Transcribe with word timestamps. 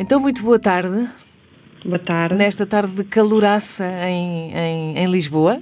Então, 0.00 0.20
muito 0.20 0.44
boa 0.44 0.60
tarde. 0.60 1.08
Boa 1.84 1.98
tarde. 1.98 2.36
Nesta 2.36 2.64
tarde 2.64 2.94
de 2.94 3.02
caloraça 3.02 3.84
em, 4.08 4.52
em, 4.54 4.96
em 4.96 5.10
Lisboa. 5.10 5.60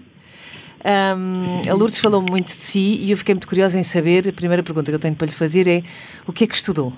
Um, 0.85 1.63
a 1.69 1.75
Lourdes 1.75 1.99
falou 1.99 2.21
muito 2.21 2.49
de 2.49 2.63
si 2.63 2.99
e 3.01 3.11
eu 3.11 3.17
fiquei 3.17 3.35
muito 3.35 3.49
curiosa 3.49 3.79
em 3.79 3.83
saber. 3.83 4.29
A 4.29 4.33
primeira 4.33 4.63
pergunta 4.63 4.91
que 4.91 4.95
eu 4.95 4.99
tenho 4.99 5.17
para 5.17 5.27
lhe 5.27 5.33
fazer 5.33 5.67
é: 5.67 5.83
o 6.27 6.35
que 6.35 6.45
é 6.45 6.47
que 6.47 6.55
estudou? 6.55 6.93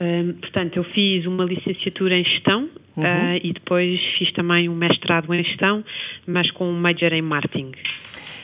Um, 0.00 0.32
portanto, 0.32 0.76
eu 0.78 0.84
fiz 0.84 1.26
uma 1.26 1.44
licenciatura 1.44 2.18
em 2.18 2.24
gestão 2.24 2.68
uhum. 2.96 3.04
uh, 3.04 3.40
e 3.40 3.52
depois 3.52 4.00
fiz 4.18 4.32
também 4.32 4.68
um 4.68 4.74
mestrado 4.74 5.32
em 5.32 5.44
gestão, 5.44 5.84
mas 6.26 6.50
com 6.50 6.68
um 6.68 6.78
major 6.78 7.12
em 7.12 7.22
marketing. 7.22 7.70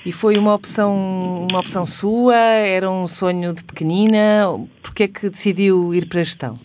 E 0.06 0.12
foi 0.12 0.38
uma 0.38 0.54
opção, 0.54 1.48
uma 1.50 1.58
opção 1.58 1.84
sua? 1.84 2.36
Era 2.36 2.88
um 2.88 3.08
sonho 3.08 3.52
de 3.52 3.64
pequenina? 3.64 4.46
Porquê 4.80 5.02
é 5.02 5.08
que 5.08 5.28
decidiu 5.28 5.92
ir 5.92 6.06
para 6.06 6.20
a 6.20 6.22
gestão? 6.22 6.56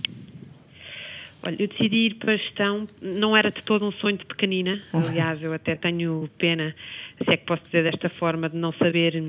Olha, 1.46 1.56
eu 1.60 1.68
decidi 1.68 2.08
ir 2.08 2.16
para 2.16 2.34
a 2.34 2.38
gestão, 2.38 2.88
não 3.02 3.38
era 3.38 3.52
de 3.52 3.62
todo 3.64 3.86
um 3.86 3.92
sonho 3.92 4.18
de 4.18 4.26
pequenina, 4.26 4.82
aliás, 4.92 5.42
eu 5.44 5.54
até 5.54 5.76
tenho 5.76 6.28
pena, 6.38 6.76
se 7.24 7.32
é 7.32 7.38
que 7.38 7.46
posso 7.46 7.64
dizer 7.66 7.84
desta 7.84 8.10
forma, 8.10 8.50
de 8.50 8.58
não 8.58 8.74
saber 8.74 9.24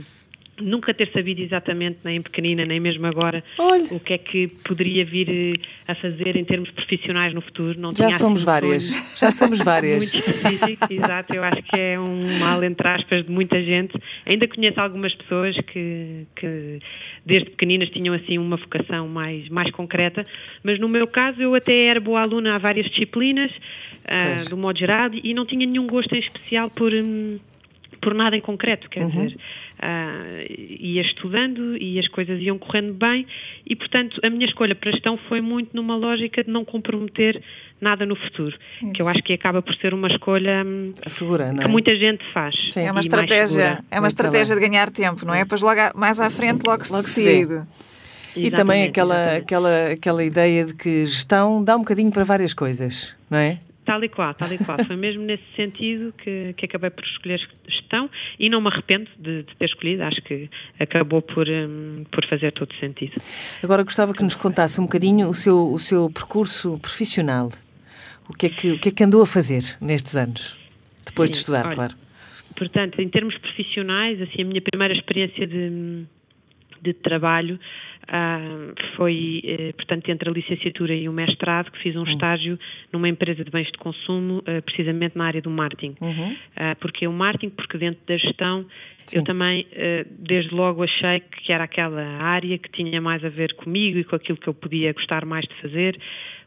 nunca 0.61 0.95
ter 0.95 1.11
sabido 1.13 1.41
exatamente, 1.41 1.99
nem 2.05 2.23
pequenina, 2.23 2.65
nem 2.65 2.81
mesmo 2.81 3.07
agora, 3.07 3.43
Olha. 3.59 3.85
o 3.91 4.01
que 4.01 4.15
é 4.15 4.19
que 4.19 4.49
poderia 4.67 5.05
vir 5.05 5.29
eh, 5.29 5.61
a 5.87 5.95
fazer 5.95 6.37
em 6.37 6.45
termos 6.45 6.71
profissionais 6.71 7.35
no 7.35 7.41
futuro. 7.41 7.79
Não 7.79 7.95
já 7.95 8.11
somos 8.13 8.43
várias, 8.43 8.89
já 9.19 9.31
somos 9.31 9.61
várias. 9.61 10.13
Muito 10.13 10.29
específico, 10.29 10.87
exato. 10.93 11.35
Eu 11.35 11.45
acho 11.45 11.63
que 11.63 11.79
é 11.79 12.01
um 12.01 12.39
mal, 12.39 12.63
entre 12.65 12.89
aspas, 12.89 13.25
de 13.25 13.31
muita 13.31 13.63
gente. 13.63 13.93
Ainda 14.25 14.49
conheço 14.49 14.81
algumas 14.81 15.15
pessoas 15.15 15.57
que, 15.67 16.27
que 16.35 16.81
desde 17.27 17.51
pequeninas 17.51 17.91
tinham 17.91 18.15
assim 18.15 18.39
uma 18.39 18.57
vocação 18.57 19.09
mais, 19.09 19.49
mais 19.49 19.71
concreta, 19.73 20.25
mas 20.63 20.79
no 20.79 20.89
meu 20.89 21.09
caso 21.09 21.43
eu 21.43 21.55
até 21.57 21.87
era 21.87 22.01
boa 22.01 22.23
aluna 22.23 22.55
a 22.55 22.59
várias 22.59 22.87
disciplinas, 22.87 23.51
uh, 23.51 24.49
do 24.49 24.57
modo 24.57 24.79
geral, 24.79 25.11
e 25.13 25.35
não 25.35 25.45
tinha 25.45 25.67
nenhum 25.67 25.89
gosto 25.89 26.15
em 26.15 26.19
especial 26.19 26.71
por... 26.71 26.93
Por 28.01 28.15
nada 28.15 28.37
em 28.37 28.41
concreto, 28.41 28.89
quer 28.89 29.03
uhum. 29.03 29.09
dizer, 29.09 29.37
uh, 29.37 30.53
ia 30.81 31.03
estudando 31.03 31.77
e 31.77 31.99
as 31.99 32.09
coisas 32.09 32.41
iam 32.41 32.59
correndo 32.59 32.95
bem 32.95 33.27
e, 33.67 33.75
portanto, 33.75 34.21
a 34.23 34.31
minha 34.31 34.47
escolha 34.47 34.75
para 34.75 34.91
a 34.91 34.93
gestão 34.93 35.19
foi 35.29 35.41
muito 35.41 35.75
numa 35.75 35.97
lógica 35.97 36.43
de 36.45 36.51
não 36.51 36.65
comprometer 36.65 37.43
nada 37.81 38.07
no 38.07 38.17
futuro, 38.17 38.57
Isso. 38.83 38.93
que 38.93 39.03
eu 39.03 39.09
acho 39.09 39.23
que 39.23 39.33
acaba 39.33 39.61
por 39.61 39.75
ser 39.77 39.93
uma 39.93 40.09
escolha 40.09 40.65
hum, 40.65 40.93
segura, 41.07 41.53
não 41.53 41.63
é? 41.63 41.65
que 41.65 41.71
muita 41.71 41.95
gente 41.95 42.25
faz. 42.33 42.55
Sim. 42.71 42.81
É 42.81 42.91
uma 42.91 43.01
estratégia, 43.01 43.85
é 43.91 43.99
uma 43.99 44.09
estratégia 44.09 44.55
de 44.55 44.61
ganhar 44.61 44.91
tempo, 44.91 45.27
não 45.27 45.35
é? 45.35 45.45
Pois 45.45 45.61
logo 45.61 45.81
mais 45.95 46.19
à 46.19 46.31
frente 46.31 46.63
logo 46.65 46.85
se 46.85 46.93
logo 46.93 47.05
decide. 47.05 47.67
E 48.37 48.51
também 48.51 48.85
aquela, 48.85 49.37
aquela, 49.37 49.93
aquela 49.93 50.23
ideia 50.23 50.67
de 50.67 50.75
que 50.75 51.07
gestão 51.07 51.65
dá 51.65 51.75
um 51.75 51.81
bocadinho 51.81 52.11
para 52.11 52.23
várias 52.23 52.53
coisas, 52.53 53.15
não 53.31 53.39
é? 53.39 53.59
Tal 53.87 54.03
e 54.03 54.09
qual, 54.09 54.35
tal 54.35 54.53
e 54.53 54.59
qual. 54.59 54.85
Foi 54.85 54.97
mesmo 54.97 55.23
nesse 55.23 55.45
sentido 55.55 56.13
que, 56.19 56.53
que 56.55 56.65
acabei 56.67 56.91
por 56.91 57.05
escolher 57.05 57.41
gestão 57.69 58.11
e 58.37 58.51
não 58.51 58.61
me 58.61 58.67
arrependo 58.67 59.09
de, 59.17 59.45
de 59.45 59.57
ter 59.57 59.67
escolhido. 59.67 60.03
Acho 60.03 60.21
que 60.23 60.51
acabou 60.81 61.23
por, 61.23 61.49
um, 61.49 62.05
por 62.11 62.27
fazer 62.27 62.53
todo 62.53 62.75
sentido. 62.81 63.15
Agora 63.63 63.85
gostava 63.85 64.13
que 64.13 64.25
nos 64.25 64.35
contasse 64.35 64.81
um 64.81 64.85
bocadinho 64.85 65.29
o 65.29 65.35
seu, 65.35 65.73
o 65.73 65.79
seu 65.79 66.11
percurso 66.11 66.79
profissional. 66.81 67.49
O 68.29 68.35
que, 68.35 68.47
é 68.47 68.49
que, 68.51 68.73
o 68.73 68.79
que 68.79 68.89
é 68.89 68.93
que 68.93 69.05
andou 69.05 69.23
a 69.23 69.27
fazer 69.27 69.63
nestes 69.81 70.17
anos? 70.17 70.59
Depois 71.07 71.29
Sim, 71.29 71.35
de 71.35 71.39
estudar, 71.39 71.67
olha, 71.67 71.75
claro. 71.77 71.95
Portanto, 72.57 73.01
em 73.01 73.09
termos 73.09 73.39
profissionais, 73.39 74.21
assim, 74.21 74.43
a 74.43 74.45
minha 74.45 74.63
primeira 74.63 74.93
experiência 74.95 75.47
de, 75.47 76.05
de 76.83 76.93
trabalho 76.93 77.61
Uh, 78.09 78.73
foi, 78.97 79.43
uh, 79.45 79.75
portanto, 79.75 80.09
entre 80.09 80.31
a 80.31 80.33
licenciatura 80.33 80.95
e 80.95 81.09
o 81.09 81.13
mestrado, 81.13 81.73
que 81.73 81.79
fiz 81.79 81.97
um 81.97 82.01
uhum. 82.01 82.13
estágio 82.13 82.59
numa 82.93 83.09
empresa 83.09 83.45
de 83.45 83.51
bens 83.51 83.67
de 83.67 83.79
consumo, 83.79 84.39
uh, 84.39 84.63
precisamente 84.63 85.19
na 85.19 85.27
área 85.27 85.43
do 85.43 85.51
marketing. 85.51 85.97
Uhum. 86.01 86.37
Ah, 86.55 86.77
porque 86.81 87.07
o 87.07 87.13
marketing, 87.13 87.51
porque 87.51 87.77
dentro 87.79 88.01
da 88.07 88.17
gestão, 88.17 88.65
Sim. 89.07 89.19
eu 89.19 89.25
também, 89.25 89.67
eh, 89.73 90.05
desde 90.19 90.53
logo, 90.55 90.83
achei 90.83 91.21
que 91.21 91.53
era 91.53 91.65
aquela 91.65 92.03
área 92.03 92.59
que 92.59 92.71
tinha 92.71 93.01
mais 93.01 93.25
a 93.25 93.29
ver 93.29 93.55
comigo 93.55 93.99
e 93.99 94.05
com 94.05 94.17
aquilo 94.17 94.37
que 94.37 94.49
eu 94.49 94.55
podia 94.55 94.93
gostar 94.93 95.25
mais 95.25 95.45
de 95.47 95.55
fazer 95.61 95.97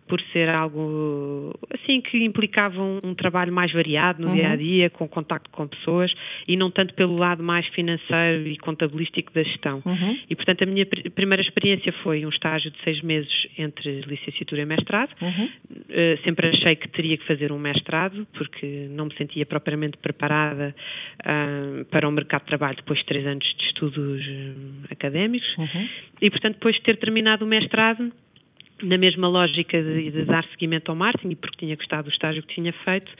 por 0.09 0.19
ser 0.33 0.49
algo 0.49 1.53
assim 1.71 2.01
que 2.01 2.17
implicava 2.25 2.81
um, 2.81 2.99
um 3.03 3.13
trabalho 3.13 3.53
mais 3.53 3.71
variado 3.71 4.21
no 4.21 4.29
uhum. 4.29 4.33
dia 4.33 4.49
a 4.49 4.55
dia, 4.55 4.89
com 4.89 5.07
contacto 5.07 5.49
com 5.51 5.67
pessoas 5.67 6.11
e 6.47 6.57
não 6.57 6.71
tanto 6.71 6.95
pelo 6.95 7.15
lado 7.15 7.43
mais 7.43 7.67
financeiro 7.67 8.47
e 8.47 8.57
contabilístico 8.57 9.31
da 9.31 9.43
gestão. 9.43 9.83
Uhum. 9.85 10.17
E 10.27 10.35
portanto 10.35 10.63
a 10.63 10.65
minha 10.65 10.85
pr 10.85 11.11
primeira 11.11 11.43
experiência 11.43 11.93
foi 12.03 12.25
um 12.25 12.29
estágio 12.29 12.71
de 12.71 12.77
seis 12.83 13.01
meses 13.01 13.31
entre 13.57 14.01
licenciatura 14.01 14.63
e 14.63 14.65
mestrado. 14.65 15.11
Uhum. 15.21 15.45
Uh, 15.45 16.23
sempre 16.23 16.47
achei 16.47 16.75
que 16.75 16.87
teria 16.89 17.15
que 17.15 17.25
fazer 17.27 17.51
um 17.51 17.59
mestrado 17.59 18.27
porque 18.33 18.87
não 18.89 19.05
me 19.05 19.13
sentia 19.15 19.45
propriamente 19.45 19.97
preparada 19.97 20.75
uh, 21.21 21.85
para 21.85 22.09
o 22.09 22.11
mercado 22.11 22.41
de 22.41 22.47
trabalho 22.47 22.77
depois 22.77 22.99
de 22.99 23.05
três 23.05 23.27
anos 23.27 23.45
de 23.45 23.63
estudos 23.65 24.25
uh, 24.25 24.91
académicos. 24.91 25.55
Uhum. 25.57 25.87
E 26.19 26.31
portanto 26.31 26.55
depois 26.55 26.75
de 26.75 26.81
ter 26.81 26.97
terminado 26.97 27.45
o 27.45 27.47
mestrado 27.47 28.11
na 28.83 28.97
mesma 28.97 29.27
lógica 29.27 29.81
de, 29.81 30.11
de, 30.11 30.25
dar 30.25 30.43
seguimento 30.45 30.91
ao 30.91 30.97
marketing, 30.97 31.31
e 31.31 31.35
porque 31.35 31.57
tinha 31.57 31.75
gostado 31.75 32.03
do 32.03 32.11
estágio 32.11 32.43
que 32.43 32.53
tinha 32.53 32.73
feito, 32.85 33.11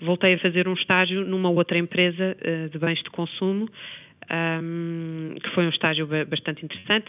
voltei 0.00 0.34
a 0.34 0.38
fazer 0.38 0.68
um 0.68 0.74
estágio 0.74 1.24
numa 1.24 1.50
outra 1.50 1.78
empresa 1.78 2.36
uh, 2.40 2.68
de 2.68 2.78
bens 2.78 3.02
de 3.02 3.10
consumo, 3.10 3.68
um, 4.30 5.34
que 5.42 5.50
foi 5.50 5.66
um 5.66 5.68
estágio 5.68 6.08
bastante 6.28 6.64
interessante. 6.64 7.06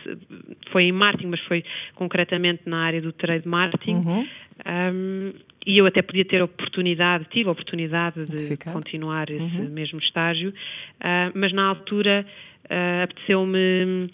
Foi 0.72 0.84
em 0.84 0.92
marketing, 0.92 1.28
mas 1.28 1.40
foi 1.42 1.64
concretamente 1.96 2.64
na 2.66 2.84
área 2.84 3.02
do 3.02 3.12
trade 3.12 3.48
marketing. 3.48 3.96
Uhum. 3.96 4.28
Um, 4.66 5.34
e 5.66 5.78
eu 5.78 5.86
até 5.86 6.02
podia 6.02 6.26
ter 6.26 6.42
oportunidade, 6.42 7.26
tive 7.30 7.48
a 7.50 7.52
oportunidade 7.52 8.26
de, 8.26 8.50
de 8.50 8.58
continuar 8.58 9.30
esse 9.30 9.42
uhum. 9.42 9.70
mesmo 9.70 10.00
estágio, 10.00 10.50
uh, 10.50 11.32
mas 11.34 11.54
na 11.54 11.66
altura 11.66 12.26
uh, 12.66 13.04
apeteceu-me 13.04 14.10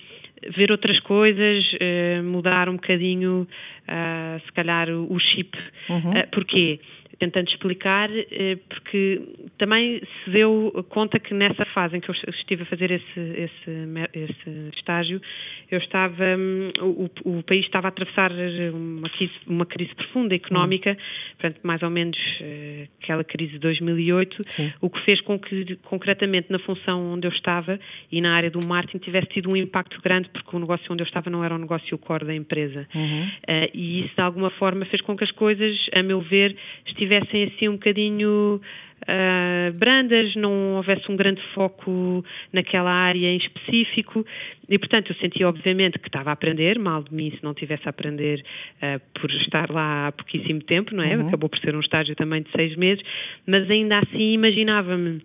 ver 0.55 0.71
outras 0.71 0.99
coisas, 1.01 1.65
uh, 1.73 2.23
mudar 2.23 2.69
um 2.69 2.73
bocadinho, 2.73 3.47
uh, 3.87 4.39
se 4.45 4.51
calhar, 4.53 4.89
o 4.89 5.19
chip. 5.19 5.57
Uhum. 5.89 6.11
Uh, 6.11 6.27
porquê? 6.31 6.79
Tentando 7.19 7.49
explicar, 7.49 8.09
eh, 8.09 8.57
porque 8.67 9.21
também 9.57 10.01
se 10.23 10.31
deu 10.31 10.71
conta 10.89 11.19
que 11.19 11.33
nessa 11.33 11.65
fase 11.65 11.97
em 11.97 11.99
que 11.99 12.09
eu 12.09 12.15
estive 12.29 12.63
a 12.63 12.65
fazer 12.65 12.91
esse, 12.91 13.19
esse, 13.19 13.71
esse 14.13 14.69
estágio, 14.77 15.21
eu 15.69 15.79
estava, 15.79 16.23
hum, 16.37 16.69
o, 16.81 17.09
o, 17.25 17.43
país 17.43 17.65
estava 17.65 17.87
a 17.87 17.89
atravessar 17.89 18.31
uma 18.73 19.09
crise, 19.09 19.33
uma 19.45 19.65
crise 19.65 19.93
profunda 19.95 20.33
económica, 20.33 20.91
hum. 20.91 21.35
portanto, 21.37 21.59
mais 21.63 21.83
ou 21.83 21.89
menos 21.89 22.17
eh, 22.39 22.87
aquela 23.03 23.23
crise 23.23 23.53
de 23.53 23.59
2008, 23.59 24.41
Sim. 24.47 24.73
o 24.79 24.89
que 24.89 25.03
fez 25.03 25.19
com 25.21 25.37
que, 25.37 25.75
concretamente, 25.83 26.49
na 26.49 26.59
função 26.59 27.13
onde 27.13 27.27
eu 27.27 27.31
estava 27.31 27.77
e 28.09 28.21
na 28.21 28.33
área 28.33 28.49
do 28.49 28.65
marketing, 28.65 28.99
tivesse 28.99 29.27
tido 29.27 29.51
um 29.51 29.57
impacto 29.57 30.01
grande, 30.01 30.29
porque 30.29 30.55
o 30.55 30.59
negócio 30.59 30.85
onde 30.89 31.03
eu 31.03 31.07
estava 31.07 31.29
não 31.29 31.43
era 31.43 31.53
um 31.53 31.59
negócio 31.59 31.97
core 31.97 32.25
da 32.25 32.33
empresa. 32.33 32.87
Uhum. 32.95 33.27
Uh, 33.27 33.69
e 33.73 34.05
isso, 34.05 34.15
de 34.15 34.21
alguma 34.21 34.49
forma, 34.51 34.85
fez 34.85 35.01
com 35.01 35.15
que 35.15 35.23
as 35.23 35.31
coisas, 35.31 35.77
a 35.93 36.01
meu 36.01 36.21
ver, 36.21 36.55
estivessem 36.85 37.08
estivessem 37.09 37.43
assim 37.45 37.67
um 37.67 37.73
bocadinho 37.73 38.61
uh, 39.01 39.73
brandas, 39.77 40.35
não 40.35 40.75
houvesse 40.75 41.11
um 41.11 41.15
grande 41.15 41.41
foco 41.53 42.23
naquela 42.53 42.91
área 42.91 43.27
em 43.27 43.37
específico 43.37 44.25
e, 44.69 44.77
portanto, 44.77 45.11
eu 45.11 45.15
senti 45.15 45.43
obviamente 45.43 45.97
que 45.97 46.07
estava 46.07 46.29
a 46.29 46.33
aprender, 46.33 46.77
mal 46.77 47.03
de 47.03 47.13
mim 47.13 47.31
se 47.31 47.43
não 47.43 47.53
tivesse 47.53 47.83
a 47.85 47.89
aprender 47.89 48.43
uh, 48.81 49.19
por 49.19 49.31
estar 49.31 49.69
lá 49.71 50.07
há 50.07 50.11
pouquíssimo 50.11 50.61
tempo, 50.61 50.93
não 50.95 51.03
é? 51.03 51.17
Uhum. 51.17 51.27
Acabou 51.27 51.49
por 51.49 51.59
ser 51.59 51.75
um 51.75 51.79
estágio 51.79 52.15
também 52.15 52.43
de 52.43 52.51
seis 52.51 52.75
meses, 52.75 53.03
mas 53.47 53.69
ainda 53.69 53.99
assim 53.99 54.33
imaginava-me 54.33 55.21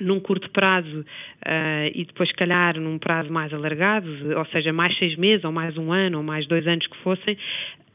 num 0.00 0.18
curto 0.18 0.50
prazo 0.50 1.00
uh, 1.00 1.90
e 1.94 2.04
depois, 2.04 2.28
se 2.28 2.34
calhar, 2.34 2.80
num 2.80 2.98
prazo 2.98 3.32
mais 3.32 3.52
alargado, 3.54 4.08
ou 4.36 4.44
seja, 4.46 4.72
mais 4.72 4.96
seis 4.98 5.14
meses, 5.16 5.44
ou 5.44 5.52
mais 5.52 5.78
um 5.78 5.92
ano, 5.92 6.18
ou 6.18 6.24
mais 6.24 6.48
dois 6.48 6.66
anos 6.66 6.84
que 6.84 6.96
fossem, 6.96 7.38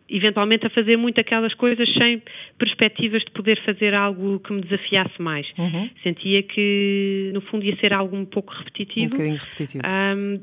eventualmente 0.10 0.66
a 0.66 0.70
fazer 0.70 0.98
muito 0.98 1.20
aquelas 1.20 1.54
coisas 1.54 1.88
sem 1.94 2.22
perspectivas 2.58 3.24
de 3.24 3.32
poder 3.32 3.62
fazer 3.64 3.94
algo 3.94 4.40
que 4.40 4.52
me 4.52 4.62
desafiasse 4.62 5.22
mais. 5.22 5.48
Uhum. 5.58 5.90
Sentia 6.04 6.44
que, 6.44 7.32
no 7.34 7.42
fundo, 7.42 7.66
ia 7.66 7.76
ser 7.78 7.94
algo 7.94 8.16
um 8.16 8.26
pouco 8.26 8.54
repetitivo. 8.54 9.08
Um 9.08 9.10
bocadinho 9.10 9.38
repetitivo. 9.38 9.84
Um, 9.86 10.40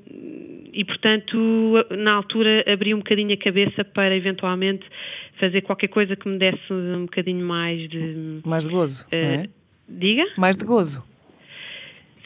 e, 0.73 0.85
portanto, 0.85 1.87
na 1.91 2.15
altura 2.15 2.65
abri 2.71 2.95
um 2.95 2.99
bocadinho 2.99 3.33
a 3.33 3.37
cabeça 3.37 3.85
para, 3.85 4.17
eventualmente, 4.17 4.85
fazer 5.39 5.63
qualquer 5.63 5.89
coisa 5.89 6.17
que 6.17 6.29
me 6.29 6.39
desse 6.39 6.73
um 6.73 7.03
bocadinho 7.03 7.45
mais 7.45 7.89
de... 7.89 8.41
Mais 8.45 8.65
de 8.65 8.71
gozo, 8.71 9.05
uh, 9.05 9.15
é? 9.15 9.49
Diga? 9.89 10.25
Mais 10.37 10.57
de 10.57 10.65
gozo. 10.65 11.05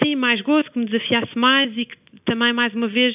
Sim, 0.03 0.17
mais 0.17 0.41
gozo, 0.41 0.71
que 0.71 0.79
me 0.79 0.87
desafiasse 0.87 1.37
mais 1.37 1.77
e 1.77 1.85
que 1.85 1.97
também, 2.25 2.53
mais 2.53 2.75
uma 2.75 2.89
vez, 2.89 3.15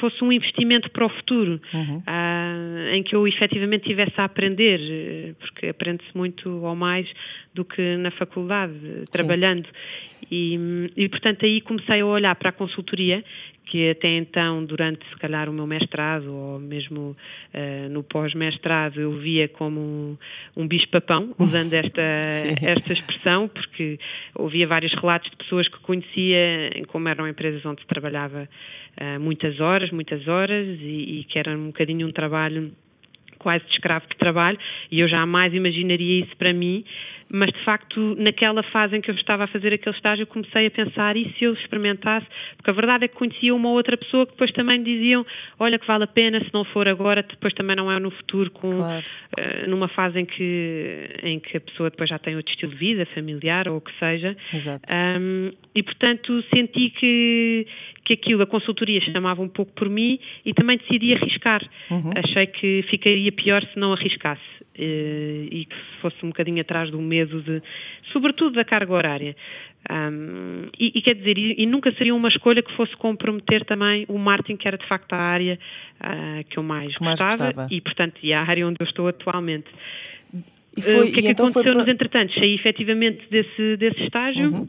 fosse 0.00 0.22
um 0.24 0.32
investimento 0.32 0.90
para 0.90 1.06
o 1.06 1.08
futuro, 1.08 1.60
uhum. 1.72 1.98
uh, 1.98 2.94
em 2.94 3.02
que 3.02 3.14
eu 3.14 3.26
efetivamente 3.26 3.84
tivesse 3.84 4.18
a 4.18 4.24
aprender, 4.24 5.34
porque 5.38 5.68
aprende-se 5.68 6.16
muito 6.16 6.50
ou 6.50 6.74
mais 6.74 7.06
do 7.54 7.64
que 7.64 7.96
na 7.96 8.10
faculdade, 8.10 8.74
trabalhando. 9.10 9.68
E, 10.30 10.58
e, 10.96 11.08
portanto, 11.08 11.44
aí 11.44 11.60
comecei 11.60 12.00
a 12.00 12.06
olhar 12.06 12.34
para 12.34 12.50
a 12.50 12.52
consultoria, 12.52 13.22
que 13.66 13.90
até 13.90 14.08
então, 14.08 14.64
durante 14.64 15.06
se 15.08 15.16
calhar 15.16 15.48
o 15.48 15.52
meu 15.52 15.66
mestrado 15.66 16.32
ou 16.32 16.58
mesmo 16.58 17.16
uh, 17.54 17.88
no 17.90 18.02
pós-mestrado, 18.02 19.00
eu 19.00 19.12
via 19.18 19.48
como 19.48 19.80
um, 19.80 20.16
um 20.56 20.66
bicho-papão, 20.66 21.34
usando 21.38 21.72
esta, 21.72 22.02
esta 22.62 22.92
expressão, 22.92 23.48
porque 23.48 23.98
ouvia 24.34 24.66
vários 24.66 24.92
relatos 24.94 25.30
de 25.30 25.36
pessoas 25.36 25.68
que 25.68 25.78
conhecia, 25.80 26.70
como 26.88 27.08
eram 27.08 27.26
empresas 27.28 27.64
onde 27.64 27.80
se 27.80 27.86
trabalhava 27.86 28.48
uh, 29.00 29.20
muitas 29.20 29.60
horas, 29.60 29.90
muitas 29.90 30.26
horas, 30.28 30.66
e, 30.80 31.20
e 31.20 31.24
que 31.24 31.38
era 31.38 31.56
um 31.56 31.66
bocadinho 31.66 32.06
um 32.06 32.12
trabalho 32.12 32.72
quase 33.38 33.64
de 33.66 33.72
escravo 33.72 34.08
que 34.08 34.16
trabalho, 34.16 34.58
e 34.90 35.00
eu 35.00 35.08
jamais 35.08 35.52
imaginaria 35.52 36.24
isso 36.24 36.34
para 36.36 36.52
mim, 36.52 36.82
mas 37.34 37.50
de 37.50 37.64
facto, 37.64 38.14
naquela 38.16 38.62
fase 38.62 38.96
em 38.96 39.00
que 39.00 39.10
eu 39.10 39.14
estava 39.14 39.44
a 39.44 39.46
fazer 39.46 39.74
aquele 39.74 39.94
estágio, 39.96 40.26
comecei 40.26 40.66
a 40.66 40.70
pensar, 40.70 41.16
e 41.16 41.32
se 41.36 41.44
eu 41.44 41.52
experimentasse? 41.52 42.26
Porque 42.56 42.70
a 42.70 42.72
verdade 42.72 43.04
é 43.04 43.08
que 43.08 43.14
conhecia 43.14 43.54
uma 43.54 43.70
outra 43.70 43.96
pessoa 43.96 44.24
que 44.24 44.32
depois 44.32 44.52
também 44.52 44.82
diziam, 44.82 45.26
olha 45.58 45.78
que 45.78 45.86
vale 45.86 46.04
a 46.04 46.06
pena, 46.06 46.38
se 46.40 46.52
não 46.54 46.64
for 46.64 46.86
agora, 46.86 47.22
depois 47.22 47.52
também 47.54 47.74
não 47.74 47.90
é 47.90 47.98
no 47.98 48.10
futuro, 48.10 48.50
com, 48.52 48.70
claro. 48.70 49.04
uh, 49.38 49.68
numa 49.68 49.88
fase 49.88 50.20
em 50.20 50.24
que, 50.24 51.08
em 51.22 51.40
que 51.40 51.56
a 51.56 51.60
pessoa 51.60 51.90
depois 51.90 52.08
já 52.08 52.18
tem 52.18 52.36
outro 52.36 52.52
estilo 52.52 52.72
de 52.72 52.78
vida, 52.78 53.06
familiar 53.06 53.68
ou 53.68 53.78
o 53.78 53.80
que 53.80 53.92
seja. 53.98 54.36
Exato. 54.52 54.84
Um, 54.92 55.50
e 55.74 55.82
portanto 55.82 56.44
senti 56.54 56.90
que, 56.90 57.66
que 58.04 58.12
aquilo, 58.14 58.42
a 58.42 58.46
consultoria 58.46 59.00
chamava 59.00 59.42
um 59.42 59.48
pouco 59.48 59.72
por 59.72 59.88
mim 59.88 60.20
e 60.46 60.54
também 60.54 60.78
decidi 60.78 61.14
arriscar. 61.14 61.62
Uhum. 61.90 62.10
Achei 62.16 62.46
que 62.46 62.84
ficaria 62.88 63.32
pior 63.32 63.62
se 63.72 63.78
não 63.78 63.92
arriscasse 63.92 64.54
e 64.82 65.66
que 65.66 65.76
fosse 66.00 66.16
um 66.24 66.28
bocadinho 66.28 66.60
atrás 66.60 66.90
do 66.90 67.00
medo 67.00 67.40
de, 67.42 67.62
sobretudo 68.12 68.54
da 68.54 68.64
carga 68.64 68.92
horária. 68.92 69.36
Um, 69.90 70.68
e, 70.78 70.98
e, 70.98 71.02
quer 71.02 71.14
dizer, 71.14 71.36
e, 71.36 71.62
e, 71.62 71.66
nunca 71.66 71.92
seria 71.92 72.14
uma 72.14 72.28
escolha 72.28 72.62
que 72.62 72.74
fosse 72.74 72.96
comprometer 72.96 73.64
também 73.66 74.06
o 74.08 74.18
marketing, 74.18 74.56
que 74.56 74.66
era 74.66 74.78
de 74.78 74.86
facto 74.88 75.12
a 75.12 75.18
área 75.18 75.58
uh, 76.00 76.44
que 76.48 76.58
eu 76.58 76.62
mais, 76.62 76.94
mais 77.00 77.18
gostava, 77.18 77.52
gostava, 77.52 77.68
e, 77.70 77.80
portanto, 77.82 78.18
e 78.22 78.32
a 78.32 78.42
área 78.42 78.66
onde 78.66 78.76
eu 78.80 78.86
estou 78.86 79.08
atualmente. 79.08 79.66
E 80.76 80.80
foi, 80.80 80.94
uh, 80.94 81.02
o 81.02 81.12
que 81.12 81.18
é 81.18 81.22
que 81.22 81.28
então 81.28 81.46
aconteceu 81.46 81.72
para... 81.72 81.80
nos 81.80 81.88
entretantos? 81.88 82.34
Saí 82.34 82.54
efetivamente 82.54 83.28
desse, 83.30 83.76
desse 83.76 84.02
estágio. 84.04 84.50
Uhum. 84.50 84.68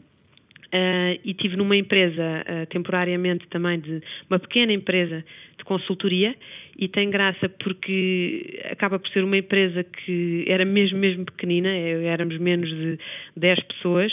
Uh, 0.66 1.20
e 1.24 1.32
tive 1.32 1.56
numa 1.56 1.76
empresa 1.76 2.22
uh, 2.22 2.66
temporariamente 2.66 3.46
também 3.48 3.78
de 3.78 4.02
uma 4.28 4.38
pequena 4.38 4.72
empresa 4.72 5.24
de 5.56 5.64
consultoria 5.64 6.34
e 6.76 6.88
tem 6.88 7.08
graça 7.08 7.48
porque 7.48 8.60
acaba 8.70 8.98
por 8.98 9.08
ser 9.10 9.22
uma 9.22 9.36
empresa 9.36 9.84
que 9.84 10.44
era 10.48 10.64
mesmo 10.64 10.98
mesmo 10.98 11.24
pequenina, 11.24 11.68
éramos 11.68 12.36
menos 12.38 12.68
de 12.68 12.98
10 13.36 13.60
pessoas 13.62 14.12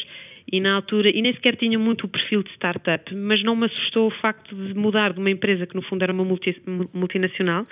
e 0.51 0.59
na 0.59 0.75
altura, 0.75 1.09
e 1.09 1.21
nem 1.21 1.33
sequer 1.33 1.55
tinha 1.55 1.79
muito 1.79 2.05
o 2.05 2.07
perfil 2.07 2.43
de 2.43 2.51
startup, 2.51 3.13
mas 3.15 3.43
não 3.43 3.55
me 3.55 3.65
assustou 3.65 4.07
o 4.07 4.11
facto 4.11 4.55
de 4.55 4.73
mudar 4.73 5.13
de 5.13 5.19
uma 5.19 5.29
empresa 5.29 5.65
que 5.65 5.75
no 5.75 5.81
fundo 5.81 6.03
era 6.03 6.13
uma 6.13 6.23
multi, 6.23 6.55
multinacional, 6.93 7.65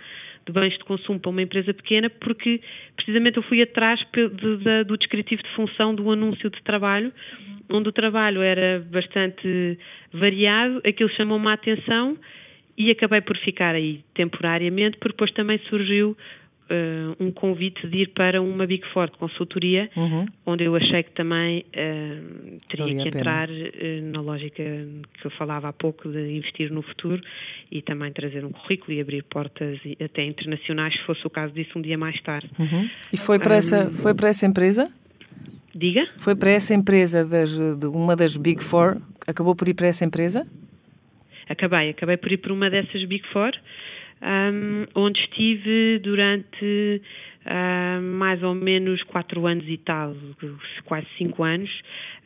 de 0.45 0.51
bens 0.51 0.73
de 0.77 0.83
consumo 0.83 1.19
para 1.19 1.29
uma 1.29 1.41
empresa 1.41 1.73
pequena, 1.73 2.09
porque 2.09 2.61
precisamente 2.95 3.37
eu 3.37 3.43
fui 3.43 3.61
atrás 3.61 3.99
de, 4.13 4.29
de, 4.29 4.83
do 4.85 4.97
descritivo 4.97 5.43
de 5.43 5.49
função 5.49 5.93
do 5.93 6.09
anúncio 6.11 6.49
de 6.49 6.61
trabalho, 6.63 7.11
onde 7.69 7.89
o 7.89 7.91
trabalho 7.91 8.41
era 8.41 8.85
bastante 8.89 9.77
variado, 10.13 10.81
aquilo 10.85 11.09
chamou-me 11.11 11.47
a 11.47 11.53
atenção 11.53 12.17
e 12.77 12.89
acabei 12.89 13.21
por 13.21 13.37
ficar 13.37 13.75
aí 13.75 14.01
temporariamente, 14.15 14.97
porque 14.97 15.13
depois 15.13 15.31
também 15.33 15.59
surgiu 15.69 16.17
uh, 16.71 17.15
um 17.23 17.31
convite 17.31 17.85
de 17.87 18.03
ir 18.03 18.07
para 18.13 18.41
uma 18.41 18.65
Big 18.65 18.83
Four 18.93 19.11
de 19.11 19.17
consultoria, 19.17 19.89
uhum. 19.95 20.25
onde 20.45 20.63
eu 20.63 20.75
achei 20.75 21.03
que 21.03 21.11
também 21.11 21.65
uh, 21.67 22.59
teria 22.69 23.03
que 23.03 23.09
entrar 23.09 23.49
uh, 23.49 24.11
na 24.11 24.21
lógica 24.21 24.63
que 24.63 25.25
eu 25.25 25.31
falava 25.31 25.67
há 25.67 25.73
pouco 25.73 26.09
de 26.09 26.37
investir 26.37 26.71
no 26.71 26.81
futuro 26.81 27.21
e 27.71 27.81
também 27.81 28.11
trazer 28.11 28.45
um 28.45 28.51
currículo 28.51 28.93
e 28.93 29.01
abrir 29.01 29.23
portas 29.23 29.79
até 30.03 30.23
internacionais, 30.23 30.93
se 30.93 31.03
fosse 31.05 31.25
o 31.27 31.29
caso 31.29 31.53
disso 31.53 31.77
um 31.77 31.81
dia 31.81 31.97
mais 31.97 32.19
tarde. 32.21 32.49
Uhum. 32.57 32.89
E 33.11 33.17
foi 33.17 33.37
para, 33.37 33.55
um, 33.55 33.57
essa, 33.57 33.91
foi 33.91 34.13
para 34.13 34.29
essa 34.29 34.45
empresa? 34.45 34.91
Diga? 35.75 36.07
Foi 36.17 36.35
para 36.35 36.51
essa 36.51 36.73
empresa, 36.73 37.25
das, 37.25 37.57
de 37.77 37.87
uma 37.87 38.15
das 38.15 38.35
Big 38.35 38.63
Four, 38.63 39.01
acabou 39.27 39.55
por 39.55 39.67
ir 39.67 39.73
para 39.73 39.87
essa 39.87 40.03
empresa? 40.03 40.45
Acabei, 41.47 41.89
acabei 41.89 42.17
por 42.17 42.31
ir 42.31 42.37
para 42.37 42.53
uma 42.53 42.69
dessas 42.69 43.03
Big 43.05 43.25
Four 43.31 43.51
um, 44.21 44.85
onde 44.95 45.19
estive 45.19 45.99
durante 45.99 47.01
uh, 47.45 48.01
mais 48.01 48.41
ou 48.43 48.53
menos 48.53 49.01
quatro 49.03 49.47
anos 49.47 49.65
e 49.67 49.77
tal, 49.77 50.15
quase 50.85 51.07
cinco 51.17 51.43
anos, 51.43 51.69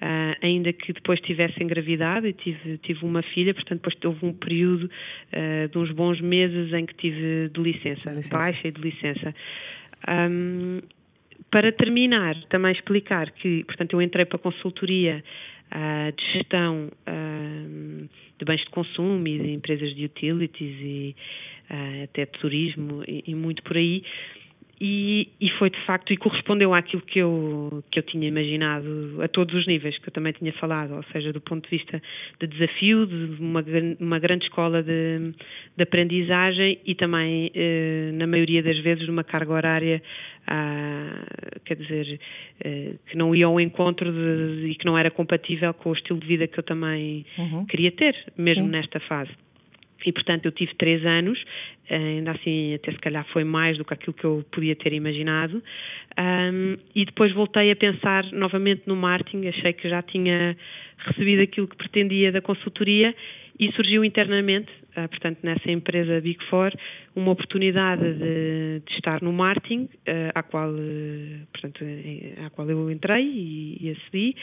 uh, 0.02 0.36
ainda 0.42 0.74
que 0.74 0.94
depois 0.94 1.20
tivesse 1.22 1.64
engravidado 1.64 2.28
e 2.28 2.34
tive, 2.34 2.78
tive 2.80 3.06
uma 3.06 3.22
filha, 3.22 3.54
portanto 3.54 3.82
depois 3.82 3.96
houve 4.04 4.26
um 4.26 4.34
período 4.34 4.84
uh, 4.86 5.70
de 5.70 5.78
uns 5.78 5.92
bons 5.92 6.20
meses 6.20 6.74
em 6.74 6.86
que 6.86 6.96
tive 6.96 7.50
de 7.50 7.62
licença, 7.62 8.10
de 8.10 8.18
licença. 8.18 8.38
baixa 8.38 8.68
e 8.68 8.72
de 8.72 8.82
licença. 8.82 9.36
Um, 10.08 10.82
para 11.52 11.72
terminar, 11.72 12.36
também 12.50 12.72
explicar 12.72 13.32
que, 13.32 13.64
portanto, 13.64 13.94
eu 13.94 14.02
entrei 14.02 14.26
para 14.26 14.36
a 14.36 14.40
consultoria 14.40 15.24
uh, 15.72 16.12
de 16.12 16.34
gestão 16.34 16.90
de 18.38 18.46
bens 18.46 18.62
de 18.62 18.70
consumo 18.70 19.26
e 19.28 19.40
de 19.40 19.52
empresas 19.52 19.96
de 19.96 20.06
utilities 20.06 20.76
e 20.82 21.16
até 22.04 22.26
de 22.26 22.32
turismo 22.40 23.04
e, 23.08 23.24
e 23.28 23.36
muito 23.36 23.64
por 23.64 23.78
aí. 23.78 24.04
E, 24.80 25.30
e, 25.40 25.50
foi 25.52 25.70
de 25.70 25.80
facto 25.86 26.12
e 26.12 26.18
correspondeu 26.18 26.74
àquilo 26.74 27.02
que 27.02 27.20
eu 27.20 27.82
que 27.90 27.98
eu 27.98 28.04
tinha 28.04 28.28
imaginado 28.28 29.22
a 29.22 29.28
todos 29.28 29.56
os 29.56 29.66
níveis 29.66 29.98
que 30.00 30.10
eu 30.10 30.12
também 30.12 30.34
tinha 30.34 30.52
falado, 30.54 30.96
ou 30.96 31.04
seja, 31.14 31.32
do 31.32 31.40
ponto 31.40 31.64
de 31.64 31.78
vista 31.78 32.02
de 32.42 32.48
desafio, 32.48 33.08
de 33.08 33.42
uma, 33.42 33.64
uma 34.02 34.20
grande 34.20 34.44
escola 34.46 34.84
de, 34.84 35.32
de 35.78 35.84
aprendizagem 35.84 36.78
e 36.86 36.94
também 36.94 37.52
eh, 37.56 38.12
na 38.16 38.28
maioria 38.28 38.62
das 38.62 38.78
vezes 38.80 39.06
de 39.06 39.12
uma 39.12 39.24
carga 39.24 39.54
horária 39.54 40.04
ah, 40.46 41.24
quer 41.64 41.78
dizer 41.78 42.20
eh, 42.60 42.96
que 43.10 43.18
não 43.18 43.34
ia 43.34 43.46
ao 43.46 43.58
encontro 43.62 44.12
de, 44.12 44.72
e 44.72 44.76
que 44.76 44.86
não 44.86 44.98
era 44.98 45.10
compatível 45.10 45.74
com 45.74 45.92
o 45.92 45.94
estilo 45.94 46.20
de 46.20 46.28
vida 46.28 46.48
que 46.48 46.60
eu 46.60 46.64
também 46.64 47.26
uhum. 47.38 47.66
queria 47.66 47.94
ter, 47.94 48.14
mesmo 48.38 48.66
Sim. 48.66 48.72
nesta 48.72 49.00
fase. 49.00 49.32
E, 50.06 50.12
portanto, 50.12 50.46
eu 50.46 50.52
tive 50.52 50.74
três 50.76 51.06
anos, 51.06 51.44
ainda 51.90 52.32
assim, 52.32 52.76
até 52.76 52.92
se 52.92 53.00
calhar 53.00 53.26
foi 53.34 53.44
mais 53.44 53.78
do 53.78 53.84
que 53.84 53.94
aquilo 53.94 54.14
que 54.14 54.24
eu 54.24 54.46
podia 54.52 54.76
ter 54.76 54.94
imaginado. 54.94 55.62
Um, 56.18 56.78
e 56.94 57.06
depois 57.06 57.34
voltei 57.34 57.72
a 57.72 57.76
pensar 57.76 58.32
novamente 58.32 58.84
no 58.86 58.96
marketing, 58.96 59.48
achei 59.48 59.74
que 59.74 59.90
já 59.90 60.02
tinha 60.02 60.56
recebido 60.98 61.42
aquilo 61.42 61.68
que 61.68 61.76
pretendia 61.76 62.32
da 62.32 62.42
consultoria 62.42 63.16
e 63.60 63.72
surgiu 63.72 64.04
internamente, 64.04 64.72
uh, 64.98 65.08
portanto, 65.10 65.40
nessa 65.42 65.72
empresa 65.72 66.20
Big 66.22 66.44
Four, 66.46 66.72
uma 67.16 67.32
oportunidade 67.32 68.14
de, 68.14 68.82
de 68.86 68.94
estar 68.94 69.22
no 69.22 69.32
marketing, 69.32 69.90
uh, 70.08 70.32
à, 70.36 70.44
qual, 70.44 70.70
uh, 70.70 71.48
portanto, 71.52 71.84
à 72.46 72.50
qual 72.50 72.70
eu 72.70 72.92
entrei 72.92 73.24
e, 73.24 73.78
e 73.82 73.92
acedi. 73.92 74.36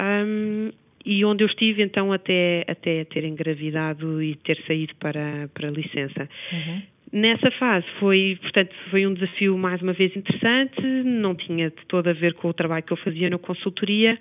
Um, 0.00 0.70
e 1.08 1.24
onde 1.24 1.42
eu 1.42 1.48
estive 1.48 1.82
então 1.82 2.12
até, 2.12 2.66
até 2.68 3.02
ter 3.04 3.24
engravidado 3.24 4.22
e 4.22 4.34
ter 4.36 4.62
saído 4.66 4.94
para, 4.96 5.48
para 5.54 5.70
licença. 5.70 6.28
Uhum. 6.52 6.82
Nessa 7.10 7.50
fase 7.52 7.86
foi, 7.98 8.38
portanto, 8.42 8.74
foi 8.90 9.06
um 9.06 9.14
desafio 9.14 9.56
mais 9.56 9.80
uma 9.80 9.94
vez 9.94 10.14
interessante, 10.14 10.82
não 10.82 11.34
tinha 11.34 11.70
de 11.70 11.86
todo 11.88 12.08
a 12.08 12.12
ver 12.12 12.34
com 12.34 12.48
o 12.48 12.52
trabalho 12.52 12.82
que 12.82 12.92
eu 12.92 12.96
fazia 12.98 13.30
na 13.30 13.38
consultoria, 13.38 14.18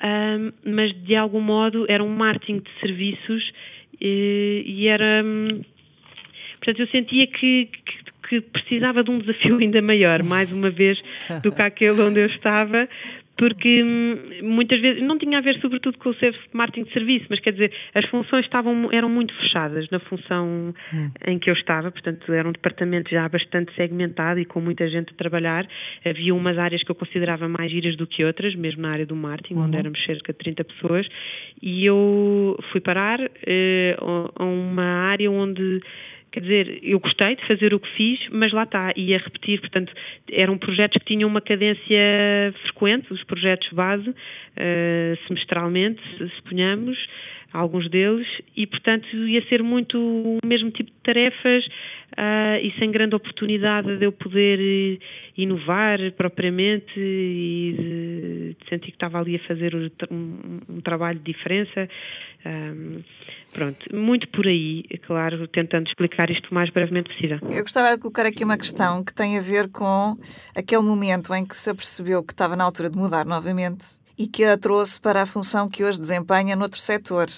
um, 0.00 0.52
mas 0.72 0.94
de 1.02 1.16
algum 1.16 1.40
modo 1.40 1.84
era 1.88 2.04
um 2.04 2.14
marketing 2.14 2.58
de 2.58 2.70
serviços 2.80 3.52
e, 4.00 4.62
e 4.64 4.86
era. 4.86 5.24
Hum, 5.24 5.62
portanto, 6.58 6.78
eu 6.78 6.86
sentia 6.86 7.26
que, 7.26 7.66
que, 7.66 8.12
que, 8.28 8.40
precisava 8.40 9.02
de 9.02 9.10
um 9.10 9.18
desafio 9.18 9.58
ainda 9.58 9.82
maior, 9.82 10.22
mais 10.22 10.52
uma 10.52 10.70
vez, 10.70 10.96
do 11.42 11.50
que 11.50 11.62
aquele 11.66 12.00
onde 12.00 12.20
eu 12.20 12.26
estava, 12.26 12.88
porque 13.38 13.82
hum, 13.82 14.16
muitas 14.42 14.80
vezes 14.80 15.02
não 15.02 15.16
tinha 15.16 15.38
a 15.38 15.40
ver 15.40 15.58
sobretudo 15.60 15.96
com 15.96 16.10
o 16.10 16.14
marketing 16.52 16.86
de 16.88 16.92
serviço, 16.92 17.26
mas 17.30 17.38
quer 17.40 17.52
dizer, 17.52 17.72
as 17.94 18.04
funções 18.06 18.44
estavam, 18.44 18.90
eram 18.92 19.08
muito 19.08 19.32
fechadas 19.34 19.88
na 19.90 20.00
função 20.00 20.74
hum. 20.92 21.10
em 21.26 21.38
que 21.38 21.48
eu 21.48 21.54
estava, 21.54 21.90
portanto 21.90 22.32
era 22.32 22.46
um 22.46 22.52
departamento 22.52 23.10
já 23.10 23.28
bastante 23.28 23.72
segmentado 23.74 24.40
e 24.40 24.44
com 24.44 24.60
muita 24.60 24.88
gente 24.88 25.12
a 25.12 25.16
trabalhar, 25.16 25.66
havia 26.04 26.34
umas 26.34 26.58
áreas 26.58 26.82
que 26.82 26.90
eu 26.90 26.96
considerava 26.96 27.48
mais 27.48 27.70
giras 27.70 27.96
do 27.96 28.06
que 28.06 28.24
outras, 28.24 28.54
mesmo 28.56 28.82
na 28.82 28.90
área 28.90 29.06
do 29.06 29.14
marketing, 29.14 29.54
uhum. 29.54 29.64
onde 29.66 29.76
éramos 29.76 30.04
cerca 30.04 30.32
de 30.32 30.38
30 30.38 30.64
pessoas, 30.64 31.06
e 31.62 31.86
eu 31.86 32.58
fui 32.72 32.80
parar 32.80 33.20
uh, 33.20 34.32
a 34.34 34.44
uma 34.44 34.84
área 34.84 35.30
onde 35.30 35.80
Quer 36.30 36.40
dizer, 36.40 36.80
eu 36.82 37.00
gostei 37.00 37.36
de 37.36 37.46
fazer 37.46 37.72
o 37.72 37.80
que 37.80 37.88
fiz, 37.96 38.20
mas 38.30 38.52
lá 38.52 38.64
está, 38.64 38.92
ia 38.96 39.18
repetir, 39.18 39.60
portanto, 39.60 39.92
eram 40.30 40.58
projetos 40.58 40.98
que 40.98 41.14
tinham 41.14 41.28
uma 41.28 41.40
cadência 41.40 42.52
frequente, 42.64 43.12
os 43.12 43.24
projetos 43.24 43.68
base, 43.72 44.10
uh, 44.10 44.14
semestralmente, 45.26 46.02
suponhamos, 46.36 46.98
alguns 47.52 47.88
deles, 47.88 48.26
e 48.56 48.66
portanto 48.66 49.06
ia 49.26 49.42
ser 49.48 49.62
muito 49.62 49.98
o 49.98 50.38
mesmo 50.44 50.70
tipo 50.70 50.90
de 50.90 50.98
tarefas 51.02 51.64
uh, 52.12 52.58
e 52.62 52.72
sem 52.78 52.90
grande 52.90 53.14
oportunidade 53.14 53.96
de 53.96 54.04
eu 54.04 54.12
poder 54.12 54.58
eh, 54.60 54.98
inovar 55.36 55.98
propriamente 56.12 56.92
e 56.96 57.74
de, 57.76 58.56
de 58.60 58.68
sentir 58.68 58.90
que 58.90 58.96
estava 58.96 59.18
ali 59.18 59.36
a 59.36 59.40
fazer 59.40 59.74
um, 60.10 60.60
um 60.68 60.80
trabalho 60.80 61.18
de 61.18 61.32
diferença. 61.32 61.88
Um, 62.44 63.02
pronto, 63.52 63.96
muito 63.96 64.28
por 64.28 64.46
aí, 64.46 64.84
claro, 65.06 65.48
tentando 65.48 65.88
explicar 65.88 66.30
isto 66.30 66.50
o 66.50 66.54
mais 66.54 66.70
brevemente 66.70 67.12
possível. 67.12 67.38
Eu 67.50 67.62
gostava 67.62 67.94
de 67.94 68.00
colocar 68.00 68.26
aqui 68.26 68.44
uma 68.44 68.58
questão 68.58 69.02
que 69.02 69.12
tem 69.12 69.38
a 69.38 69.40
ver 69.40 69.68
com 69.70 70.16
aquele 70.54 70.82
momento 70.82 71.34
em 71.34 71.46
que 71.46 71.56
se 71.56 71.70
apercebeu 71.70 72.22
que 72.22 72.32
estava 72.32 72.54
na 72.54 72.64
altura 72.64 72.90
de 72.90 72.96
mudar 72.96 73.24
novamente 73.24 73.98
e 74.18 74.26
que 74.26 74.44
a 74.44 74.58
trouxe 74.58 75.00
para 75.00 75.22
a 75.22 75.26
função 75.26 75.68
que 75.68 75.84
hoje 75.84 76.00
desempenha 76.00 76.56
noutro 76.56 76.80
setor. 76.80 77.28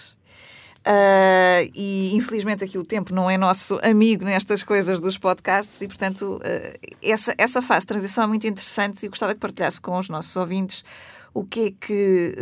Uh, 0.81 1.69
e 1.75 2.11
infelizmente 2.15 2.65
aqui 2.65 2.79
o 2.79 2.83
tempo 2.83 3.15
não 3.15 3.29
é 3.29 3.37
nosso 3.37 3.79
amigo 3.83 4.25
nestas 4.25 4.63
coisas 4.63 4.99
dos 4.99 5.19
podcasts 5.19 5.83
e 5.83 5.87
portanto 5.87 6.37
uh, 6.37 6.97
essa, 7.03 7.35
essa 7.37 7.61
fase 7.61 7.81
de 7.81 7.89
transição 7.89 8.25
é 8.25 8.27
muito 8.27 8.47
interessante 8.47 9.05
e 9.05 9.09
gostava 9.11 9.35
que 9.35 9.41
partilhasse 9.41 9.79
com 9.79 9.99
os 9.99 10.09
nossos 10.09 10.35
ouvintes 10.37 10.83
o 11.35 11.45
que 11.45 11.67
é 11.67 11.71
que 11.87 12.35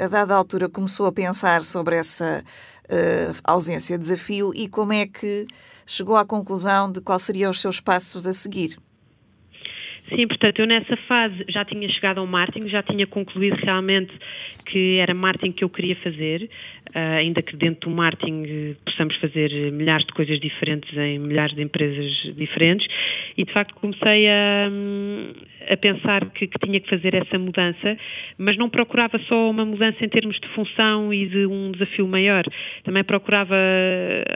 uh, 0.00 0.04
a 0.04 0.08
dada 0.08 0.34
altura 0.34 0.68
começou 0.68 1.06
a 1.06 1.12
pensar 1.12 1.62
sobre 1.62 1.94
essa 1.96 2.42
ausência, 3.42 3.98
desafio 3.98 4.52
e 4.54 4.68
como 4.68 4.92
é 4.92 5.08
que 5.08 5.44
chegou 5.84 6.16
à 6.16 6.24
conclusão 6.24 6.90
de 6.90 7.00
quais 7.00 7.22
seriam 7.22 7.50
os 7.50 7.60
seus 7.60 7.80
passos 7.80 8.28
a 8.28 8.32
seguir. 8.32 8.78
Sim, 10.08 10.26
portanto, 10.28 10.60
eu 10.60 10.66
nessa 10.66 10.96
fase 11.08 11.44
já 11.48 11.64
tinha 11.64 11.88
chegado 11.88 12.18
ao 12.18 12.26
marketing, 12.26 12.68
já 12.68 12.82
tinha 12.82 13.06
concluído 13.06 13.56
realmente 13.56 14.12
que 14.64 14.98
era 14.98 15.12
marketing 15.14 15.52
que 15.52 15.64
eu 15.64 15.68
queria 15.68 15.96
fazer, 15.96 16.48
ainda 16.94 17.42
que 17.42 17.56
dentro 17.56 17.90
do 17.90 17.96
marketing 17.96 18.44
uh, 18.44 18.76
possamos 18.84 19.16
fazer 19.16 19.50
milhares 19.72 20.06
de 20.06 20.12
coisas 20.12 20.38
diferentes 20.40 20.96
em 20.96 21.18
milhares 21.18 21.54
de 21.54 21.62
empresas 21.62 22.10
diferentes, 22.36 22.86
e 23.36 23.44
de 23.44 23.52
facto 23.52 23.74
comecei 23.74 24.28
a, 24.28 24.68
hum, 24.70 25.32
a 25.68 25.76
pensar 25.76 26.30
que, 26.30 26.46
que, 26.46 26.58
tinha 26.64 26.80
que 26.80 26.88
fazer 26.88 27.14
essa 27.14 27.38
mudança, 27.38 27.96
mas 28.38 28.56
não 28.56 28.68
procurava 28.68 29.18
só 29.28 29.50
uma 29.50 29.64
mudança 29.64 30.04
em 30.04 30.08
termos 30.08 30.38
de 30.40 30.48
função 30.48 31.12
e 31.12 31.26
de 31.26 31.46
um 31.46 31.72
desafio 31.72 32.06
maior, 32.06 32.44
também 32.84 33.04
procurava 33.04 33.56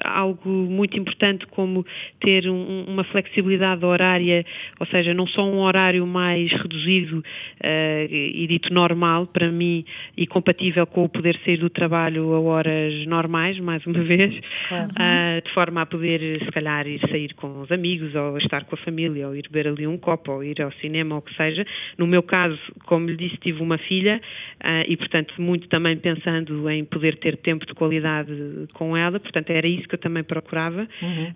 algo 0.04 0.48
muito 0.48 0.98
importante 0.98 1.46
como 1.46 1.84
ter 2.20 2.48
um, 2.48 2.84
uma 2.88 3.04
flexibilidade 3.04 3.84
horária, 3.84 4.44
ou 4.78 4.86
seja, 4.86 5.14
não 5.14 5.26
só 5.26 5.44
um 5.44 5.60
horário 5.60 6.06
mais 6.06 6.50
reduzido 6.52 7.18
uh, 7.18 8.12
e 8.12 8.46
dito 8.48 8.72
normal 8.72 9.26
para 9.26 9.50
mim 9.50 9.84
e 10.16 10.26
compatível 10.26 10.86
com 10.86 11.04
o 11.04 11.08
poder 11.08 11.38
sair 11.44 11.58
do 11.58 11.70
trabalho 11.70 12.39
horas 12.44 13.06
normais, 13.06 13.58
mais 13.58 13.84
uma 13.86 14.02
vez, 14.02 14.34
uh, 14.34 15.42
de 15.44 15.52
forma 15.52 15.82
a 15.82 15.86
poder, 15.86 16.42
se 16.44 16.50
calhar, 16.50 16.86
ir 16.86 17.00
sair 17.08 17.34
com 17.34 17.60
os 17.60 17.70
amigos 17.70 18.14
ou 18.14 18.38
estar 18.38 18.64
com 18.64 18.74
a 18.74 18.78
família 18.78 19.28
ou 19.28 19.36
ir 19.36 19.42
beber 19.50 19.68
ali 19.68 19.86
um 19.86 19.98
copo 19.98 20.32
ou 20.32 20.44
ir 20.44 20.60
ao 20.60 20.72
cinema 20.72 21.14
ou 21.14 21.20
o 21.20 21.22
que 21.22 21.34
seja. 21.36 21.64
No 21.98 22.06
meu 22.06 22.22
caso, 22.22 22.58
como 22.86 23.08
lhe 23.08 23.16
disse, 23.16 23.36
tive 23.38 23.62
uma 23.62 23.78
filha 23.78 24.20
uh, 24.60 24.84
e, 24.86 24.96
portanto, 24.96 25.34
muito 25.38 25.68
também 25.68 25.96
pensando 25.96 26.68
em 26.70 26.84
poder 26.84 27.16
ter 27.16 27.36
tempo 27.38 27.66
de 27.66 27.74
qualidade 27.74 28.32
com 28.74 28.96
ela, 28.96 29.18
portanto, 29.18 29.50
era 29.50 29.66
isso 29.66 29.88
que 29.88 29.94
eu 29.94 29.98
também 29.98 30.22
procurava 30.22 30.88
uhum. 31.02 31.34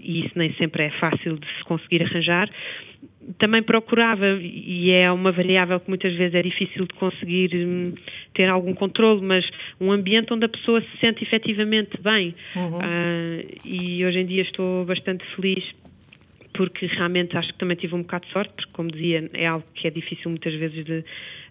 e 0.00 0.26
isso 0.26 0.32
nem 0.36 0.52
sempre 0.54 0.84
é 0.84 0.90
fácil 0.90 1.38
de 1.38 1.46
se 1.46 1.64
conseguir 1.64 2.02
arranjar 2.02 2.48
também 3.38 3.62
procurava, 3.62 4.26
e 4.40 4.90
é 4.90 5.10
uma 5.10 5.32
variável 5.32 5.80
que 5.80 5.88
muitas 5.88 6.14
vezes 6.14 6.34
é 6.34 6.42
difícil 6.42 6.86
de 6.86 6.94
conseguir 6.94 7.50
hum, 7.54 7.94
ter 8.34 8.48
algum 8.48 8.74
controle, 8.74 9.22
mas 9.22 9.44
um 9.80 9.90
ambiente 9.90 10.32
onde 10.32 10.44
a 10.44 10.48
pessoa 10.48 10.80
se 10.80 10.98
sente 11.00 11.22
efetivamente 11.24 12.00
bem. 12.02 12.34
Uhum. 12.54 12.78
Uh, 12.78 13.60
e 13.64 14.04
hoje 14.04 14.18
em 14.18 14.26
dia 14.26 14.42
estou 14.42 14.84
bastante 14.84 15.24
feliz 15.34 15.64
porque 16.54 16.86
realmente 16.86 17.36
acho 17.36 17.52
que 17.52 17.58
também 17.58 17.76
tive 17.76 17.94
um 17.94 18.02
bocado 18.02 18.26
de 18.26 18.32
sorte, 18.32 18.52
porque, 18.54 18.70
como 18.72 18.90
dizia, 18.90 19.28
é 19.34 19.46
algo 19.46 19.66
que 19.74 19.88
é 19.88 19.90
difícil 19.90 20.30
muitas 20.30 20.54
vezes 20.54 20.84
de 20.84 21.04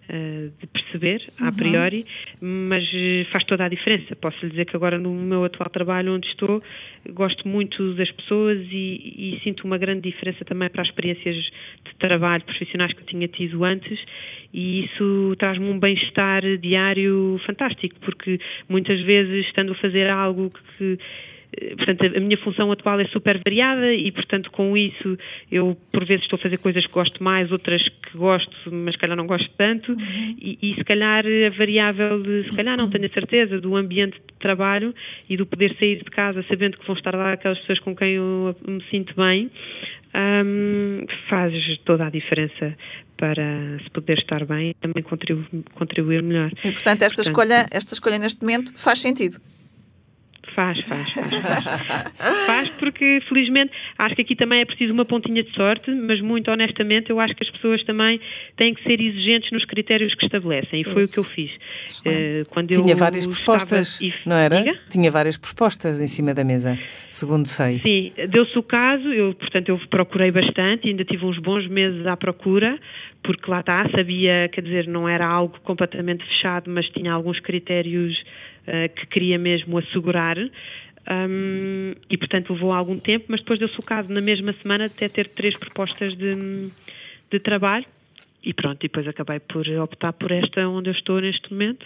de 0.08 0.66
perceber 0.66 1.22
a 1.40 1.46
uhum. 1.46 1.56
priori, 1.56 2.04
mas 2.40 2.84
eh, 2.92 3.26
faz 3.32 3.44
toda 3.44 3.64
a 3.64 3.68
diferença. 3.68 4.14
Posso 4.16 4.36
lhe 4.44 4.50
dizer 4.50 4.66
que 4.66 4.76
agora 4.76 4.98
no 4.98 5.10
meu 5.10 5.44
atual 5.44 5.70
trabalho 5.70 6.14
onde 6.14 6.26
estou, 6.28 6.62
gosto 7.10 7.48
muito 7.48 7.94
das 7.94 8.10
pessoas 8.12 8.58
e, 8.70 9.36
e 9.36 9.40
sinto 9.42 9.64
uma 9.64 9.78
grande 9.78 10.10
diferença 10.10 10.44
também 10.44 10.68
para 10.68 10.82
as 10.82 10.88
experiências 10.88 11.36
de 11.36 11.94
trabalho 11.98 12.44
profissionais 12.44 12.92
que 12.92 13.00
eu 13.00 13.06
tinha 13.06 13.28
tido 13.28 13.64
antes 13.64 13.98
e 14.52 14.84
isso 14.84 15.34
traz-me 15.36 15.66
um 15.66 15.80
bem-estar 15.80 16.42
diário 16.58 17.40
fantástico, 17.44 17.96
porque 18.00 18.38
muitas 18.68 19.00
vezes 19.00 19.46
estando 19.46 19.72
a 19.72 19.74
fazer 19.74 20.08
algo 20.08 20.52
que 20.78 20.92
eh, 20.92 20.98
portanto, 21.76 22.16
a 22.16 22.20
minha 22.20 22.36
função 22.38 22.70
atual 22.72 23.00
é 23.00 23.06
super 23.06 23.40
variada 23.44 23.92
e, 23.92 24.10
portanto, 24.12 24.50
com 24.50 24.76
isso 24.76 25.16
eu, 25.50 25.76
por 25.92 26.04
vezes, 26.04 26.24
estou 26.24 26.36
a 26.36 26.40
fazer 26.40 26.58
coisas 26.58 26.86
que 26.86 26.92
gosto 26.92 27.22
mais, 27.22 27.50
outras 27.52 27.82
que 27.82 28.16
gosto, 28.16 28.56
mas 28.72 28.94
se 28.94 29.00
calhar 29.00 29.16
não 29.16 29.26
gosto 29.26 29.50
tanto, 29.56 29.92
uhum. 29.92 30.36
e, 30.40 30.58
e, 30.62 30.74
se 30.74 30.84
calhar 30.84 31.24
a 31.24 31.50
variável 31.56 32.22
de, 32.22 32.50
se 32.50 32.56
calhar 32.56 32.76
não 32.76 32.90
tenho 32.90 33.06
a 33.06 33.10
certeza, 33.10 33.60
do 33.60 33.76
ambiente 33.76 34.14
de 34.14 34.34
trabalho 34.38 34.94
e 35.28 35.36
do 35.36 35.46
poder 35.46 35.76
sair 35.78 35.98
de 35.98 36.10
casa 36.10 36.44
sabendo 36.48 36.78
que 36.78 36.86
vão 36.86 36.96
estar 36.96 37.14
lá 37.14 37.32
aquelas 37.32 37.58
pessoas 37.60 37.78
com 37.80 37.94
quem 37.94 38.14
eu 38.14 38.56
me 38.66 38.82
sinto 38.90 39.14
bem, 39.16 39.50
um, 40.14 41.04
faz 41.28 41.52
toda 41.84 42.06
a 42.06 42.10
diferença 42.10 42.76
para 43.16 43.78
se 43.82 43.90
poder 43.90 44.18
estar 44.18 44.44
bem 44.44 44.70
e 44.70 44.74
também 44.74 45.02
contribuir, 45.02 45.46
contribuir 45.74 46.22
melhor. 46.22 46.50
E, 46.64 46.72
portanto, 46.72 47.02
esta, 47.02 47.22
portanto, 47.22 47.26
escolha, 47.26 47.66
esta 47.70 47.94
escolha 47.94 48.18
neste 48.18 48.40
momento 48.40 48.72
faz 48.76 49.00
sentido. 49.00 49.40
Faz, 50.54 50.78
faz, 50.86 51.10
faz. 51.10 51.42
Faz, 51.42 52.46
faz 52.46 52.68
porque, 52.78 53.20
felizmente, 53.28 53.72
acho 53.98 54.14
que 54.14 54.22
aqui 54.22 54.36
também 54.36 54.60
é 54.60 54.64
preciso 54.64 54.92
uma 54.92 55.04
pontinha 55.04 55.42
de 55.42 55.52
sorte, 55.52 55.90
mas 55.90 56.20
muito 56.20 56.50
honestamente, 56.50 57.10
eu 57.10 57.18
acho 57.18 57.34
que 57.34 57.44
as 57.44 57.50
pessoas 57.50 57.82
também 57.84 58.20
têm 58.56 58.72
que 58.72 58.82
ser 58.84 59.00
exigentes 59.00 59.50
nos 59.50 59.64
critérios 59.64 60.14
que 60.14 60.24
estabelecem, 60.24 60.80
e 60.80 60.84
foi 60.84 61.02
Isso. 61.02 61.20
o 61.20 61.24
que 61.24 61.28
eu 61.28 61.34
fiz. 61.34 61.50
Uh, 61.50 62.48
quando 62.50 62.68
Tinha 62.68 62.92
eu 62.92 62.96
várias 62.96 63.26
propostas, 63.26 63.98
não 64.24 64.36
era? 64.36 64.60
Diga? 64.60 64.78
Tinha 64.88 65.10
várias 65.10 65.36
propostas 65.36 66.00
em 66.00 66.06
cima 66.06 66.32
da 66.32 66.44
mesa, 66.44 66.78
segundo 67.10 67.46
sei. 67.46 67.80
Sim, 67.80 68.12
deu-se 68.28 68.56
o 68.56 68.62
caso, 68.62 69.08
eu, 69.12 69.34
portanto, 69.34 69.68
eu 69.70 69.80
procurei 69.90 70.30
bastante, 70.30 70.88
ainda 70.88 71.04
tive 71.04 71.24
uns 71.24 71.38
bons 71.38 71.66
meses 71.68 72.06
à 72.06 72.16
procura, 72.16 72.78
porque 73.22 73.50
lá 73.50 73.60
está, 73.60 73.88
sabia, 73.90 74.48
quer 74.52 74.60
dizer, 74.60 74.86
não 74.86 75.08
era 75.08 75.26
algo 75.26 75.58
completamente 75.62 76.24
fechado, 76.24 76.70
mas 76.70 76.86
tinha 76.90 77.12
alguns 77.12 77.40
critérios 77.40 78.14
que 78.94 79.06
queria 79.06 79.38
mesmo 79.38 79.78
assegurar. 79.78 80.36
Um, 81.06 81.92
e 82.08 82.16
portanto 82.16 82.54
levou 82.54 82.72
algum 82.72 82.98
tempo, 82.98 83.26
mas 83.28 83.40
depois 83.40 83.58
deu-se 83.58 83.78
o 83.78 83.82
caso 83.82 84.10
na 84.10 84.22
mesma 84.22 84.54
semana 84.54 84.86
até 84.86 85.06
ter 85.06 85.28
três 85.28 85.54
propostas 85.54 86.16
de, 86.16 86.70
de 87.30 87.40
trabalho 87.40 87.84
e 88.42 88.54
pronto, 88.54 88.78
e 88.84 88.88
depois 88.88 89.06
acabei 89.06 89.38
por 89.40 89.68
optar 89.82 90.12
por 90.14 90.32
esta 90.32 90.66
onde 90.66 90.88
eu 90.88 90.94
estou 90.94 91.20
neste 91.20 91.50
momento 91.52 91.84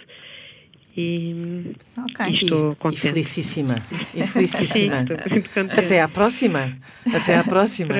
e, 0.95 1.75
okay. 2.09 2.33
e 2.33 2.37
estou 2.37 2.75
contente. 2.75 3.07
E 3.07 3.09
felicíssima. 3.09 3.75
E 4.13 4.23
felicíssima. 4.27 5.05
Sim, 5.05 5.69
Até 5.77 6.01
à 6.01 6.09
próxima. 6.09 6.77
Até 7.13 7.37
à 7.37 7.43
próxima. 7.43 7.95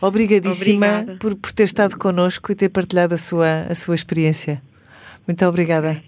Obrigadíssima 0.00 1.00
obrigada. 1.00 1.18
por, 1.18 1.34
por 1.34 1.52
ter 1.52 1.64
estado 1.64 1.98
connosco 1.98 2.52
e 2.52 2.54
ter 2.54 2.68
partilhado 2.68 3.14
a 3.14 3.18
sua, 3.18 3.62
a 3.62 3.74
sua 3.74 3.94
experiência. 3.94 4.62
Muito 5.26 5.44
obrigada. 5.44 6.00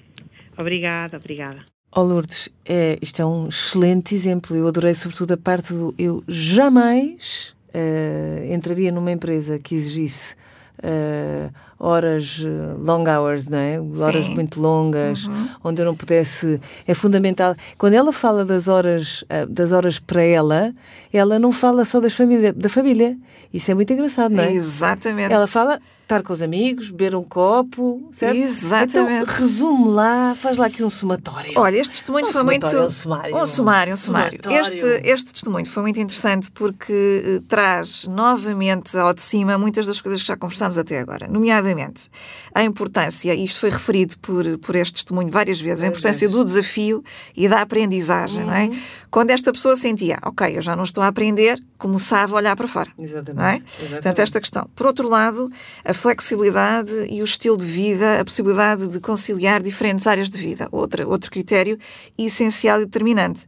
Obrigada, 0.56 1.16
obrigada. 1.16 1.79
Oh 1.92 2.02
Lourdes, 2.02 2.49
é, 2.64 2.97
isto 3.02 3.20
é 3.20 3.26
um 3.26 3.49
excelente 3.49 4.14
exemplo. 4.14 4.56
Eu 4.56 4.68
adorei 4.68 4.94
sobretudo 4.94 5.32
a 5.32 5.37
parte 5.37 5.73
do 5.73 5.92
eu 5.99 6.23
jamais 6.28 7.52
uh, 7.75 8.52
entraria 8.52 8.92
numa 8.92 9.11
empresa 9.11 9.59
que 9.59 9.75
exigisse 9.75 10.37
uh, 10.78 11.52
horas, 11.80 12.44
eh, 12.44 12.76
long 12.78 13.04
hours, 13.08 13.46
não 13.49 13.58
é? 13.58 13.80
Horas 13.80 14.26
Sim. 14.26 14.34
muito 14.34 14.60
longas, 14.60 15.26
uhum. 15.26 15.49
onde 15.64 15.80
eu 15.80 15.87
não 15.87 15.96
pudesse. 15.96 16.60
É 16.87 16.92
fundamental. 16.92 17.56
Quando 17.78 17.94
ela 17.94 18.12
fala 18.12 18.44
das 18.44 18.68
horas, 18.68 19.22
uh, 19.22 19.46
das 19.49 19.72
horas 19.72 19.99
para 19.99 20.22
ela, 20.22 20.75
ela 21.10 21.38
não 21.38 21.50
fala 21.50 21.87
só 21.87 21.99
das 21.99 22.12
família, 22.12 22.52
da 22.52 22.68
família. 22.68 23.16
Isso 23.52 23.70
é 23.70 23.75
muito 23.75 23.90
engraçado, 23.92 24.32
não 24.32 24.44
é? 24.44 24.52
Exatamente. 24.52 25.32
Ela 25.32 25.46
fala 25.46 25.80
estar 26.10 26.22
com 26.25 26.32
os 26.32 26.42
amigos, 26.42 26.90
beber 26.90 27.14
um 27.14 27.22
copo, 27.22 28.08
certo? 28.10 28.37
Exatamente. 28.37 29.22
Então, 29.22 29.34
resume 29.34 29.88
lá, 29.90 30.34
faz 30.34 30.56
lá 30.56 30.66
aqui 30.66 30.82
um 30.82 30.90
somatório. 30.90 31.52
Olha, 31.54 31.76
este 31.76 31.92
testemunho 31.92 32.26
um 32.26 32.32
foi 32.32 32.42
muito... 32.42 32.66
Um 32.66 32.90
sumário. 32.90 33.37
Um 33.37 33.46
sumário, 33.46 33.94
um 33.94 33.96
sumário. 33.96 34.40
Este, 34.50 35.02
este 35.04 35.32
testemunho 35.32 35.66
foi 35.66 35.82
muito 35.82 36.00
interessante 36.00 36.50
porque 36.50 37.38
uh, 37.38 37.42
traz 37.42 38.06
novamente 38.08 38.96
ao 38.96 39.14
de 39.14 39.22
cima 39.22 39.56
muitas 39.56 39.87
das 39.87 40.00
coisas 40.00 40.20
que 40.20 40.26
já 40.26 40.37
conversámos 40.37 40.78
até 40.78 40.99
agora, 40.99 41.28
nomeadamente 41.28 41.69
rapidamente 41.70 42.10
a 42.54 42.62
importância, 42.62 43.34
e 43.34 43.44
isto 43.44 43.60
foi 43.60 43.70
referido 43.70 44.18
por, 44.18 44.58
por 44.58 44.74
este 44.74 44.94
testemunho 44.94 45.30
várias 45.30 45.60
vezes, 45.60 45.84
a 45.84 45.86
importância 45.86 46.28
do 46.28 46.44
desafio 46.44 47.02
e 47.36 47.48
da 47.48 47.60
aprendizagem, 47.60 48.40
uhum. 48.40 48.46
não 48.46 48.54
é? 48.54 48.64
Uhum. 48.64 48.78
Quando 49.10 49.30
esta 49.30 49.52
pessoa 49.52 49.76
sentia, 49.76 50.18
ok, 50.22 50.56
eu 50.56 50.62
já 50.62 50.74
não 50.74 50.84
estou 50.84 51.02
a 51.02 51.06
aprender, 51.06 51.62
começava 51.78 52.34
a 52.34 52.36
olhar 52.36 52.56
para 52.56 52.66
fora. 52.66 52.90
Exatamente. 52.98 53.44
É? 53.44 53.56
Exatamente. 53.56 53.90
Portanto, 53.92 54.18
esta 54.18 54.40
questão. 54.40 54.70
Por 54.74 54.86
outro 54.86 55.08
lado, 55.08 55.50
a 55.84 55.94
flexibilidade 55.94 56.90
e 57.08 57.20
o 57.20 57.24
estilo 57.24 57.56
de 57.56 57.64
vida, 57.64 58.20
a 58.20 58.24
possibilidade 58.24 58.88
de 58.88 59.00
conciliar 59.00 59.62
diferentes 59.62 60.06
áreas 60.06 60.28
de 60.28 60.38
vida, 60.38 60.68
outra, 60.70 61.06
outro 61.06 61.30
critério 61.30 61.78
essencial 62.18 62.80
e 62.80 62.84
determinante. 62.84 63.46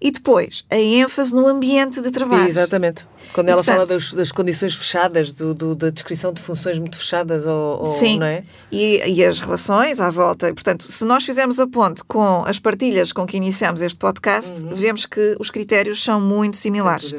E 0.00 0.10
depois, 0.10 0.64
a 0.70 0.76
ênfase 0.76 1.34
no 1.34 1.46
ambiente 1.46 2.00
de 2.00 2.10
trabalho. 2.10 2.48
Exatamente. 2.48 3.04
Quando 3.32 3.48
e, 3.48 3.50
ela 3.50 3.64
portanto, 3.64 3.88
fala 3.88 3.98
das, 3.98 4.12
das, 4.12 4.32
condições 4.32 4.74
fechadas, 4.74 5.32
do, 5.32 5.52
do, 5.52 5.74
da 5.74 5.90
descrição 5.90 6.32
de 6.32 6.40
funções 6.40 6.78
muito 6.78 6.96
fechadas, 6.96 7.44
ou, 7.46 7.82
ou 7.82 7.86
sim, 7.88 8.18
não 8.18 8.26
é? 8.26 8.42
E, 8.70 9.02
e, 9.06 9.24
as 9.24 9.40
relações 9.40 10.00
à 10.00 10.10
volta. 10.10 10.52
Portanto, 10.54 10.90
se 10.90 11.04
nós 11.04 11.24
fizermos 11.24 11.58
a 11.58 11.66
ponte 11.66 12.04
com 12.04 12.44
as 12.46 12.58
partilhas 12.58 13.12
com 13.12 13.26
que 13.26 13.36
iniciamos 13.36 13.82
este 13.82 13.98
podcast, 13.98 14.52
uhum. 14.52 14.74
vemos 14.74 15.04
que 15.04 15.36
os 15.38 15.50
critérios 15.50 16.02
são 16.02 16.20
muito 16.20 16.56
similares. 16.56 17.14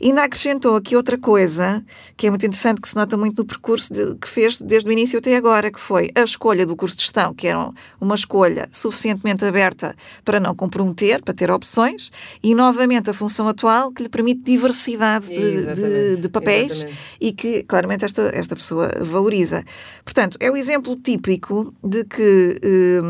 E 0.00 0.08
ainda 0.08 0.22
acrescentou 0.22 0.76
aqui 0.76 0.94
outra 0.94 1.18
coisa 1.18 1.84
que 2.16 2.26
é 2.26 2.30
muito 2.30 2.46
interessante, 2.46 2.80
que 2.80 2.88
se 2.88 2.96
nota 2.96 3.16
muito 3.16 3.38
no 3.38 3.44
percurso 3.44 3.92
de, 3.92 4.14
que 4.14 4.28
fez 4.28 4.60
desde 4.60 4.88
o 4.88 4.92
início 4.92 5.18
até 5.18 5.36
agora, 5.36 5.70
que 5.70 5.80
foi 5.80 6.10
a 6.14 6.20
escolha 6.20 6.64
do 6.64 6.76
curso 6.76 6.96
de 6.96 7.02
gestão, 7.02 7.34
que 7.34 7.48
era 7.48 7.70
uma 8.00 8.14
escolha 8.14 8.68
suficientemente 8.70 9.44
aberta 9.44 9.96
para 10.24 10.38
não 10.38 10.54
comprometer, 10.54 11.22
para 11.22 11.34
ter 11.34 11.50
opções, 11.50 12.10
e 12.42 12.54
novamente 12.54 13.10
a 13.10 13.14
função 13.14 13.48
atual 13.48 13.92
que 13.92 14.02
lhe 14.02 14.08
permite 14.08 14.42
diversidade 14.42 15.26
de, 15.26 15.74
de, 15.74 16.16
de 16.16 16.28
papéis 16.28 16.72
exatamente. 16.72 16.98
e 17.20 17.32
que 17.32 17.62
claramente 17.64 18.04
esta, 18.04 18.30
esta 18.34 18.56
pessoa 18.56 18.90
valoriza. 19.00 19.64
Portanto, 20.04 20.36
é 20.40 20.50
o 20.50 20.56
exemplo 20.56 20.96
típico 20.96 21.74
de 21.82 22.04
que 22.04 22.56
eh, 22.62 23.00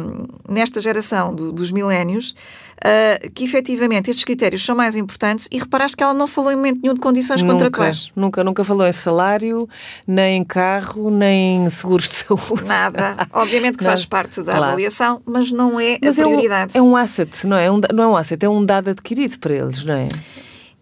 nesta 0.49 0.81
geração 0.81 1.35
do, 1.35 1.53
dos 1.53 1.71
milénios 1.71 2.35
uh, 2.85 3.31
que 3.33 3.45
efetivamente 3.45 4.11
estes 4.11 4.25
critérios 4.25 4.65
são 4.65 4.75
mais 4.75 4.97
importantes 4.97 5.49
e 5.51 5.59
reparaste 5.59 5.97
que 5.97 6.03
ela 6.03 6.15
não 6.15 6.27
falou 6.27 6.53
em 6.53 6.57
momento 6.57 6.81
nenhum 6.83 6.95
de 6.95 7.01
condições 7.01 7.43
nunca, 7.43 7.55
contratuais. 7.55 8.11
Nunca, 8.17 8.45
nunca 8.45 8.65
falou 8.65 8.87
em 8.87 8.93
salário, 8.93 9.69
nem 10.07 10.39
em 10.39 10.45
carro, 10.45 11.11
nem 11.11 11.65
em 11.65 11.71
seguros 11.71 12.09
de 12.09 12.15
saúde. 12.27 12.65
Nada. 12.65 13.29
Obviamente 13.33 13.79
que 13.79 13.85
faz 13.85 14.05
parte 14.05 14.43
da 14.43 14.53
claro. 14.53 14.65
avaliação, 14.65 15.23
mas 15.25 15.51
não 15.51 15.79
é 15.79 15.99
mas 16.03 16.19
a 16.19 16.23
prioridade. 16.23 16.77
É 16.77 16.83
um, 16.83 16.87
é 16.87 16.91
um 16.91 16.97
asset, 16.97 17.47
não 17.47 17.57
é? 17.57 17.71
Um, 17.71 17.81
não 17.93 18.05
é 18.05 18.07
um 18.09 18.17
asset, 18.17 18.45
é 18.45 18.49
um 18.49 18.65
dado 18.65 18.91
adquirido 18.91 19.39
para 19.39 19.55
eles, 19.55 19.85
não 19.85 19.95
é? 19.95 20.09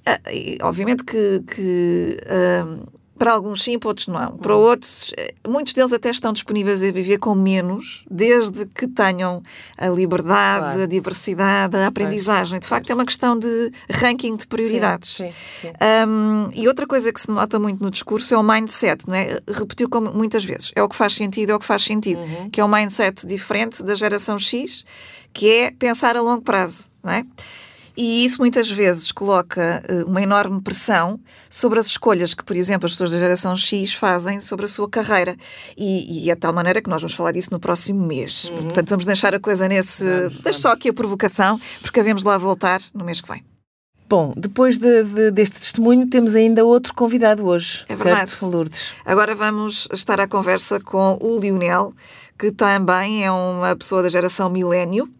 Uh, 0.08 0.58
obviamente 0.62 1.04
que, 1.04 1.42
que 1.54 2.16
uh, 2.24 2.97
para 3.18 3.32
alguns 3.32 3.62
sim, 3.62 3.78
para 3.78 3.88
outros 3.88 4.06
não. 4.06 4.36
Para 4.36 4.56
hum. 4.56 4.60
outros, 4.60 5.12
eh, 5.18 5.34
muitos 5.46 5.72
deles 5.72 5.92
até 5.92 6.10
estão 6.10 6.32
disponíveis 6.32 6.82
a 6.82 6.92
viver 6.92 7.18
com 7.18 7.34
menos, 7.34 8.04
desde 8.10 8.66
que 8.66 8.86
tenham 8.86 9.42
a 9.76 9.88
liberdade, 9.88 10.64
claro. 10.64 10.82
a 10.82 10.86
diversidade, 10.86 11.76
a 11.76 11.86
aprendizagem. 11.86 12.58
De 12.60 12.66
facto, 12.68 12.90
é 12.90 12.94
uma 12.94 13.04
questão 13.04 13.38
de 13.38 13.72
ranking 13.90 14.36
de 14.36 14.46
prioridades. 14.46 15.16
Sim, 15.16 15.32
sim, 15.60 15.68
sim. 15.68 16.08
Um, 16.08 16.50
e 16.54 16.68
outra 16.68 16.86
coisa 16.86 17.12
que 17.12 17.20
se 17.20 17.30
nota 17.30 17.58
muito 17.58 17.82
no 17.82 17.90
discurso 17.90 18.32
é 18.32 18.38
o 18.38 18.42
mindset, 18.42 19.06
não 19.08 19.14
é? 19.14 19.38
Repetiu 19.48 19.88
como 19.88 20.12
muitas 20.12 20.44
vezes. 20.44 20.70
É 20.74 20.82
o 20.82 20.88
que 20.88 20.96
faz 20.96 21.14
sentido, 21.14 21.50
é 21.50 21.54
o 21.54 21.58
que 21.58 21.66
faz 21.66 21.82
sentido. 21.82 22.20
Uhum. 22.20 22.50
Que 22.50 22.60
é 22.60 22.64
um 22.64 22.68
mindset 22.68 23.26
diferente 23.26 23.82
da 23.82 23.94
geração 23.94 24.38
X, 24.38 24.84
que 25.32 25.50
é 25.50 25.70
pensar 25.72 26.16
a 26.16 26.22
longo 26.22 26.42
prazo, 26.42 26.90
não 27.02 27.12
é? 27.12 27.24
E 27.98 28.24
isso 28.24 28.38
muitas 28.38 28.70
vezes 28.70 29.10
coloca 29.10 29.82
uh, 29.90 30.08
uma 30.08 30.22
enorme 30.22 30.60
pressão 30.62 31.18
sobre 31.50 31.80
as 31.80 31.86
escolhas 31.86 32.32
que, 32.32 32.44
por 32.44 32.54
exemplo, 32.54 32.86
as 32.86 32.92
pessoas 32.92 33.10
da 33.10 33.18
geração 33.18 33.56
X 33.56 33.92
fazem 33.92 34.38
sobre 34.38 34.66
a 34.66 34.68
sua 34.68 34.88
carreira. 34.88 35.36
E, 35.76 36.26
e 36.26 36.30
é 36.30 36.34
de 36.36 36.40
tal 36.40 36.52
maneira 36.52 36.80
que 36.80 36.88
nós 36.88 37.02
vamos 37.02 37.16
falar 37.16 37.32
disso 37.32 37.48
no 37.50 37.58
próximo 37.58 38.06
mês. 38.06 38.44
Uhum. 38.50 38.58
Portanto, 38.58 38.90
vamos 38.90 39.04
deixar 39.04 39.34
a 39.34 39.40
coisa 39.40 39.66
nesse. 39.66 40.04
Deixa 40.44 40.60
só 40.60 40.72
aqui 40.72 40.90
a 40.90 40.92
provocação, 40.92 41.60
porque 41.82 41.98
havemos 41.98 42.22
lá 42.22 42.38
voltar 42.38 42.80
no 42.94 43.04
mês 43.04 43.20
que 43.20 43.28
vem. 43.28 43.44
Bom, 44.08 44.32
depois 44.36 44.78
de, 44.78 45.02
de, 45.02 45.30
deste 45.32 45.58
testemunho, 45.58 46.08
temos 46.08 46.36
ainda 46.36 46.64
outro 46.64 46.94
convidado 46.94 47.44
hoje. 47.46 47.84
É 47.88 47.96
verdade. 47.96 48.30
Certo, 48.30 48.46
Lourdes? 48.46 48.92
Agora 49.04 49.34
vamos 49.34 49.88
estar 49.92 50.20
à 50.20 50.28
conversa 50.28 50.78
com 50.78 51.18
o 51.20 51.40
Lionel, 51.40 51.92
que 52.38 52.52
também 52.52 53.24
é 53.24 53.30
uma 53.30 53.74
pessoa 53.74 54.04
da 54.04 54.08
geração 54.08 54.48
milénio 54.48 55.12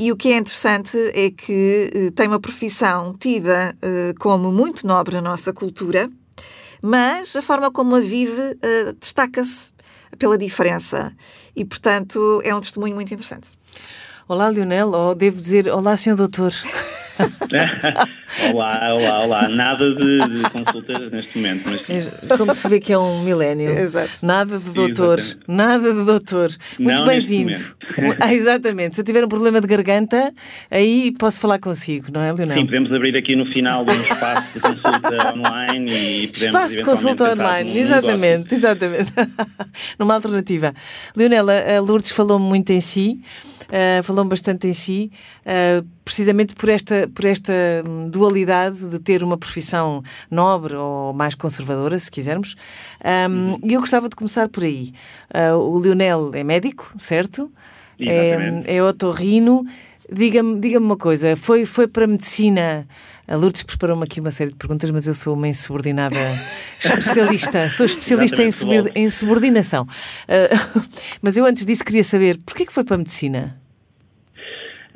e 0.00 0.12
o 0.12 0.16
que 0.16 0.32
é 0.32 0.36
interessante 0.36 0.96
é 1.12 1.28
que 1.28 1.90
uh, 1.92 2.12
tem 2.12 2.28
uma 2.28 2.38
profissão 2.38 3.12
tida 3.18 3.76
uh, 3.82 4.16
como 4.20 4.52
muito 4.52 4.86
nobre 4.86 5.16
na 5.16 5.22
nossa 5.22 5.52
cultura, 5.52 6.08
mas 6.80 7.34
a 7.34 7.42
forma 7.42 7.68
como 7.72 7.96
a 7.96 8.00
vive 8.00 8.40
uh, 8.40 8.92
destaca-se 9.00 9.72
pela 10.16 10.38
diferença. 10.38 11.12
E, 11.56 11.64
portanto, 11.64 12.40
é 12.44 12.54
um 12.54 12.60
testemunho 12.60 12.94
muito 12.94 13.12
interessante. 13.12 13.58
Olá, 14.28 14.50
Lionel, 14.50 14.90
ou 14.90 15.14
devo 15.14 15.40
dizer, 15.40 15.68
olá, 15.68 15.96
senhor 15.96 16.14
doutor. 16.14 16.52
olá, 18.52 18.92
olá, 18.92 19.24
olá. 19.24 19.48
Nada 19.48 19.94
de, 19.94 20.18
de 20.18 20.50
consultas 20.50 21.10
neste 21.10 21.38
momento. 21.38 21.62
Mas... 21.64 22.30
É, 22.30 22.36
como 22.36 22.54
se 22.54 22.68
vê 22.68 22.78
que 22.78 22.92
é 22.92 22.98
um 22.98 23.22
milénio. 23.22 23.70
Exato. 23.70 24.26
Nada 24.26 24.58
de 24.58 24.70
doutor. 24.70 25.18
Exatamente. 25.18 25.48
Nada 25.48 25.94
de 25.94 26.04
doutor. 26.04 26.50
Muito 26.78 27.06
bem-vindo. 27.06 27.58
Ah, 28.20 28.34
exatamente. 28.34 28.96
Se 28.96 29.00
eu 29.00 29.04
tiver 29.06 29.24
um 29.24 29.28
problema 29.28 29.62
de 29.62 29.66
garganta, 29.66 30.30
aí 30.70 31.10
posso 31.18 31.40
falar 31.40 31.58
consigo, 31.58 32.12
não 32.12 32.20
é, 32.20 32.30
Leonel? 32.30 32.58
Sim, 32.58 32.66
podemos 32.66 32.92
abrir 32.92 33.16
aqui 33.16 33.34
no 33.34 33.50
final 33.50 33.86
um 33.88 34.00
espaço 34.02 34.52
de 34.52 34.60
consulta 34.60 35.34
online 35.34 35.90
e 35.90 36.28
podemos 36.28 36.42
Espaço 36.42 36.76
de 36.76 36.82
consulta 36.82 37.32
online, 37.32 37.78
exatamente, 37.78 38.54
exatamente. 38.54 39.10
Numa 39.98 40.12
alternativa. 40.12 40.74
Leonela, 41.16 41.54
a 41.78 41.80
Lourdes 41.80 42.10
falou 42.10 42.38
muito 42.38 42.70
em 42.70 42.80
si 42.82 43.22
uh, 43.68 44.02
falou 44.02 44.24
bastante 44.24 44.66
em 44.66 44.72
si, 44.72 45.10
uh, 45.44 45.86
precisamente 46.04 46.54
por 46.54 46.68
esta, 46.68 47.08
por 47.14 47.24
esta 47.24 47.52
hum, 47.86 48.08
dualidade 48.08 48.88
de 48.88 48.98
ter 48.98 49.22
uma 49.22 49.36
profissão 49.36 50.02
nobre 50.30 50.74
ou 50.74 51.12
mais 51.12 51.34
conservadora, 51.34 51.98
se 51.98 52.10
quisermos. 52.10 52.56
Um, 53.04 53.52
uhum. 53.52 53.60
E 53.62 53.74
eu 53.74 53.80
gostava 53.80 54.08
de 54.08 54.16
começar 54.16 54.48
por 54.48 54.64
aí. 54.64 54.92
Uh, 55.34 55.56
o 55.56 55.80
Lionel 55.80 56.30
é 56.34 56.42
médico, 56.42 56.92
certo? 56.98 57.50
Exatamente. 57.98 58.68
É, 58.68 58.76
é 58.76 58.82
otorrino. 58.82 59.64
Diga-me 60.10 60.58
diga 60.58 60.78
uma 60.78 60.96
coisa, 60.96 61.36
foi, 61.36 61.66
foi 61.66 61.86
para 61.86 62.04
a 62.04 62.06
medicina 62.06 62.86
a 63.28 63.36
Lourdes 63.36 63.62
preparou-me 63.62 64.04
aqui 64.04 64.20
uma 64.20 64.30
série 64.30 64.50
de 64.50 64.56
perguntas, 64.56 64.90
mas 64.90 65.06
eu 65.06 65.12
sou 65.12 65.34
uma 65.34 65.46
insubordinada 65.46 66.16
especialista. 66.82 67.68
Sou 67.68 67.84
especialista 67.84 68.42
em, 68.42 68.50
em, 68.94 69.10
subordinação. 69.10 69.84
Uh, 69.84 70.82
mas 71.20 71.36
eu 71.36 71.44
antes 71.44 71.66
disso 71.66 71.84
queria 71.84 72.02
saber, 72.02 72.38
porquê 72.44 72.64
que 72.64 72.72
foi 72.72 72.84
para 72.84 72.94
a 72.94 72.98
medicina? 72.98 73.60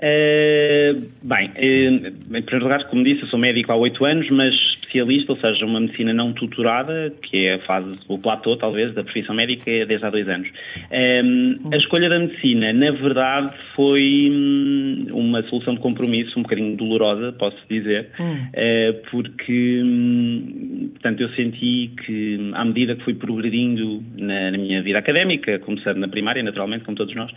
Uh, 0.03 1.07
bem, 1.23 1.49
uh, 1.51 2.37
em 2.37 2.43
primeiro 2.43 2.65
lugar, 2.65 2.89
como 2.89 3.05
disse, 3.05 3.23
eu 3.23 3.29
sou 3.29 3.39
médico 3.39 3.71
há 3.71 3.77
oito 3.77 4.05
anos, 4.05 4.29
mas 4.31 4.53
especialista, 4.53 5.33
ou 5.33 5.39
seja, 5.39 5.65
uma 5.65 5.81
medicina 5.81 6.13
não 6.13 6.33
tutorada, 6.33 7.13
que 7.23 7.47
é 7.47 7.55
a 7.55 7.59
fase, 7.61 7.93
o 8.09 8.19
platô, 8.19 8.57
talvez, 8.57 8.93
da 8.95 9.05
profissão 9.05 9.37
médica, 9.37 9.71
é 9.71 9.87
desde 9.87 10.05
há 10.05 10.11
dois 10.11 10.29
anos. 10.29 10.49
Um, 10.91 11.73
a 11.73 11.77
escolha 11.77 12.09
da 12.09 12.19
medicina, 12.19 12.73
na 12.73 12.91
verdade, 12.91 13.55
foi 13.77 14.29
hum, 14.29 15.07
uma 15.13 15.41
solução 15.43 15.75
de 15.75 15.81
compromisso 15.81 16.37
um 16.37 16.43
bocadinho 16.43 16.77
dolorosa, 16.77 17.33
posso 17.33 17.57
dizer, 17.71 18.09
uh, 18.19 19.09
porque, 19.09 19.81
hum, 19.85 20.91
portanto, 20.95 21.21
eu 21.21 21.29
senti 21.31 21.93
que, 22.05 22.51
à 22.55 22.65
medida 22.65 22.97
que 22.97 23.05
fui 23.05 23.15
progredindo 23.15 24.03
na, 24.19 24.51
na, 24.51 24.59
minha 24.59 24.83
vida 24.83 24.99
académica, 24.99 25.61
começando 25.61 25.99
na 25.99 26.09
primária, 26.09 26.43
naturalmente, 26.43 26.85
como 26.85 26.97
todos 26.97 27.15
nós, 27.15 27.31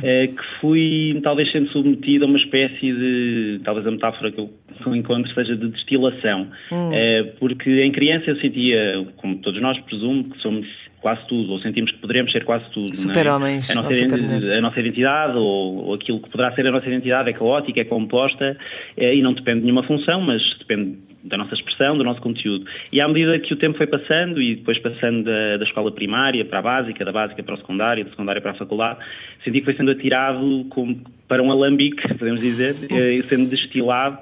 que 0.00 0.60
fui, 0.60 1.18
talvez, 1.22 1.50
sendo 1.50 1.70
submetido 1.70 2.09
a 2.18 2.26
uma 2.26 2.38
espécie 2.38 2.92
de, 2.92 3.60
talvez 3.64 3.86
a 3.86 3.90
metáfora 3.90 4.32
que 4.32 4.40
eu, 4.40 4.50
encontro 4.94 5.32
seja 5.34 5.56
de 5.56 5.68
destilação. 5.68 6.48
Hum. 6.72 6.90
Eh, 6.92 7.34
porque 7.38 7.82
em 7.82 7.92
criança 7.92 8.30
eu 8.30 8.36
sentia, 8.36 9.06
como 9.16 9.36
todos 9.36 9.60
nós 9.60 9.78
presumo, 9.80 10.24
que 10.24 10.38
somos 10.40 10.66
quase 11.00 11.26
tudo, 11.26 11.52
ou 11.52 11.60
sentimos 11.60 11.90
que 11.90 11.98
poderemos 11.98 12.30
ser 12.30 12.44
quase 12.44 12.64
tudo. 12.70 12.90
É? 12.90 12.94
Super-homens. 12.94 13.70
É? 13.70 13.72
A, 13.72 13.82
nossa 13.82 14.54
a 14.58 14.60
nossa 14.60 14.80
identidade, 14.80 15.36
ou, 15.36 15.86
ou, 15.86 15.94
aquilo 15.94 16.20
que 16.20 16.28
poderá 16.28 16.52
ser 16.52 16.66
a 16.66 16.70
nossa 16.70 16.86
identidade, 16.86 17.30
é 17.30 17.32
caótica, 17.32 17.80
é 17.80 17.84
composta, 17.84 18.56
é, 18.96 19.14
e 19.14 19.22
não 19.22 19.32
depende 19.32 19.60
de 19.60 19.64
nenhuma 19.64 19.82
função, 19.82 20.20
mas 20.20 20.42
depende 20.58 20.98
da 21.24 21.36
nossa 21.36 21.54
expressão, 21.54 21.96
do 21.96 22.04
nosso 22.04 22.20
conteúdo. 22.20 22.64
E 22.92 23.00
à 23.00 23.08
medida 23.08 23.38
que 23.38 23.52
o 23.52 23.56
tempo 23.56 23.76
foi 23.76 23.86
passando, 23.86 24.40
e 24.40 24.56
depois 24.56 24.78
passando 24.78 25.24
da, 25.24 25.56
da 25.56 25.64
escola 25.64 25.90
primária 25.92 26.44
para 26.44 26.58
a 26.58 26.62
básica, 26.62 27.04
da 27.04 27.12
básica 27.12 27.42
para 27.42 27.54
o 27.54 27.58
secundário, 27.58 28.04
da 28.04 28.10
secundária 28.10 28.40
para 28.40 28.52
a 28.52 28.54
faculdade, 28.54 29.00
senti 29.44 29.60
que 29.60 29.64
foi 29.64 29.74
sendo 29.74 29.90
atirado 29.90 30.66
como 30.70 31.00
para 31.26 31.42
um 31.42 31.50
alambique, 31.50 32.02
podemos 32.18 32.40
dizer, 32.40 32.74
eh, 32.90 33.22
sendo 33.22 33.48
destilado 33.48 34.18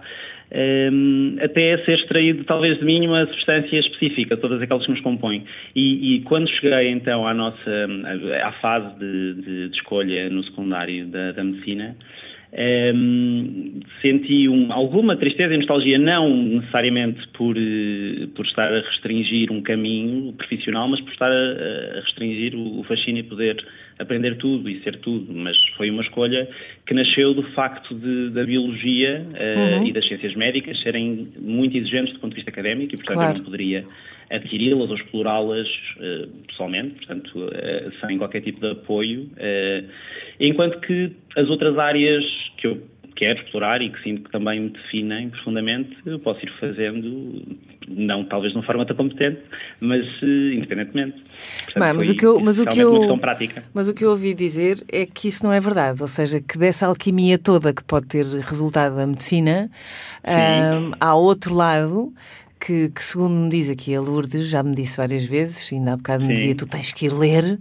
um, 0.50 1.37
até 1.40 1.76
ser 1.84 1.98
extraído 1.98 2.44
talvez 2.44 2.78
de 2.78 2.84
mim 2.84 3.06
uma 3.06 3.26
substância 3.26 3.78
específica, 3.78 4.37
todas 4.37 4.61
aquelas 4.62 4.84
que 4.84 4.92
nos 4.92 5.00
compõem. 5.00 5.44
E, 5.74 6.16
e 6.16 6.20
quando 6.22 6.48
cheguei 6.48 6.90
então 6.90 7.26
à 7.26 7.34
nossa 7.34 7.88
à 8.42 8.52
fase 8.52 8.98
de, 8.98 9.34
de, 9.34 9.68
de 9.68 9.76
escolha 9.76 10.30
no 10.30 10.42
secundário 10.44 11.06
da, 11.06 11.32
da 11.32 11.44
medicina, 11.44 11.96
Um, 12.50 13.80
senti 14.00 14.48
um, 14.48 14.72
alguma 14.72 15.16
tristeza 15.16 15.52
e 15.52 15.58
nostalgia, 15.58 15.98
não 15.98 16.34
necessariamente 16.34 17.28
por, 17.28 17.56
uh, 17.56 18.28
por 18.34 18.46
estar 18.46 18.72
a 18.72 18.80
restringir 18.80 19.52
um 19.52 19.61
caminho 19.61 20.32
profissional, 20.32 20.88
mas 20.88 21.00
por 21.00 21.12
estar 21.12 21.30
a, 21.30 21.98
a 21.98 22.00
restringir 22.00 22.54
o, 22.54 22.80
o 22.80 22.84
fascínio 22.84 23.20
e 23.20 23.24
poder 23.24 23.62
aprender 23.98 24.37
tudo 24.37 24.68
e 24.70 24.80
ser 24.82 24.96
tudo. 24.98 25.32
Mas 25.32 25.56
foi 25.76 25.90
uma 25.90 26.02
escolha 26.02 26.48
que 26.87 26.94
nasceu 26.94 27.34
do 27.34 27.42
facto 27.52 27.94
de, 27.94 28.30
da 28.30 28.44
biologia 28.44 29.24
uh, 29.26 29.80
uhum. 29.80 29.87
e 29.87 29.92
das 29.92 30.06
ciências 30.06 30.34
médicas 30.34 30.80
serem 30.82 31.28
muito 31.38 31.76
exigentes 31.76 32.14
do 32.14 32.20
ponto 32.20 32.30
de 32.30 32.37
vista 32.37 32.50
académico 32.50 32.94
e, 32.94 32.96
portanto, 32.96 33.16
claro. 33.16 33.32
eu 33.32 33.38
não 33.38 33.44
poderia 33.44 33.84
adquiri-las 34.30 34.90
ou 34.90 34.96
explorá-las 34.96 35.68
uh, 35.96 36.28
pessoalmente, 36.46 36.94
portanto, 36.94 37.38
uh, 37.38 38.06
sem 38.06 38.18
qualquer 38.18 38.42
tipo 38.42 38.61
de 38.61 38.70
apoio. 38.70 39.28
Enquanto 40.40 40.80
que 40.80 41.12
as 41.38 41.48
outras 41.48 41.79
áreas 41.79 42.24
que 42.57 42.66
eu 42.66 42.83
quero 43.18 43.40
explorar 43.40 43.83
e 43.83 43.90
que 43.90 44.01
sinto 44.03 44.22
que 44.22 44.31
também 44.31 44.61
me 44.61 44.70
definem 44.70 45.29
profundamente, 45.31 45.96
eu 46.07 46.20
posso 46.20 46.44
ir 46.44 46.53
fazendo, 46.61 47.42
não 47.88 48.24
talvez 48.24 48.53
de 48.53 48.59
uma 48.59 48.64
forma 48.64 48.87
tão 48.87 48.96
competente, 48.96 49.40
mas 49.81 50.07
independentemente. 50.22 51.16
Portanto, 51.64 51.96
mas, 51.96 52.09
o 52.09 52.14
que 52.14 52.24
eu, 52.24 52.40
mas, 52.40 52.59
o 52.61 52.66
que 52.66 52.79
eu, 52.79 53.18
mas 53.74 53.88
o 53.88 53.94
que 53.94 54.05
eu 54.05 54.11
ouvi 54.11 54.35
dizer 54.35 54.77
é 54.92 55.05
que 55.05 55.27
isso 55.27 55.42
não 55.44 55.53
é 55.53 55.59
verdade, 55.59 56.01
ou 56.01 56.09
seja, 56.09 56.40
que 56.40 56.57
dessa 56.57 56.87
alquimia 56.87 57.38
toda 57.38 57.74
que 57.74 57.83
pode 57.83 58.07
ter 58.07 58.24
resultado 58.24 58.94
da 58.94 59.07
medicina, 59.07 59.68
um, 60.24 60.92
há 61.01 61.14
outro 61.16 61.55
lado 61.55 62.12
que, 62.58 62.88
que, 62.88 63.02
segundo 63.02 63.34
me 63.34 63.48
diz 63.48 63.68
aqui 63.68 63.94
a 63.94 64.00
Lourdes, 64.00 64.48
já 64.48 64.62
me 64.62 64.74
disse 64.74 64.96
várias 64.96 65.24
vezes, 65.24 65.72
ainda 65.72 65.92
há 65.92 65.96
bocado 65.96 66.24
me 66.24 66.34
dizia: 66.34 66.54
tu 66.54 66.66
tens 66.66 66.92
que 66.92 67.06
ir 67.06 67.12
ler, 67.12 67.58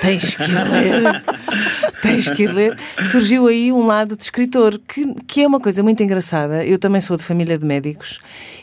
tens 0.00 0.34
que 0.34 0.42
ir 0.42 0.68
ler, 0.68 1.24
tens 2.00 2.30
que 2.30 2.42
ir 2.44 2.52
ler. 2.52 2.78
Surgiu 3.10 3.46
aí 3.46 3.72
um 3.72 3.86
lado 3.86 4.16
de 4.16 4.22
escritor, 4.22 4.78
que, 4.78 5.14
que 5.26 5.42
é 5.42 5.46
uma 5.46 5.60
coisa 5.60 5.82
muito 5.82 6.02
engraçada. 6.02 6.64
Eu 6.64 6.78
também 6.78 7.00
sou 7.00 7.16
de 7.16 7.24
família 7.24 7.58
de 7.58 7.64
médicos 7.64 8.20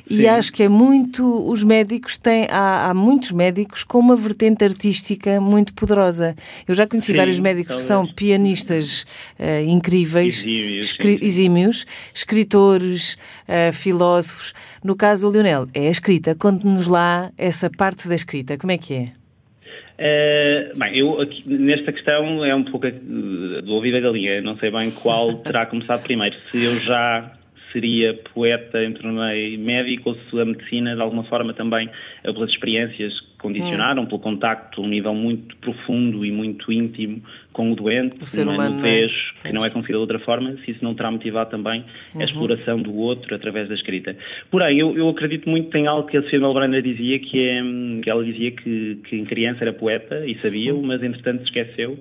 e 0.10 0.18
Sim. 0.18 0.28
acho 0.28 0.54
que 0.54 0.64
é 0.64 0.70
muito. 0.70 1.50
Os 1.50 1.64
médicos 1.64 2.18
têm. 2.18 2.48
Há, 2.50 2.90
há, 2.90 2.94
muitos 2.94 3.32
médicos 3.32 3.84
com 3.84 4.00
uma 4.00 4.16
vertente 4.16 4.64
artística 4.64 5.42
muito 5.42 5.74
poderosa. 5.74 6.36
Eu 6.68 6.76
já 6.76 6.86
conheci 6.86 7.12
Sim, 7.12 7.18
vários 7.18 7.40
médicos 7.40 7.68
talvez. 7.68 7.84
que 7.84 7.88
são 7.88 8.16
pianistas 8.16 9.04
uh, 9.40 9.68
incríveis, 9.68 10.40
exímios, 10.40 10.86
escri 10.86 11.20
exímios 11.22 11.86
escritores, 12.14 13.18
uh, 13.48 13.74
filósofos. 13.74 14.54
No 14.84 14.96
caso 14.96 15.28
do 15.28 15.34
Lionel, 15.34 15.68
é 15.74 15.88
a 15.88 15.92
escrita. 15.92 16.36
Conte-nos 16.36 16.88
lá 16.88 17.32
essa 17.38 17.70
parte 17.70 18.08
da 18.08 18.16
escrita. 18.16 18.58
Como 18.58 18.72
é 18.72 18.78
que 18.78 18.94
é? 18.94 19.12
Uh, 19.98 20.78
bem, 20.78 21.00
eu 21.00 21.22
aqui, 21.22 21.44
nesta 21.48 21.92
questão 21.92 22.44
é 22.44 22.54
um 22.54 22.64
pouco 22.64 22.86
do 22.92 23.74
ouvido 23.74 23.94
da 23.94 24.02
galinha. 24.02 24.42
Não 24.42 24.58
sei 24.58 24.70
bem 24.70 24.92
qual 24.92 25.34
terá 25.36 25.66
começado 25.68 26.04
primeiro. 26.04 26.36
Se 26.52 26.64
eu 26.64 26.80
já 26.82 27.32
seria 27.76 28.18
poeta, 28.34 28.82
em 28.82 28.94
tornei 28.94 29.58
médico 29.58 30.12
ou 30.12 30.16
se 30.16 30.40
a 30.40 30.46
medicina, 30.46 30.96
de 30.96 31.02
alguma 31.02 31.26
forma, 31.26 31.54
também, 31.54 31.90
pelas 32.24 32.50
experiências 32.50 33.25
condicionaram, 33.46 34.04
hum. 34.04 34.06
pelo 34.08 34.20
contacto 34.20 34.82
a 34.82 34.84
um 34.84 34.88
nível 34.88 35.14
muito 35.14 35.56
profundo 35.58 36.26
e 36.26 36.32
muito 36.32 36.72
íntimo 36.72 37.22
com 37.54 37.72
o 37.72 37.76
doente, 37.76 38.18
o 38.22 38.26
ser 38.26 38.46
humano, 38.46 38.78
nudez, 38.78 39.12
é? 39.44 39.48
que 39.48 39.54
não 39.54 39.64
é 39.64 39.70
conseguida 39.70 39.98
de 40.00 40.02
outra 40.02 40.20
forma, 40.20 40.58
se 40.66 40.72
isso 40.72 40.84
não 40.84 40.94
terá 40.94 41.10
motivado 41.10 41.50
também 41.52 41.86
uhum. 42.14 42.22
a 42.22 42.26
exploração 42.26 42.82
do 42.82 42.94
outro 42.98 43.34
através 43.34 43.70
da 43.70 43.76
escrita. 43.76 44.16
Porém, 44.52 44.78
eu, 44.78 44.98
eu 44.98 45.08
acredito 45.08 45.50
muito 45.50 45.74
em 45.78 45.88
algo 45.88 46.08
que 46.08 46.18
a 46.18 46.24
Sofia 46.24 46.40
Melbranda 46.40 46.82
dizia, 46.82 47.18
que, 47.20 47.40
é, 47.40 47.62
que 48.02 48.10
ela 48.10 48.26
dizia 48.26 48.52
que, 48.52 49.00
que 49.08 49.16
em 49.16 49.24
criança 49.24 49.60
era 49.62 49.72
poeta 49.72 50.26
e 50.26 50.36
sabia-o, 50.42 50.82
mas 50.84 51.02
entretanto 51.02 51.40
se 51.40 51.46
esqueceu 51.46 51.98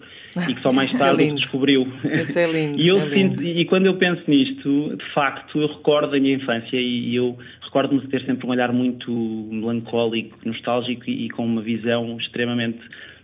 e 0.48 0.54
que 0.54 0.61
só 0.61 0.72
mais 0.74 0.92
é 0.92 0.98
tarde 0.98 1.22
é 1.22 1.33
descobriu. 1.33 1.87
Isso 2.04 2.38
é 2.38 2.46
lindo. 2.50 2.83
e, 2.83 2.88
eu 2.88 2.96
é 2.96 3.11
sinto, 3.11 3.42
e 3.42 3.64
quando 3.66 3.87
eu 3.87 3.94
penso 3.96 4.22
nisto, 4.26 4.96
de 4.96 5.12
facto, 5.12 5.61
eu 5.61 5.68
recordo 5.68 6.16
a 6.16 6.18
minha 6.18 6.35
infância 6.35 6.76
e 6.76 7.14
eu 7.14 7.38
recordo-me 7.74 8.02
de 8.02 8.08
ter 8.08 8.24
sempre 8.24 8.46
um 8.46 8.50
olhar 8.50 8.72
muito 8.72 9.10
melancólico, 9.10 10.38
nostálgico 10.44 11.10
e, 11.10 11.26
e 11.26 11.28
com 11.30 11.44
uma 11.44 11.60
visão 11.60 12.16
extremamente 12.18 12.78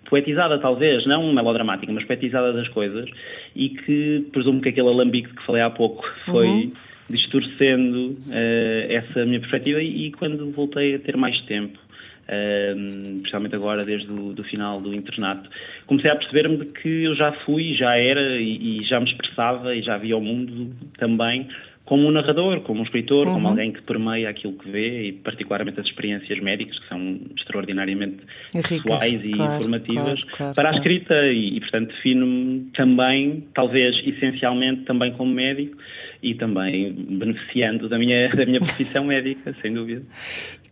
poetizada 0.08 0.58
talvez, 0.58 1.06
não 1.06 1.32
melodramática, 1.32 1.92
mas 1.92 2.04
poetizada 2.04 2.52
das 2.52 2.66
coisas 2.66 3.08
e 3.54 3.68
que 3.68 4.26
presumo 4.32 4.60
que 4.60 4.70
aquele 4.70 4.88
alambique 4.88 5.32
que 5.32 5.46
falei 5.46 5.62
há 5.62 5.70
pouco 5.70 6.04
foi 6.24 6.48
uhum. 6.48 6.72
distorcendo 7.08 8.08
uh, 8.08 8.92
essa 8.92 9.24
minha 9.24 9.38
perspectiva 9.38 9.80
e, 9.80 10.06
e, 10.06 10.12
quando 10.12 10.50
voltei 10.50 10.96
a 10.96 10.98
ter 10.98 11.16
mais 11.16 11.40
tempo, 11.42 11.78
uh, 11.78 13.16
especialmente 13.18 13.54
agora 13.54 13.84
desde 13.84 14.10
o 14.10 14.32
do 14.32 14.42
final 14.42 14.80
do 14.80 14.92
internato, 14.92 15.48
comecei 15.86 16.10
a 16.10 16.16
perceber-me 16.16 16.56
de 16.56 16.64
que 16.64 17.04
eu 17.04 17.14
já 17.14 17.30
fui, 17.44 17.74
já 17.74 17.96
era 17.96 18.40
e, 18.40 18.80
e 18.80 18.84
já 18.84 18.98
me 18.98 19.08
expressava 19.08 19.76
e 19.76 19.82
já 19.82 19.96
via 19.96 20.16
o 20.16 20.20
mundo 20.20 20.74
também 20.98 21.46
como 21.90 22.06
um 22.06 22.12
narrador, 22.12 22.60
como 22.60 22.78
um 22.78 22.82
escritor, 22.84 23.26
uhum. 23.26 23.34
como 23.34 23.48
alguém 23.48 23.72
que 23.72 23.82
permeia 23.82 24.30
aquilo 24.30 24.52
que 24.52 24.70
vê 24.70 25.08
e 25.08 25.12
particularmente 25.12 25.80
as 25.80 25.86
experiências 25.86 26.38
médicas 26.38 26.78
que 26.78 26.88
são 26.88 27.18
extraordinariamente 27.36 28.18
pessoais 28.52 29.20
e 29.24 29.32
claro, 29.32 29.56
informativas 29.56 30.22
claro, 30.22 30.36
claro, 30.36 30.54
para 30.54 30.70
a 30.70 30.76
escrita 30.76 31.14
e, 31.26 31.56
e 31.56 31.60
portanto 31.60 31.88
defino-me 31.88 32.70
também, 32.76 33.44
talvez 33.52 33.96
essencialmente 34.06 34.82
também 34.82 35.12
como 35.14 35.34
médico 35.34 35.76
e 36.22 36.32
também 36.36 36.92
beneficiando 36.92 37.88
da 37.88 37.98
minha, 37.98 38.28
da 38.36 38.46
minha 38.46 38.60
profissão 38.60 39.06
médica, 39.06 39.52
sem 39.60 39.74
dúvida. 39.74 40.02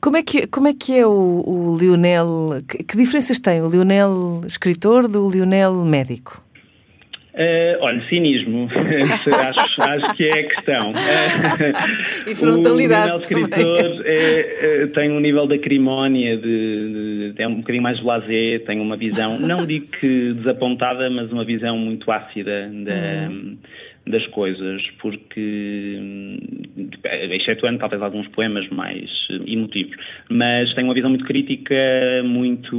Como 0.01 0.17
é 0.17 0.23
que, 0.23 0.47
como 0.47 0.69
é, 0.69 0.73
que 0.73 0.97
é 0.97 1.05
o, 1.05 1.43
o 1.45 1.77
Lionel? 1.77 2.63
Que, 2.69 2.85
que 2.85 2.97
diferenças 2.97 3.41
tem 3.41 3.61
o 3.61 3.69
Lionel 3.69 4.43
escritor 4.47 5.09
do 5.09 5.29
Lionel 5.29 5.85
médico? 5.85 6.48
Uh, 7.39 7.79
olha, 7.79 8.05
cinismo, 8.09 8.69
acho, 8.75 9.81
acho, 9.81 10.17
que 10.17 10.25
é 10.25 10.41
a 10.41 10.49
questão. 10.49 10.93
e 12.27 12.35
frontalidade. 12.35 13.17
O 13.17 13.21
escritor 13.21 14.03
é, 14.05 14.83
é, 14.83 14.87
tem 14.89 15.13
um 15.13 15.21
nível 15.21 15.47
de 15.47 15.55
acrimónia, 15.55 16.37
de, 16.37 17.33
de, 17.33 17.41
é 17.41 17.47
um 17.47 17.59
bocadinho 17.59 17.85
mais 17.85 18.01
blasé, 18.01 18.59
tem 18.67 18.81
uma 18.81 18.97
visão, 18.97 19.39
não 19.39 19.65
digo 19.65 19.87
que 19.87 20.33
desapontada, 20.33 21.09
mas 21.11 21.31
uma 21.31 21.45
visão 21.45 21.79
muito 21.79 22.11
ácida 22.11 22.69
da, 22.73 23.31
uhum. 23.31 23.57
das 24.05 24.27
coisas, 24.27 24.83
porque, 25.01 26.01
excetuando 27.31 27.79
talvez 27.79 28.03
alguns 28.03 28.27
poemas 28.27 28.69
mais 28.71 29.09
emotivos, 29.47 29.97
mas 30.29 30.75
tem 30.75 30.83
uma 30.83 30.95
visão 30.95 31.11
muito 31.11 31.25
crítica, 31.25 31.77
muito 32.25 32.77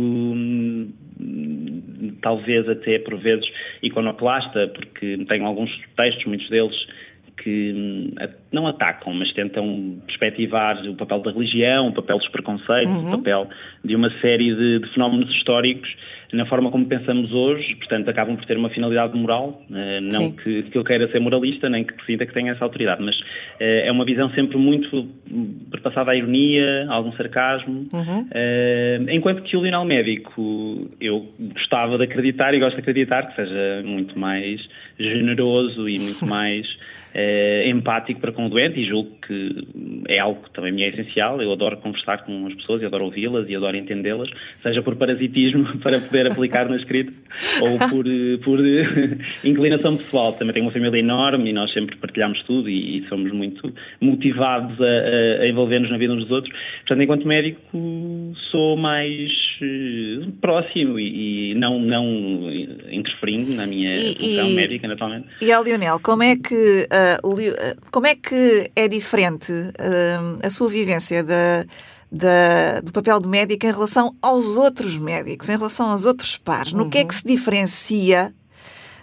talvez 2.21 2.67
até 2.67 2.99
por 2.99 3.17
vezes 3.17 3.45
iconoclasta, 3.84 4.67
porque 4.69 5.17
tem 5.27 5.43
alguns 5.43 5.71
textos, 5.95 6.25
muitos 6.25 6.49
deles, 6.49 6.75
que 7.43 7.73
hum, 7.73 8.10
não 8.51 8.67
atacam, 8.67 9.13
mas 9.13 9.32
tentam 9.34 9.97
perspectivar 10.05 10.77
o 10.88 10.95
papel 10.95 11.19
da 11.19 11.32
religião, 11.32 11.88
o 11.88 11.93
papel 11.93 12.17
dos 12.17 12.27
preconceitos, 12.29 12.93
uhum. 12.93 13.08
o 13.08 13.17
papel 13.17 13.49
de 13.84 13.95
uma 13.95 14.10
série 14.19 14.53
de, 14.53 14.79
de, 14.79 14.93
fenómenos 14.93 15.29
históricos 15.32 15.89
na 16.31 16.45
forma 16.45 16.69
como 16.69 16.85
pensamos 16.85 17.31
hoje, 17.31 17.75
portanto, 17.75 18.09
acabam 18.09 18.35
por 18.35 18.45
ter 18.45 18.57
uma 18.57 18.69
finalidade 18.69 19.17
moral, 19.17 19.61
eh, 19.73 19.99
não 20.01 20.31
que, 20.31 20.63
que 20.63 20.77
eu 20.77 20.83
queira 20.83 21.11
ser 21.11 21.19
moralista, 21.19 21.67
nem 21.69 21.83
que 21.83 21.93
sinta 22.05 22.25
que 22.25 22.33
tenha 22.33 22.51
essa 22.51 22.63
autoridade, 22.63 23.01
mas 23.03 23.15
eh, 23.59 23.87
é 23.87 23.91
uma 23.91 24.05
visão 24.05 24.29
sempre 24.31 24.57
muito 24.57 25.07
perpassada 25.71 26.11
à 26.11 26.15
ironia, 26.15 26.85
a 26.87 26.93
algum 26.93 27.11
sarcasmo, 27.13 27.87
uhum. 27.91 28.27
Eh, 28.31 28.99
enquanto 29.09 29.41
que 29.41 29.57
o 29.57 29.61
Lionel 29.61 29.85
Médico, 29.85 30.89
eu 31.01 31.25
gostava 31.53 31.97
de 31.97 32.03
acreditar 32.03 32.53
e 32.53 32.59
gosto 32.59 32.75
de 32.75 32.81
acreditar 32.81 33.27
que 33.27 33.35
seja 33.35 33.81
muito 33.83 34.17
mais 34.17 34.61
generoso 34.99 35.89
e 35.89 35.97
muito 35.99 36.25
mais 36.27 36.67
eh, 37.13 37.67
empático 37.67 38.19
para 38.19 38.31
com 38.31 38.45
o 38.45 38.49
doente 38.49 38.79
e 38.79 38.87
julgo 38.87 39.09
que 39.25 39.67
é 40.07 40.19
algo 40.19 40.43
que 40.43 40.51
também 40.51 40.71
me 40.71 40.83
é 40.83 40.89
essencial. 40.89 41.41
Eu 41.41 41.51
adoro 41.51 41.77
conversar 41.77 42.23
com 42.23 42.47
as 42.47 42.53
pessoas, 42.53 42.81
e 42.81 42.85
adoro 42.85 43.05
ouvi-las 43.05 43.49
e 43.49 43.55
adoro 43.55 43.77
entendê-las, 43.77 44.29
seja 44.61 44.81
por 44.81 44.95
parasitismo 44.95 45.77
para 45.81 45.99
poder 45.99 46.31
aplicar 46.31 46.69
na 46.69 46.77
escrita 46.77 47.11
ou 47.61 47.89
por, 47.89 48.05
eh, 48.07 48.37
por 48.43 48.59
eh, 48.59 49.17
inclinação 49.43 49.97
pessoal. 49.97 50.33
Também 50.33 50.53
tenho 50.53 50.65
uma 50.65 50.71
família 50.71 50.99
enorme 50.99 51.49
e 51.49 51.53
nós 51.53 51.73
sempre 51.73 51.95
partilhamos 51.97 52.41
tudo 52.43 52.69
e, 52.69 52.99
e 52.99 53.07
somos 53.07 53.31
muito 53.31 53.73
motivados 53.99 54.79
a, 54.79 55.43
a 55.43 55.47
envolver-nos 55.47 55.89
na 55.89 55.97
vida 55.97 56.13
uns 56.13 56.23
dos 56.23 56.31
outros. 56.31 56.53
Portanto, 56.79 57.01
enquanto 57.01 57.27
médico, 57.27 57.59
sou 58.51 58.77
mais 58.77 59.31
próximo 60.41 60.99
e, 60.99 61.51
e, 61.51 61.55
não, 61.55 61.79
não 61.79 62.49
interferindo 62.91 63.53
na 63.55 63.65
minha 63.65 63.93
e, 63.93 64.15
função 64.15 64.49
médica, 64.51 64.87
naturalmente. 64.87 65.25
E, 65.41 65.51
a 65.51 65.61
Lionel, 65.61 65.99
como 66.01 66.23
é 66.23 66.35
que 66.35 66.87
uh, 67.23 67.91
como 67.91 68.07
é 68.07 68.15
que 68.15 68.71
é 68.75 68.88
diferente 68.88 69.51
uh, 69.51 70.39
a 70.43 70.49
sua 70.49 70.69
vivência 70.69 71.23
da, 71.23 71.65
da, 72.12 72.81
do 72.81 72.91
papel 72.91 73.19
de 73.19 73.27
médico 73.27 73.65
em 73.65 73.71
relação 73.71 74.15
aos 74.21 74.57
outros 74.57 74.97
médicos, 74.97 75.49
em 75.49 75.57
relação 75.57 75.89
aos 75.89 76.05
outros 76.05 76.38
pares? 76.38 76.73
No 76.73 76.83
uhum. 76.83 76.89
que 76.89 76.97
é 76.99 77.05
que 77.05 77.13
se 77.13 77.25
diferencia? 77.25 78.33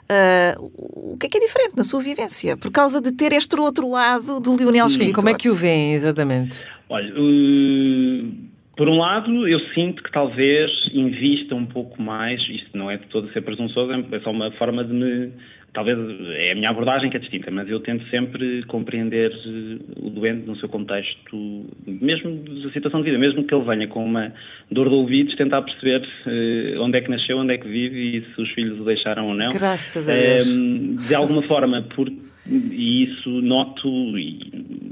Uh, 0.09 1.13
o 1.13 1.17
que 1.19 1.27
é 1.27 1.29
que 1.29 1.39
é 1.39 1.41
diferente 1.41 1.77
na 1.77 1.83
sua 1.83 2.01
vivência? 2.01 2.57
Por 2.57 2.71
causa 2.71 3.01
de 3.01 3.11
ter 3.13 3.33
este 3.33 3.59
outro 3.59 3.91
lado 3.91 4.41
do 4.41 4.57
Lionel 4.57 4.89
Sim, 4.89 5.13
como 5.13 5.29
é 5.29 5.35
que 5.35 5.49
o 5.49 5.55
vêem, 5.55 5.95
exatamente? 5.95 6.65
Olha, 6.89 7.13
uh, 7.13 8.47
por 8.77 8.89
um 8.89 8.99
lado, 8.99 9.49
eu 9.49 9.59
sinto 9.75 10.03
que 10.03 10.13
talvez 10.13 10.71
invista 10.93 11.55
um 11.55 11.65
pouco 11.65 12.01
mais, 12.01 12.41
isto 12.49 12.77
não 12.77 12.91
é 12.91 12.99
de 12.99 13.07
todo 13.07 13.33
ser 13.33 13.41
presunçoso, 13.41 13.91
é 13.91 14.21
só 14.21 14.31
uma 14.31 14.51
forma 14.53 14.85
de 14.85 14.93
me 14.93 15.33
talvez 15.77 15.99
é 16.31 16.53
a 16.53 16.55
minha 16.55 16.71
abordagem 16.71 17.11
que 17.11 17.19
é 17.19 17.21
distinta, 17.21 17.51
mas 17.51 17.69
eu 17.69 17.79
tento 17.81 18.03
sempre 18.09 18.65
compreender 18.65 19.31
o 20.01 20.09
doente 20.09 20.47
no 20.47 20.57
seu 20.57 20.71
contexto, 20.71 21.67
mesmo 21.87 22.35
da 22.63 22.71
situação 22.73 23.01
de 23.01 23.11
vida, 23.11 23.19
mesmo 23.19 23.45
que 23.45 23.55
ele 23.55 23.63
venha 23.63 23.87
com 23.87 24.03
uma 24.03 24.33
dor 24.71 24.89
de 24.89 24.95
ouvidos, 24.95 25.37
tentar 25.37 25.61
perceber 25.61 26.01
uh, 26.01 26.83
onde 26.83 26.97
é 26.97 27.03
que 27.03 27.11
nasceu, 27.11 27.37
onde 27.37 27.53
é 27.53 27.59
que 27.59 27.69
vive 27.69 28.17
e 28.17 28.35
se 28.35 28.41
os 28.41 28.51
filhos 28.53 28.81
o 28.81 28.85
deixaram 28.85 29.27
ou 29.27 29.35
não. 29.35 29.51
Graças 29.51 30.09
a 30.09 30.15
Deus. 30.15 30.49
Uh, 30.51 31.09
de 31.09 31.15
alguma 31.15 31.43
forma, 31.43 31.83
por, 31.95 32.11
e 32.49 33.05
isso 33.05 33.31
noto, 33.43 33.89
e 34.19 34.39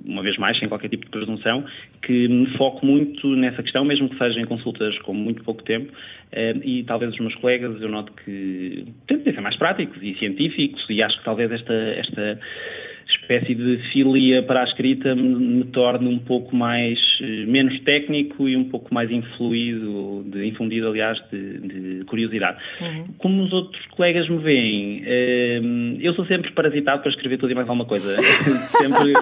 uma 0.06 0.22
vez 0.22 0.36
mais, 0.36 0.58
sem 0.58 0.68
qualquer 0.68 0.88
tipo 0.88 1.04
de 1.04 1.10
presunção, 1.10 1.64
que 2.02 2.28
me 2.28 2.46
foco 2.56 2.84
muito 2.84 3.34
nessa 3.36 3.62
questão, 3.62 3.84
mesmo 3.84 4.08
que 4.08 4.18
seja 4.18 4.40
em 4.40 4.46
consultas 4.46 4.96
com 5.00 5.14
muito 5.14 5.42
pouco 5.44 5.62
tempo, 5.62 5.92
uh, 5.92 6.60
e 6.64 6.84
talvez 6.84 7.12
os 7.12 7.20
meus 7.20 7.34
colegas 7.36 7.80
eu 7.80 7.88
noto 7.88 8.12
que 8.24 8.86
tentam 9.06 9.32
ser 9.32 9.40
mais 9.40 9.56
práticos 9.56 10.02
e 10.02 10.14
científicos, 10.18 10.84
e 10.88 11.02
acho 11.02 11.18
que 11.18 11.24
talvez 11.24 11.50
esta, 11.50 11.74
esta 11.74 12.40
espécie 13.24 13.54
de 13.54 13.78
filia 13.92 14.42
para 14.42 14.60
a 14.60 14.64
escrita 14.64 15.14
me, 15.14 15.64
torne 15.64 16.08
um 16.08 16.18
pouco 16.18 16.54
mais 16.54 16.98
eh, 17.20 17.46
menos 17.46 17.78
técnico 17.80 18.48
e 18.48 18.56
um 18.56 18.64
pouco 18.64 18.92
mais 18.94 19.10
influído, 19.10 20.24
de, 20.26 20.46
infundido, 20.46 20.88
aliás, 20.88 21.18
de, 21.32 21.58
de 21.58 22.04
curiosidade. 22.04 22.58
Uhum. 22.80 23.04
Como 23.18 23.42
os 23.42 23.52
outros 23.52 23.84
colegas 23.86 24.28
me 24.28 24.38
veem, 24.38 25.02
eh, 25.04 25.60
eu 26.00 26.14
sou 26.14 26.24
sempre 26.26 26.52
parasitado 26.52 27.02
para 27.02 27.10
escrever 27.10 27.38
tudo 27.38 27.52
e 27.52 27.54
mais 27.54 27.68
alguma 27.68 27.86
coisa. 27.86 28.14
sempre, 28.78 29.14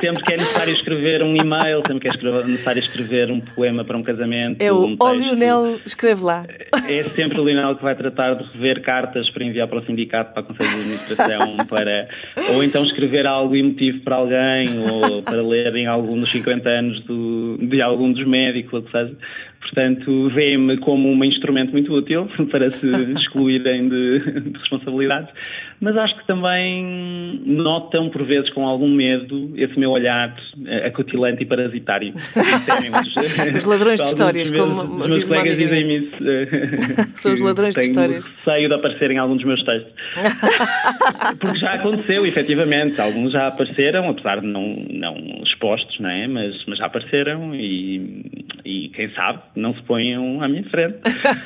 sempre 0.00 0.24
que 0.24 0.34
é 0.34 0.36
necessário 0.36 0.72
escrever 0.72 1.22
um 1.22 1.36
e-mail, 1.36 1.82
sempre 1.86 2.00
que 2.00 2.08
é 2.08 2.42
necessário 2.44 2.80
escrever 2.80 3.30
um 3.30 3.40
poema 3.40 3.84
para 3.84 3.96
um 3.96 4.02
casamento. 4.02 4.60
É 4.60 4.72
o, 4.72 4.84
um 4.84 4.96
texto, 4.96 5.14
Lionel 5.14 5.80
escreve 5.84 6.22
lá. 6.22 6.46
É 6.88 7.02
sempre 7.04 7.40
o 7.40 7.44
Lionel 7.44 7.76
que 7.76 7.82
vai 7.82 7.94
tratar 7.94 8.34
de 8.34 8.44
rever 8.52 8.80
cartas 8.82 9.28
para 9.30 9.44
enviar 9.44 9.68
para 9.68 9.78
o 9.78 9.84
sindicato, 9.84 10.32
para 10.32 10.42
a 10.42 10.44
Conselho 10.44 10.70
de 10.70 10.80
Administração, 10.80 11.56
para, 11.68 12.08
ou 12.54 12.64
então 12.64 12.82
escrever 12.82 13.26
algo 13.26 13.49
emotivo 13.56 14.00
para 14.00 14.16
alguém 14.16 14.68
ou 14.90 15.22
para 15.22 15.42
ler 15.42 15.74
em 15.76 15.86
algum 15.86 16.18
dos 16.20 16.30
50 16.30 16.68
anos 16.68 17.00
do, 17.04 17.58
de 17.58 17.80
algum 17.80 18.12
dos 18.12 18.26
médicos, 18.26 18.72
ou 18.72 18.82
que 18.82 18.90
seja. 18.90 19.14
Portanto, 19.60 20.30
vê-me 20.30 20.78
como 20.78 21.08
um 21.08 21.24
instrumento 21.24 21.72
muito 21.72 21.92
útil 21.92 22.28
para 22.50 22.70
se 22.70 22.86
excluírem 23.12 23.88
de, 23.88 24.18
de, 24.18 24.58
responsabilidades, 24.58 25.30
mas 25.80 25.96
acho 25.96 26.14
que 26.18 26.26
também 26.26 27.40
notam, 27.46 28.10
por 28.10 28.22
vezes, 28.22 28.50
com 28.50 28.66
algum 28.66 28.88
medo, 28.88 29.52
esse 29.56 29.78
meu 29.78 29.90
olhar 29.90 30.36
eh, 30.66 30.86
acutilante 30.86 31.42
e 31.42 31.46
parasitário. 31.46 32.12
os 33.56 33.64
ladrões 33.64 33.98
de 33.98 34.06
histórias, 34.06 34.50
meus, 34.50 34.62
como 34.62 34.82
os 34.82 35.08
meus 35.08 35.28
colegas 35.28 35.56
dizem-me 35.56 35.94
isso. 35.94 36.16
São 37.16 37.32
os 37.32 37.40
ladrões 37.40 37.74
de 37.74 37.80
histórias. 37.80 38.30
Tenho 38.44 38.68
de 38.68 38.74
aparecer 38.74 39.10
em 39.10 39.16
algum 39.16 39.36
dos 39.36 39.46
meus 39.46 39.64
textos. 39.64 39.92
Porque 41.40 41.58
já 41.58 41.70
aconteceu, 41.70 42.26
efetivamente. 42.26 43.00
Alguns 43.00 43.32
já 43.32 43.46
apareceram, 43.46 44.10
apesar 44.10 44.42
de 44.42 44.46
não, 44.46 44.62
não 44.90 45.16
expostos, 45.44 45.98
não 45.98 46.10
é? 46.10 46.26
Mas, 46.28 46.54
mas 46.66 46.78
já 46.78 46.86
apareceram 46.86 47.54
e, 47.54 48.44
e 48.66 48.88
quem 48.94 49.10
sabe 49.14 49.40
não 49.56 49.72
se 49.72 49.82
ponham 49.84 50.42
à 50.42 50.48
minha 50.48 50.64
frente. 50.64 50.98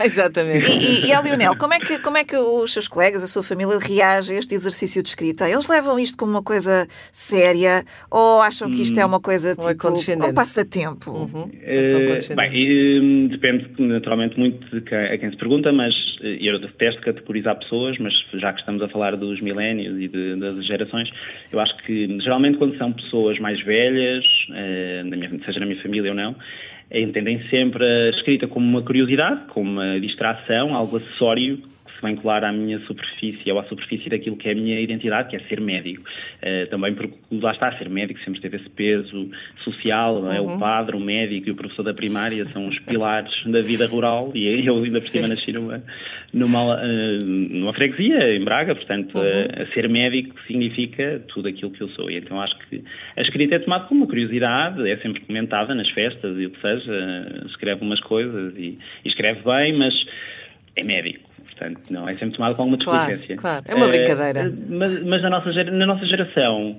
Exatamente. 0.05 0.69
E, 0.69 1.05
e, 1.05 1.09
e 1.09 1.13
a 1.13 1.21
Lionel, 1.21 1.57
como 1.57 1.73
é, 1.73 1.79
que, 1.79 2.01
como 2.01 2.17
é 2.17 2.25
que 2.25 2.37
os 2.37 2.73
seus 2.73 2.89
colegas, 2.89 3.23
a 3.23 3.29
sua 3.29 3.45
família 3.45 3.79
reagem 3.79 4.24
este 4.31 4.55
exercício 4.55 5.03
de 5.03 5.09
escrita? 5.09 5.49
Eles 5.49 5.69
levam 5.69 5.99
isto 5.99 6.17
como 6.17 6.33
uma 6.33 6.43
coisa 6.43 6.87
séria 7.13 7.85
ou 8.11 8.41
acham 8.41 8.71
que 8.71 8.83
isto 8.83 8.99
é 8.99 9.05
uma 9.05 9.21
coisa 9.21 9.53
hum. 9.53 9.73
tipo 9.73 10.27
um 10.27 10.35
passatempo? 10.35 11.11
Uhum. 11.11 11.43
Uh, 11.45 12.37
bem, 12.37 12.51
e, 12.55 13.29
depende 13.29 13.67
naturalmente 13.79 14.39
muito 14.39 14.65
de 14.75 14.81
quem, 14.83 14.99
a 14.99 15.19
quem 15.19 15.31
se 15.31 15.37
pergunta, 15.37 15.73
mas 15.73 15.95
eh, 16.23 16.39
eu 16.41 16.59
detesto 16.59 17.01
categorizar 17.03 17.59
pessoas, 17.59 17.99
mas 17.99 18.15
já 18.35 18.53
que 18.53 18.61
estamos 18.61 18.83
a 18.83 18.89
falar 18.89 19.17
dos 19.17 19.41
milénios 19.41 20.01
e 20.01 20.09
de, 20.09 20.37
das 20.37 20.65
gerações, 20.65 21.11
eu 21.53 21.61
acho 21.61 21.77
que 21.85 22.07
geralmente 22.21 22.59
quando 22.59 22.77
são 22.77 22.93
pessoas 22.93 23.39
mais 23.39 23.61
velhas, 23.63 24.25
uh, 24.51 25.09
na 25.09 25.17
minha, 25.17 25.31
seja 25.45 25.61
na 25.61 25.67
minha 25.67 25.81
família 25.83 26.11
ou 26.11 26.17
não, 26.17 26.35
entendem 26.93 27.43
sempre 27.49 27.85
a 27.85 28.11
escrita 28.11 28.47
como 28.47 28.67
uma 28.67 28.83
curiosidade, 28.83 29.47
como 29.49 29.71
uma 29.71 30.01
distração, 30.01 30.75
algo 30.75 30.97
acessório 30.97 31.63
se 31.95 32.07
vincular 32.07 32.45
à 32.45 32.53
minha 32.53 32.79
superfície 32.81 33.51
ou 33.51 33.59
à 33.59 33.65
superfície 33.65 34.09
daquilo 34.09 34.37
que 34.37 34.49
é 34.49 34.53
a 34.53 34.55
minha 34.55 34.81
identidade, 34.81 35.31
que 35.31 35.37
é 35.37 35.41
ser 35.41 35.61
médico. 35.61 36.03
Uh, 36.43 36.69
também 36.69 36.95
porque 36.95 37.15
lá 37.33 37.53
está, 37.53 37.77
ser 37.79 37.89
médico 37.89 38.21
sempre 38.21 38.41
teve 38.41 38.57
esse 38.57 38.69
peso 38.71 39.31
social, 39.63 40.21
não 40.23 40.33
é? 40.33 40.41
Uhum. 40.41 40.57
O 40.57 40.59
padre, 40.59 40.97
o 40.97 41.01
médico 41.01 41.49
e 41.49 41.53
o 41.53 41.55
professor 41.55 41.83
da 41.83 41.95
primária 41.95 42.45
são 42.47 42.67
os 42.67 42.79
pilares 42.81 43.33
da 43.47 43.61
vida 43.63 43.87
rural 43.87 44.33
e 44.35 44.67
eu 44.67 44.83
ainda 44.83 45.01
por 45.01 45.09
cima 45.09 45.29
nasci 45.29 45.53
numa, 45.53 45.83
numa, 46.33 46.77
uh, 46.77 47.25
numa 47.25 47.73
freguesia, 47.73 48.35
em 48.35 48.45
Braga, 48.45 48.75
portanto, 48.75 49.17
uhum. 49.17 49.23
uh, 49.23 49.73
ser 49.73 49.89
médico 49.89 50.35
significa 50.47 51.23
tudo 51.29 51.49
aquilo 51.49 51.71
que 51.71 51.81
eu 51.81 51.89
sou. 51.91 52.11
E 52.11 52.17
então 52.17 52.41
acho 52.41 52.57
que 52.69 52.83
a 53.17 53.23
escrita 53.23 53.57
é 53.57 53.59
tomada 53.59 53.85
como 53.85 54.01
uma 54.01 54.07
curiosidade, 54.07 54.89
é 54.89 54.97
sempre 54.99 55.25
comentada 55.25 55.75
nas 55.75 55.89
festas 55.91 56.39
e 56.39 56.47
o 56.47 56.51
que 56.51 56.61
seja, 56.61 57.45
escreve 57.47 57.83
umas 57.83 58.01
coisas 58.01 58.55
e, 58.57 58.79
e 59.05 59.09
escreve 59.09 59.41
bem, 59.43 59.77
mas 59.77 59.95
é 60.77 60.85
médico. 60.85 61.34
Portanto, 61.65 61.91
não, 61.91 62.09
é 62.09 62.15
sempre 62.17 62.37
tomado 62.37 62.55
com 62.55 62.63
alguma 62.63 62.77
desplicência. 62.77 63.37
Claro, 63.37 63.65
claro, 63.65 63.65
é 63.67 63.75
uma 63.75 63.89
brincadeira. 63.89 64.49
Uh, 64.49 64.55
mas, 64.69 65.03
mas 65.03 65.23
na, 65.23 65.31
nossa, 65.31 65.65
na 65.65 65.87
nossa 65.87 66.07
geração, 66.07 66.79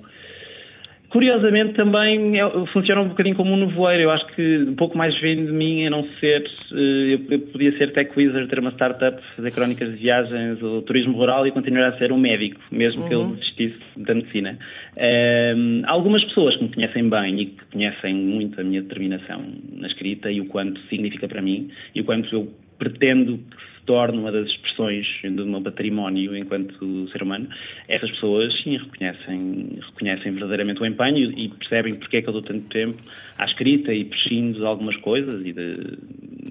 curiosamente 1.10 1.74
também 1.74 2.38
é, 2.38 2.66
funciona 2.72 3.00
um 3.00 3.08
bocadinho 3.08 3.34
como 3.34 3.52
um 3.52 3.56
nevoeiro. 3.56 4.04
Eu 4.04 4.10
acho 4.10 4.26
que 4.34 4.58
um 4.68 4.76
pouco 4.76 4.96
mais 4.96 5.18
vem 5.20 5.44
de 5.44 5.52
mim 5.52 5.86
a 5.86 5.90
não 5.90 6.04
ser. 6.20 6.48
Uh, 6.70 6.76
eu, 6.76 7.20
eu, 7.30 7.38
podia 7.40 7.76
ser 7.76 7.92
tech 7.92 8.10
wizard, 8.16 8.48
ter 8.48 8.60
uma 8.60 8.70
startup, 8.72 9.20
fazer 9.34 9.50
crónicas 9.50 9.90
de 9.90 9.96
viagens 9.96 10.62
ou 10.62 10.82
turismo 10.82 11.16
rural 11.16 11.46
e 11.46 11.50
continuar 11.50 11.88
a 11.88 11.98
ser 11.98 12.12
um 12.12 12.18
médico, 12.18 12.60
mesmo 12.70 13.02
uhum. 13.02 13.08
que 13.08 13.14
eu 13.14 13.26
desistisse 13.26 13.78
da 13.96 14.14
medicina. 14.14 14.56
Uh, 14.96 15.82
algumas 15.86 16.22
pessoas 16.24 16.56
que 16.56 16.62
me 16.62 16.72
conhecem 16.72 17.08
bem 17.08 17.40
e 17.40 17.46
que 17.46 17.64
conhecem 17.72 18.14
muito 18.14 18.60
a 18.60 18.64
minha 18.64 18.82
determinação 18.82 19.42
na 19.72 19.88
escrita 19.88 20.30
e 20.30 20.40
o 20.40 20.46
quanto 20.46 20.80
significa 20.88 21.26
para 21.26 21.42
mim 21.42 21.70
e 21.94 22.00
o 22.00 22.04
quanto 22.04 22.32
eu 22.34 22.52
pretendo 22.78 23.38
que 23.38 23.75
torne 23.86 24.18
uma 24.18 24.30
das 24.30 24.46
expressões 24.48 25.06
do 25.22 25.46
meu 25.46 25.62
património 25.62 26.36
enquanto 26.36 27.08
ser 27.10 27.22
humano, 27.22 27.48
essas 27.88 28.10
pessoas 28.10 28.52
sim 28.62 28.76
reconhecem, 28.76 29.78
reconhecem 29.80 30.32
verdadeiramente 30.32 30.82
o 30.82 30.86
empenho 30.86 31.30
e 31.36 31.48
percebem 31.48 31.94
porque 31.94 32.18
é 32.18 32.22
que 32.22 32.28
eu 32.28 32.32
dou 32.32 32.42
tanto 32.42 32.68
tempo 32.68 33.00
à 33.38 33.44
escrita 33.44 33.94
e 33.94 34.04
prescindo 34.04 34.58
de 34.58 34.66
algumas 34.66 34.96
coisas 34.96 35.40
e 35.46 35.52
de, 35.52 35.72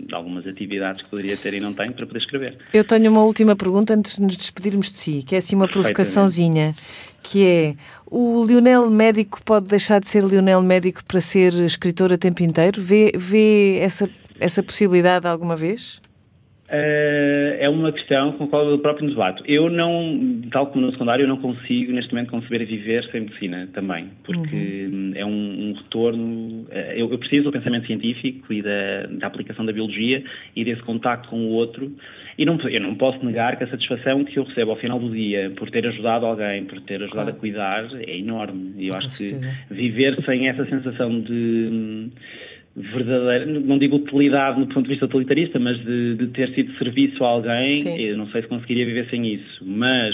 de 0.07 0.15
algumas 0.15 0.47
atividades 0.47 1.03
que 1.03 1.09
poderia 1.09 1.37
ter 1.37 1.53
e 1.53 1.59
não 1.59 1.73
tenho 1.73 1.93
para 1.93 2.07
poder 2.07 2.19
escrever. 2.19 2.57
Eu 2.73 2.83
tenho 2.83 3.11
uma 3.11 3.23
última 3.23 3.55
pergunta 3.55 3.93
antes 3.93 4.15
de 4.15 4.21
nos 4.21 4.35
despedirmos 4.35 4.87
de 4.87 4.97
si, 4.97 5.23
que 5.23 5.35
é 5.35 5.37
assim 5.37 5.55
uma 5.55 5.67
provocaçãozinha, 5.67 6.73
que 7.21 7.45
é 7.45 7.75
o 8.09 8.45
Lionel 8.45 8.89
médico 8.89 9.41
pode 9.43 9.65
deixar 9.65 9.99
de 9.99 10.07
ser 10.07 10.23
Lionel 10.23 10.61
médico 10.61 11.03
para 11.05 11.19
ser 11.19 11.53
escritor 11.53 12.13
a 12.13 12.17
tempo 12.17 12.43
inteiro? 12.43 12.81
Vê, 12.81 13.11
vê 13.15 13.79
essa, 13.79 14.09
essa 14.39 14.63
possibilidade 14.63 15.27
alguma 15.27 15.55
vez? 15.55 16.04
Uh, 16.67 17.53
é 17.59 17.69
uma 17.69 17.91
questão 17.91 18.31
com 18.31 18.45
a 18.45 18.47
qual 18.47 18.67
eu 18.67 18.79
próprio 18.79 19.05
me 19.05 19.11
debato. 19.11 19.43
Eu 19.45 19.69
não, 19.69 20.41
tal 20.51 20.65
como 20.67 20.83
no 20.83 20.91
secundário, 20.91 21.23
eu 21.23 21.27
não 21.27 21.37
consigo 21.37 21.91
neste 21.91 22.11
momento 22.11 22.31
conceber 22.31 22.65
viver 22.65 23.07
sem 23.11 23.21
medicina 23.21 23.69
também, 23.71 24.09
porque 24.23 24.89
uhum. 24.91 25.11
é 25.13 25.23
um, 25.23 25.69
um 25.69 25.73
retorno. 25.73 26.63
Uh, 26.63 26.91
eu, 26.95 27.11
eu, 27.11 27.19
preciso 27.19 27.43
do 27.43 27.51
pensamento 27.51 27.85
científico 27.85 28.51
e 28.51 28.63
da, 28.63 29.05
da, 29.11 29.27
aplicação 29.27 29.63
da 29.63 29.71
biologia 29.71 30.23
e 30.55 30.65
desse 30.65 30.81
contacto 30.81 31.29
com 31.29 31.37
o 31.37 31.49
outro. 31.49 31.91
E 32.35 32.43
não, 32.45 32.59
eu 32.67 32.81
não 32.81 32.95
posso 32.95 33.23
negar 33.23 33.57
que 33.57 33.63
a 33.63 33.67
satisfação 33.67 34.25
que 34.25 34.37
eu 34.37 34.43
recebo 34.43 34.71
ao 34.71 34.77
final 34.77 34.97
do 34.97 35.11
dia 35.11 35.53
por 35.55 35.69
ter 35.69 35.85
ajudado 35.85 36.25
alguém, 36.25 36.65
por 36.65 36.81
ter 36.81 36.95
ajudado 36.95 37.11
claro. 37.11 37.29
a 37.29 37.33
cuidar, 37.33 37.87
é 38.07 38.17
enorme. 38.17 38.73
E 38.77 38.87
eu 38.87 38.95
acho 38.95 39.23
que 39.23 39.35
viver 39.69 40.19
sem 40.25 40.47
essa 40.49 40.65
sensação 40.65 41.21
de 41.21 42.09
verdadeira, 42.75 43.45
não 43.45 43.77
digo 43.77 43.95
utilidade 43.95 44.59
no 44.59 44.67
ponto 44.67 44.83
de 44.83 44.89
vista 44.89 45.05
utilitarista, 45.05 45.57
mas 45.57 45.77
de, 45.77 46.15
de 46.15 46.27
ter 46.27 46.53
sido 46.53 46.77
serviço 46.77 47.23
a 47.23 47.27
alguém, 47.29 47.75
Sim. 47.75 47.97
eu 47.97 48.17
não 48.17 48.27
sei 48.27 48.41
se 48.41 48.47
conseguiria 48.49 48.85
viver 48.85 49.09
sem 49.09 49.33
isso, 49.33 49.63
mas 49.65 50.13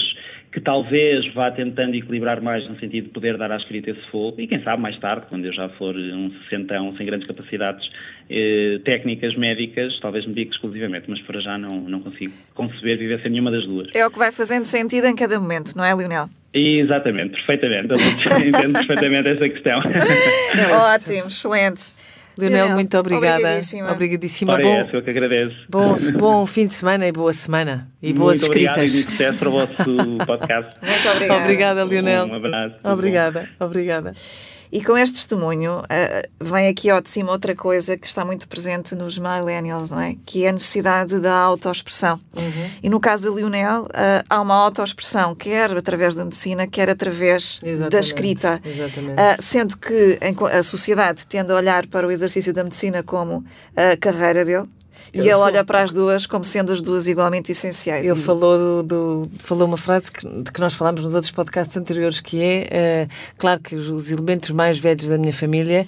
que 0.52 0.60
talvez 0.60 1.26
vá 1.32 1.50
tentando 1.50 1.96
equilibrar 1.96 2.40
mais 2.42 2.68
no 2.68 2.78
sentido 2.78 3.04
de 3.04 3.10
poder 3.10 3.36
dar 3.38 3.50
à 3.50 3.56
escrita 3.56 3.90
esse 3.90 4.02
fogo, 4.10 4.40
e 4.40 4.46
quem 4.46 4.62
sabe 4.62 4.80
mais 4.80 4.96
tarde, 5.00 5.26
quando 5.28 5.44
eu 5.46 5.52
já 5.52 5.68
for 5.70 5.96
um 5.96 6.28
sessentão 6.30 6.94
sem 6.96 7.06
grandes 7.06 7.26
capacidades 7.26 7.84
eh, 8.30 8.78
técnicas 8.84 9.34
médicas, 9.34 9.98
talvez 10.00 10.24
me 10.26 10.34
diga 10.34 10.52
exclusivamente, 10.52 11.08
mas 11.08 11.20
para 11.22 11.40
já 11.40 11.58
não, 11.58 11.80
não 11.80 12.00
consigo 12.00 12.32
conceber 12.54 12.98
viver 12.98 13.20
sem 13.22 13.32
nenhuma 13.32 13.50
das 13.50 13.64
duas. 13.64 13.88
É 13.94 14.06
o 14.06 14.10
que 14.10 14.18
vai 14.18 14.30
fazendo 14.30 14.64
sentido 14.64 15.06
em 15.06 15.16
cada 15.16 15.40
momento, 15.40 15.74
não 15.74 15.84
é, 15.84 15.92
Lionel? 15.96 16.26
Exatamente, 16.54 17.32
perfeitamente. 17.32 17.88
Eu 17.90 17.98
entendo 18.46 18.72
perfeitamente 18.74 19.28
essa 19.28 19.48
questão. 19.48 19.80
Ótimo, 20.94 21.28
excelente. 21.28 22.11
Leonel, 22.36 22.70
muito 22.70 22.96
obrigada. 22.98 23.38
Obrigadíssima. 23.38 23.92
Obrigadíssima. 23.92 24.52
Ora, 24.54 24.62
bom, 24.62 24.74
é, 24.74 24.90
eu 24.92 25.02
que 25.02 25.10
agradeço. 25.10 25.56
Bom, 25.68 25.94
bom 26.18 26.46
fim 26.46 26.66
de 26.66 26.74
semana 26.74 27.06
e 27.06 27.12
boa 27.12 27.32
semana. 27.32 27.88
E 28.02 28.06
muito 28.08 28.18
boas 28.18 28.42
escritas. 28.42 28.70
Obrigado 28.70 28.86
e 28.86 29.10
sucesso 29.10 29.38
para 29.38 29.48
o 29.48 29.52
vosso 29.52 29.74
podcast. 30.26 30.72
Muito 30.82 31.08
obrigada. 31.08 31.42
Obrigada, 31.42 31.84
Leonel. 31.84 32.26
Um 32.26 32.34
abraço. 32.34 32.76
Obrigada, 32.84 33.48
bom. 33.58 33.66
obrigada. 33.66 34.12
E 34.72 34.82
com 34.82 34.96
este 34.96 35.16
testemunho, 35.16 35.80
uh, 35.80 36.44
vem 36.44 36.66
aqui 36.66 36.88
ao 36.88 37.02
de 37.02 37.10
cima 37.10 37.30
outra 37.30 37.54
coisa 37.54 37.94
que 37.94 38.06
está 38.06 38.24
muito 38.24 38.48
presente 38.48 38.94
nos 38.94 39.18
millennials, 39.18 39.90
não 39.90 40.00
é? 40.00 40.16
Que 40.24 40.46
é 40.46 40.48
a 40.48 40.52
necessidade 40.52 41.20
da 41.20 41.34
autoexpressão. 41.34 42.18
Uhum. 42.34 42.70
E 42.82 42.88
no 42.88 42.98
caso 42.98 43.24
da 43.24 43.36
Lionel, 43.36 43.82
uh, 43.82 44.24
há 44.30 44.40
uma 44.40 44.54
autoexpressão, 44.54 45.34
quer 45.34 45.76
através 45.76 46.14
da 46.14 46.24
medicina, 46.24 46.66
quer 46.66 46.88
através 46.88 47.60
Exatamente. 47.62 47.92
da 47.92 48.00
escrita. 48.00 48.62
Uh, 48.64 49.42
sendo 49.42 49.76
que 49.76 50.18
a 50.50 50.62
sociedade 50.62 51.26
tende 51.26 51.52
a 51.52 51.56
olhar 51.56 51.86
para 51.86 52.06
o 52.06 52.10
exercício 52.10 52.54
da 52.54 52.64
medicina 52.64 53.02
como 53.02 53.44
a 53.76 53.94
carreira 53.98 54.42
dele, 54.42 54.66
e 55.14 55.20
ele 55.20 55.34
olha 55.34 55.64
para 55.64 55.82
as 55.82 55.92
duas 55.92 56.26
como 56.26 56.44
sendo 56.44 56.72
as 56.72 56.80
duas 56.80 57.06
igualmente 57.06 57.52
essenciais. 57.52 58.04
Ele 58.04 58.16
falou, 58.16 58.82
do, 58.82 58.82
do, 58.82 59.30
falou 59.38 59.66
uma 59.66 59.76
frase 59.76 60.10
que, 60.10 60.26
de 60.26 60.50
que 60.50 60.60
nós 60.60 60.74
falámos 60.74 61.04
nos 61.04 61.14
outros 61.14 61.30
podcasts 61.30 61.76
anteriores, 61.76 62.20
que 62.20 62.40
é, 62.42 63.06
uh, 63.06 63.34
claro 63.36 63.60
que 63.60 63.74
os, 63.74 63.88
os, 63.88 64.10
elementos 64.10 64.50
mais 64.50 64.78
velhos 64.78 65.08
da 65.08 65.18
minha 65.18 65.32
família 65.32 65.86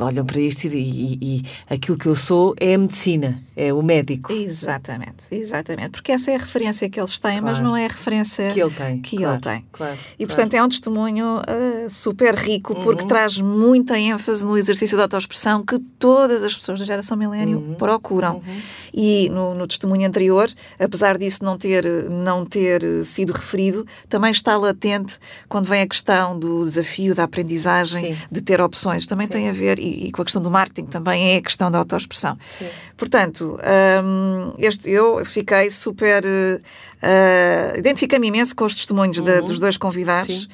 olham 0.00 0.24
para 0.24 0.40
isto 0.40 0.64
e, 0.64 0.76
e, 0.76 1.18
e, 1.20 1.42
aquilo 1.68 1.96
que 1.96 2.06
eu 2.06 2.16
sou 2.16 2.54
é 2.58 2.74
a 2.74 2.78
medicina, 2.78 3.42
é 3.54 3.72
o 3.72 3.82
médico. 3.82 4.32
Exatamente, 4.32 5.26
exatamente. 5.30 5.90
Porque 5.90 6.12
essa 6.12 6.30
é 6.32 6.34
a 6.34 6.38
referência 6.38 6.88
que 6.90 6.98
eles 6.98 7.18
têm, 7.18 7.40
claro. 7.40 7.44
mas 7.44 7.60
não 7.60 7.76
é 7.76 7.84
a 7.84 7.88
referência 7.88 8.48
que 8.50 8.60
ele 8.60 8.74
tem. 8.74 9.00
Que 9.00 9.16
claro, 9.16 9.34
ele 9.34 9.42
tem. 9.42 9.64
Claro, 9.70 9.96
e 10.18 10.26
portanto 10.26 10.54
é 10.54 10.62
um 10.62 10.68
testemunho 10.68 11.38
uh, 11.38 11.42
super 11.88 12.34
rico 12.34 12.74
porque 12.76 13.02
uhum. 13.02 13.08
traz 13.08 13.38
muita 13.38 13.98
ênfase 13.98 14.44
no 14.44 14.56
exercício 14.56 14.96
da 14.96 15.04
autoexpressão 15.04 15.64
que 15.64 15.78
todas 15.98 16.42
as 16.42 16.56
pessoas 16.56 16.80
da 16.80 16.86
geração 16.86 17.16
milênio 17.16 17.58
uhum. 17.58 17.74
procuram. 17.74 18.36
Uhum. 18.36 18.60
E 18.92 19.28
no, 19.30 19.54
no, 19.54 19.66
testemunho 19.66 20.06
anterior, 20.06 20.50
apesar 20.78 21.18
disso 21.18 21.44
não 21.44 21.58
ter, 21.58 21.84
não 22.08 22.44
ter 22.44 22.82
sido 23.04 23.32
referido, 23.32 23.86
também 24.08 24.30
está 24.30 24.56
latente 24.56 25.18
quando 25.48 25.66
vem 25.66 25.82
a 25.82 25.86
questão 25.86 26.38
do 26.38 26.64
desafio 26.64 27.14
da 27.14 27.24
aprendizagem, 27.24 28.14
Sim. 28.14 28.22
de 28.30 28.40
ter 28.40 28.60
opções. 28.60 29.06
Também 29.06 29.26
Sim. 29.26 29.32
tem 29.32 29.48
a 29.48 29.52
ver 29.52 29.78
e, 29.78 30.06
e, 30.06 30.12
com 30.12 30.22
a 30.22 30.24
questão 30.24 30.42
do 30.42 30.50
marketing 30.50 30.88
também 30.88 31.34
é 31.34 31.36
a 31.36 31.42
questão 31.42 31.70
da 31.70 31.78
autoexpressão. 31.78 32.38
Portanto, 32.96 33.58
um, 34.02 34.54
este, 34.58 34.90
eu 34.90 35.24
fiquei 35.24 35.70
super. 35.70 36.24
Uh, 37.02 37.78
Identifiquei-me 37.78 38.28
imenso 38.28 38.56
com 38.56 38.64
os 38.64 38.76
testemunhos 38.76 39.18
uhum. 39.18 39.24
de, 39.24 39.40
dos 39.42 39.58
dois 39.58 39.76
convidados. 39.76 40.42
Sim. 40.42 40.48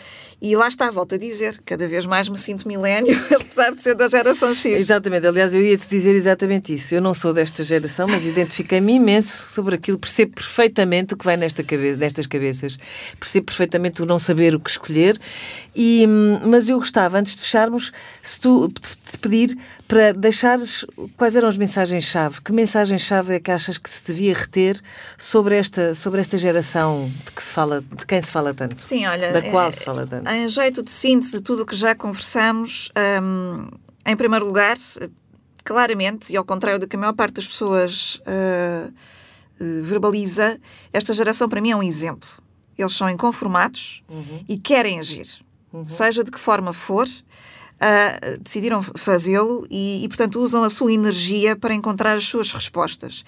E 0.45 0.57
lá 0.57 0.67
está, 0.67 0.91
volto 0.91 1.15
a 1.15 1.19
dizer, 1.19 1.63
cada 1.65 1.87
vez 1.87 2.05
mais 2.05 2.29
me 2.29 2.37
sinto 2.37 2.67
milénio, 2.67 3.17
apesar 3.33 3.73
de 3.73 3.81
ser 3.81 3.95
da 3.95 4.09
geração 4.09 4.53
X. 4.53 4.75
Exatamente, 4.75 5.25
aliás, 5.25 5.55
eu 5.55 5.65
ia-te 5.65 5.87
dizer 5.87 6.17
exatamente 6.17 6.75
isso. 6.75 6.97
Eu 6.97 7.01
não 7.01 7.15
sou 7.15 7.33
desta 7.33 7.63
geração, 7.63 8.09
mas 8.09 8.27
identifiquei-me 8.27 8.95
imenso 8.95 9.47
sobre 9.51 9.77
aquilo, 9.77 9.97
percebo 9.99 10.35
perfeitamente 10.35 11.15
o 11.15 11.17
que 11.17 11.25
vai 11.25 11.37
nesta 11.37 11.63
cabe 11.63 11.95
nestas 11.95 12.27
cabeças, 12.27 12.77
percebo 13.21 13.47
perfeitamente 13.47 14.03
o 14.03 14.07
não 14.07 14.19
saber 14.19 14.53
o 14.57 14.59
que 14.59 14.71
escolher. 14.71 15.17
E, 15.77 16.05
hum, 16.09 16.41
mas 16.45 16.69
eu 16.69 16.77
gostava, 16.79 17.19
antes 17.19 17.37
de 17.37 17.43
fecharmos, 17.43 17.93
se 18.21 18.41
tu 18.41 18.69
te 18.69 19.19
pedir 19.21 19.57
para 19.93 20.15
deixares 20.15 20.87
quais 21.19 21.37
eram 21.37 21.51
as 21.51 21.59
mensagens-chave. 21.59 22.41
Que 22.41 22.51
mensagem-chave 22.51 23.35
é 23.35 23.41
que 23.41 23.51
achas 23.51 23.77
que 23.77 23.91
se 23.91 24.07
devia 24.07 24.33
reter 24.33 24.81
sobre 25.19 25.55
esta, 25.55 25.95
sobre 25.95 26.19
esta 26.19 26.39
geração 26.39 27.07
de, 27.27 27.31
que 27.31 27.43
se 27.43 27.53
fala, 27.53 27.83
de 27.83 28.07
quem 28.07 28.23
se 28.23 28.33
fala 28.33 28.55
tanto? 28.55 28.81
Sim, 28.81 29.05
olha. 29.05 29.31
Da 29.35 29.43
qual 29.43 29.69
é, 29.69 29.73
se 29.73 29.85
fala 29.85 30.07
tanto? 30.07 30.27
Em 30.31 30.49
jeito 30.49 30.83
de 30.83 30.91
síntese 30.91 31.33
de 31.33 31.43
tudo 31.43 31.65
o 31.65 31.67
que 31.67 31.77
já 31.77 31.95
conversamos, 31.95 32.91
um, 33.23 33.69
em 34.07 34.17
primeiro 34.17 34.47
lugar, 34.47 34.79
claramente, 35.63 36.33
e 36.33 36.39
ao 36.39 36.45
contrário 36.45 36.81
do 36.81 36.89
que 36.89 36.97
a 36.97 36.99
maior 36.99 37.13
parte 37.13 37.35
das 37.35 37.47
pessoas 37.47 38.15
uh, 38.21 38.91
verbaliza, 39.83 40.59
esta 40.91 41.13
geração 41.13 41.51
para 41.51 41.61
mim 41.61 41.71
é 41.71 41.77
um 41.77 41.83
exemplo. 41.83 42.31
Eles 42.79 42.95
são 42.95 43.11
inconformados 43.11 44.03
uhum. 44.09 44.43
e 44.49 44.57
querem 44.57 44.99
agir. 44.99 45.29
Uhum. 45.71 45.87
Seja 45.87 46.25
de 46.25 46.31
que 46.31 46.41
forma 46.41 46.73
for, 46.73 47.07
uh, 47.83 48.39
decidiram 48.41 48.83
fazê-lo 48.83 49.67
e, 49.71 50.05
e, 50.05 50.09
portanto, 50.09 50.41
usam 50.41 50.63
a 50.63 50.71
sua 50.71 50.93
energia 50.93 51.57
para 51.57 51.75
encontrar 51.75 52.17
as 52.17 52.25
suas 52.25 52.53
respostas. 52.53 53.25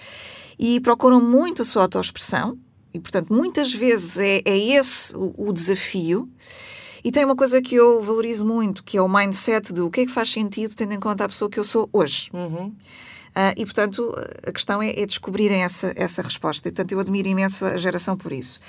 E 0.59 0.81
procuram 0.81 1.21
muito 1.21 1.63
a 1.63 1.65
sua 1.65 1.83
autoexpressão, 1.83 2.57
e, 2.93 3.01
portanto, 3.01 3.35
muitas 3.35 3.73
vezes 3.73 4.17
é, 4.19 4.41
é 4.45 4.57
esse 4.57 5.17
o, 5.17 5.35
o 5.37 5.53
desafio. 5.53 6.31
E 7.03 7.11
tem 7.11 7.25
uma 7.25 7.37
coisa 7.37 7.61
que 7.61 7.75
eu 7.75 8.01
valorizo 8.01 8.47
muito, 8.47 8.85
que 8.85 8.97
é 8.97 9.03
o 9.03 9.09
mindset 9.09 9.73
de 9.73 9.83
o 9.83 9.91
que 9.91 10.03
é 10.03 10.07
que 10.07 10.13
faz 10.13 10.31
sentido 10.31 10.75
tendo 10.75 10.95
em 10.95 11.01
conta 11.01 11.25
a 11.25 11.29
pessoa 11.29 11.51
que 11.51 11.59
eu 11.59 11.65
sou 11.65 11.89
hoje. 11.93 12.31
Uhum. 12.33 12.69
Uh, 12.69 13.51
e, 13.57 13.65
portanto, 13.65 14.15
a 14.47 14.53
questão 14.53 14.81
é, 14.81 14.91
é, 14.91 15.05
descobrirem 15.05 15.65
essa, 15.65 15.93
essa 15.97 16.23
resposta. 16.23 16.69
E, 16.69 16.71
portanto, 16.71 16.93
eu 16.93 17.01
admiro 17.01 17.29
imenso 17.29 17.67
a 17.67 17.77
geração 17.77 18.17
por 18.17 18.33
isso. 18.33 18.61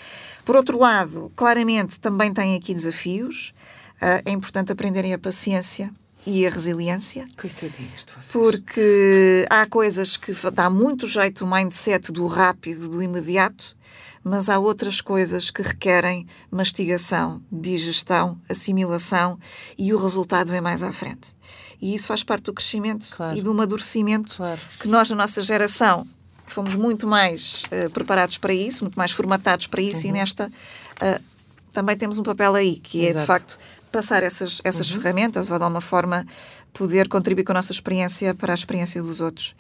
Por 0.43 0.56
outro 0.56 0.78
lado, 0.78 1.32
claramente 1.36 2.00
também 2.00 2.34
tem 2.34 2.56
aqui 2.56 2.74
desafios. 2.74 3.54
Uh, 4.01 4.21
é 4.25 4.31
importante 4.31 4.71
aprenderem 4.71 5.13
a 5.13 5.19
paciência 5.19 5.91
e 6.25 6.45
a 6.45 6.49
resiliência. 6.49 7.25
Coitadinhos 7.38 8.03
de 8.03 8.12
vocês. 8.12 8.31
Porque 8.31 9.45
há 9.49 9.65
coisas 9.65 10.17
que 10.17 10.34
dá 10.51 10.69
muito 10.69 11.08
jeito 11.08 11.45
o 11.45 11.49
mindset 11.49 12.12
do 12.12 12.25
rápido, 12.25 12.89
do 12.89 13.01
imediato, 13.01 13.75
mas 14.23 14.49
há 14.49 14.58
outras 14.58 15.01
coisas 15.01 15.51
que 15.51 15.62
requerem 15.62 16.25
mastigação, 16.49 17.41
digestão, 17.51 18.41
assimilação 18.49 19.38
e 19.77 19.93
o 19.93 20.01
resultado 20.01 20.49
vem 20.49 20.62
mais 20.62 20.81
à 20.81 20.91
frente. 20.91 21.36
E 21.79 21.93
isso 21.93 22.08
faz 22.08 22.23
parte 22.23 22.45
do 22.45 22.53
crescimento 22.53 23.08
claro. 23.15 23.38
e 23.38 23.41
do 23.41 23.51
amadurecimento 23.51 24.38
claro. 24.38 24.60
que 24.79 24.88
nós, 24.88 25.10
na 25.12 25.17
nossa 25.17 25.43
geração, 25.43 26.08
fomos 26.47 26.73
muito 26.73 27.05
mais 27.05 27.63
uh, 27.65 27.89
preparados 27.91 28.39
para 28.39 28.53
isso, 28.53 28.84
muito 28.84 28.95
mais 28.95 29.12
formatados 29.12 29.67
para 29.67 29.81
isso, 29.81 30.01
uhum. 30.01 30.10
e 30.10 30.12
nesta 30.13 30.47
uh, 30.47 31.23
também 31.71 31.97
temos 31.97 32.17
um 32.17 32.23
papel 32.23 32.55
aí, 32.55 32.77
que 32.77 32.99
Exato. 32.99 33.17
é 33.17 33.21
de 33.21 33.27
facto 33.27 33.60
passar 33.95 34.23
essas, 34.23 34.60
essas 34.65 34.91
uhum. 34.91 34.99
ferramentas 34.99 35.49
ou 35.49 35.58
de 35.58 35.63
alguma 35.63 35.79
forma 35.79 36.25
poder 36.73 37.08
contribuir 37.08 37.45
com 37.45 37.53
a 37.53 37.55
nossa 37.55 37.71
experiência 37.71 38.36
para 38.36 38.51
a 38.51 38.53
experiência 38.53 39.01
dos 39.01 39.21
outros. 39.21 39.55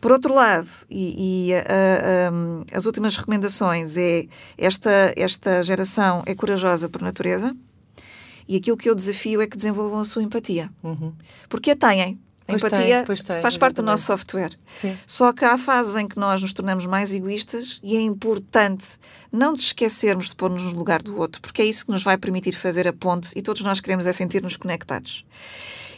Por 0.00 0.10
outro 0.10 0.34
lado, 0.34 0.68
e, 0.90 1.50
e 1.50 1.52
uh, 1.54 2.34
um, 2.34 2.64
as 2.72 2.86
últimas 2.86 3.16
recomendações 3.16 3.96
é 3.96 4.26
esta, 4.56 5.12
esta 5.16 5.62
geração 5.62 6.24
é 6.26 6.34
corajosa 6.34 6.88
por 6.88 7.02
natureza 7.02 7.56
e 8.48 8.56
aquilo 8.56 8.76
que 8.76 8.90
eu 8.90 8.96
desafio 8.96 9.40
é 9.40 9.46
que 9.46 9.56
desenvolvam 9.56 10.00
a 10.00 10.04
sua 10.04 10.24
empatia. 10.24 10.70
Uhum. 10.82 11.12
Porque 11.48 11.70
a 11.70 11.76
têm. 11.76 12.18
A 12.48 12.52
pois 12.52 12.62
empatia 12.62 13.04
tem, 13.04 13.16
tem, 13.16 13.42
faz 13.42 13.58
parte 13.58 13.76
do 13.76 13.82
nosso 13.82 14.06
software. 14.06 14.52
Sim. 14.74 14.98
Só 15.06 15.34
que 15.34 15.44
há 15.44 15.58
fases 15.58 15.96
em 15.96 16.08
que 16.08 16.18
nós 16.18 16.40
nos 16.40 16.54
tornamos 16.54 16.86
mais 16.86 17.14
egoístas 17.14 17.78
e 17.84 17.94
é 17.94 18.00
importante 18.00 18.98
não 19.30 19.52
nos 19.52 19.64
esquecermos 19.64 20.30
de 20.30 20.34
pôr-nos 20.34 20.62
no 20.62 20.72
lugar 20.72 21.02
do 21.02 21.18
outro, 21.18 21.42
porque 21.42 21.60
é 21.60 21.66
isso 21.66 21.84
que 21.84 21.92
nos 21.92 22.02
vai 22.02 22.16
permitir 22.16 22.52
fazer 22.52 22.88
a 22.88 22.92
ponte 22.92 23.30
e 23.36 23.42
todos 23.42 23.60
nós 23.60 23.80
queremos 23.80 24.06
é 24.06 24.14
sentir-nos 24.14 24.56
conectados. 24.56 25.26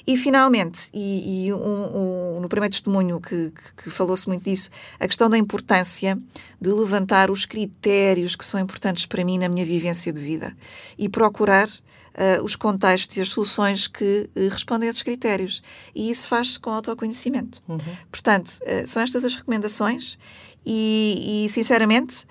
E 0.05 0.17
finalmente, 0.17 0.91
e, 0.93 1.47
e 1.47 1.53
um, 1.53 1.59
um, 1.59 2.41
no 2.41 2.49
primeiro 2.49 2.73
testemunho 2.73 3.21
que, 3.21 3.51
que, 3.51 3.85
que 3.85 3.91
falou-se 3.91 4.27
muito 4.27 4.43
disso, 4.43 4.71
a 4.99 5.07
questão 5.07 5.31
da 5.31 5.39
importância 5.39 6.19
de 6.61 6.73
levantar 6.73 7.31
os 7.31 7.47
critérios 7.47 8.35
que 8.35 8.45
são 8.45 8.59
importantes 8.59 9.07
para 9.07 9.25
mim 9.25 9.39
na 9.39 9.49
minha 9.49 9.65
vivência 9.65 10.13
de 10.13 10.21
vida 10.21 10.57
e 10.99 11.09
procurar 11.09 11.69
uh, 12.15 12.43
os 12.43 12.57
contextos 12.57 13.17
e 13.17 13.21
as 13.21 13.29
soluções 13.29 13.87
que 13.87 14.29
uh, 14.37 14.49
respondem 14.49 14.89
a 14.89 14.91
esses 14.91 15.03
critérios. 15.03 15.63
E 15.95 16.11
isso 16.11 16.29
faz-se 16.29 16.59
com 16.59 16.71
autoconhecimento. 16.71 17.63
Uhum. 17.69 17.79
Portanto, 18.11 18.49
uh, 18.63 18.87
são 18.87 19.03
estas 19.03 19.25
as 19.25 19.35
recomendações 19.35 20.19
e, 20.65 21.47
e 21.47 21.49
sinceramente, 21.49 22.27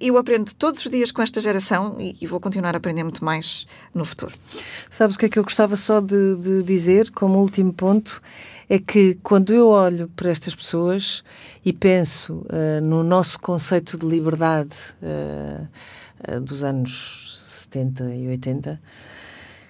eu 0.00 0.16
aprendo 0.16 0.54
todos 0.54 0.82
os 0.82 0.90
dias 0.90 1.12
com 1.12 1.20
esta 1.20 1.38
geração 1.38 1.96
e, 2.00 2.16
e, 2.18 2.26
vou 2.26 2.40
continuar 2.40 2.74
a 2.74 2.78
aprender 2.78 3.02
muito 3.02 3.22
mais 3.22 3.66
no 3.92 4.06
futuro. 4.06 4.34
Sabes 4.88 5.16
o 5.16 5.18
que 5.18 5.26
é 5.26 5.28
que 5.28 5.38
eu 5.38 5.42
gostava 5.42 5.76
só 5.76 6.00
de, 6.00 6.36
de 6.36 6.62
dizer 6.62 7.10
como 7.10 7.38
último 7.38 7.74
ponto? 7.74 8.22
é 8.68 8.78
que 8.78 9.14
quando 9.22 9.52
eu 9.52 9.68
olho 9.68 10.08
para 10.16 10.30
estas 10.30 10.54
pessoas 10.54 11.22
e 11.64 11.72
penso 11.72 12.44
uh, 12.46 12.80
no 12.82 13.02
nosso 13.02 13.38
conceito 13.38 13.96
de 13.96 14.06
liberdade 14.06 14.74
uh, 15.02 15.68
uh, 16.36 16.40
dos 16.40 16.64
anos 16.64 17.25
70 17.76 18.14
e 18.14 18.28
80, 18.28 18.80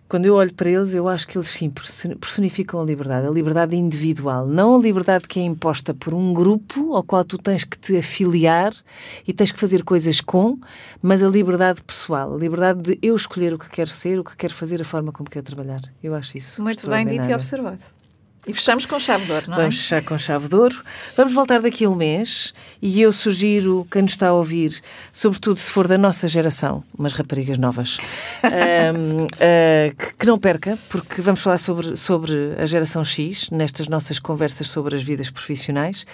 quando 0.09 0.25
eu 0.27 0.35
olho 0.35 0.55
para 0.55 0.71
eles, 0.71 0.95
eu 0.95 1.09
acho 1.09 1.27
que 1.27 1.37
eles 1.37 1.49
sim 1.49 1.69
personificam 1.69 2.81
a 2.81 2.85
liberdade, 2.85 3.27
a 3.27 3.31
liberdade 3.31 3.75
individual, 3.75 4.47
não 4.47 4.77
a 4.77 4.79
liberdade 4.79 5.27
que 5.27 5.41
é 5.41 5.43
imposta 5.43 5.93
por 5.93 6.15
um 6.15 6.33
grupo 6.33 6.95
ao 6.95 7.03
qual 7.03 7.25
tu 7.25 7.37
tens 7.37 7.65
que 7.65 7.77
te 7.77 7.97
afiliar 7.97 8.73
e 9.27 9.33
tens 9.33 9.51
que 9.51 9.59
fazer 9.59 9.83
coisas 9.83 10.21
com, 10.21 10.59
mas 11.03 11.25
a 11.25 11.29
liberdade 11.29 11.83
pessoal, 11.83 12.35
a 12.35 12.39
liberdade 12.39 12.83
de 12.83 12.99
eu 13.03 13.17
escolher 13.17 13.53
o 13.53 13.59
que 13.59 13.69
quero 13.69 13.91
ser, 13.91 14.21
o 14.21 14.25
que 14.25 14.37
quero 14.37 14.55
fazer, 14.55 14.81
a 14.81 14.85
forma 14.85 15.11
como 15.11 15.29
quero 15.29 15.45
trabalhar. 15.45 15.81
Eu 16.01 16.15
acho 16.15 16.39
isso. 16.39 16.63
Muito 16.63 16.89
bem 16.89 17.05
dito 17.05 17.29
e 17.29 17.35
observado. 17.35 17.96
E 18.47 18.55
fechamos 18.55 18.87
com 18.87 18.97
chave 19.01 19.25
de 19.25 19.33
ouro, 19.33 19.51
não 19.51 19.57
Vamos 19.57 19.75
é? 19.75 19.79
fechar 19.79 20.05
com 20.05 20.17
chave 20.17 20.47
de 20.47 20.55
ouro. 20.55 20.81
Vamos 21.17 21.33
voltar 21.33 21.61
daqui 21.61 21.85
a 21.85 21.91
um 21.91 21.97
mês 21.97 22.55
e 22.81 23.03
eu 23.03 23.11
sugiro 23.13 23.85
quem 23.91 24.03
nos 24.03 24.13
está 24.13 24.29
a 24.29 24.33
ouvir, 24.33 24.81
sobretudo 25.13 25.59
se 25.59 25.69
for 25.69 25.89
da 25.89 25.99
nossa 25.99 26.29
geração, 26.29 26.85
umas 26.97 27.13
raparigas 27.13 27.59
novas, 27.59 27.99
um, 28.47 29.25
uh, 29.25 29.97
que, 29.99 30.15
que, 30.15 30.27
não 30.27 30.39
perca, 30.39 30.79
porque 30.89 31.21
vamos 31.21 31.41
falar 31.41 31.59
sobre, 31.59 31.97
sobre 31.97 32.55
a 32.57 32.67
geração 32.67 33.05
X 33.05 33.51
nestas 33.51 33.89
nossas 33.89 34.21
conversas 34.21 34.69
sobre 34.69 34.95
as 34.95 35.03
vidas 35.03 35.29
profissionais. 35.29 36.07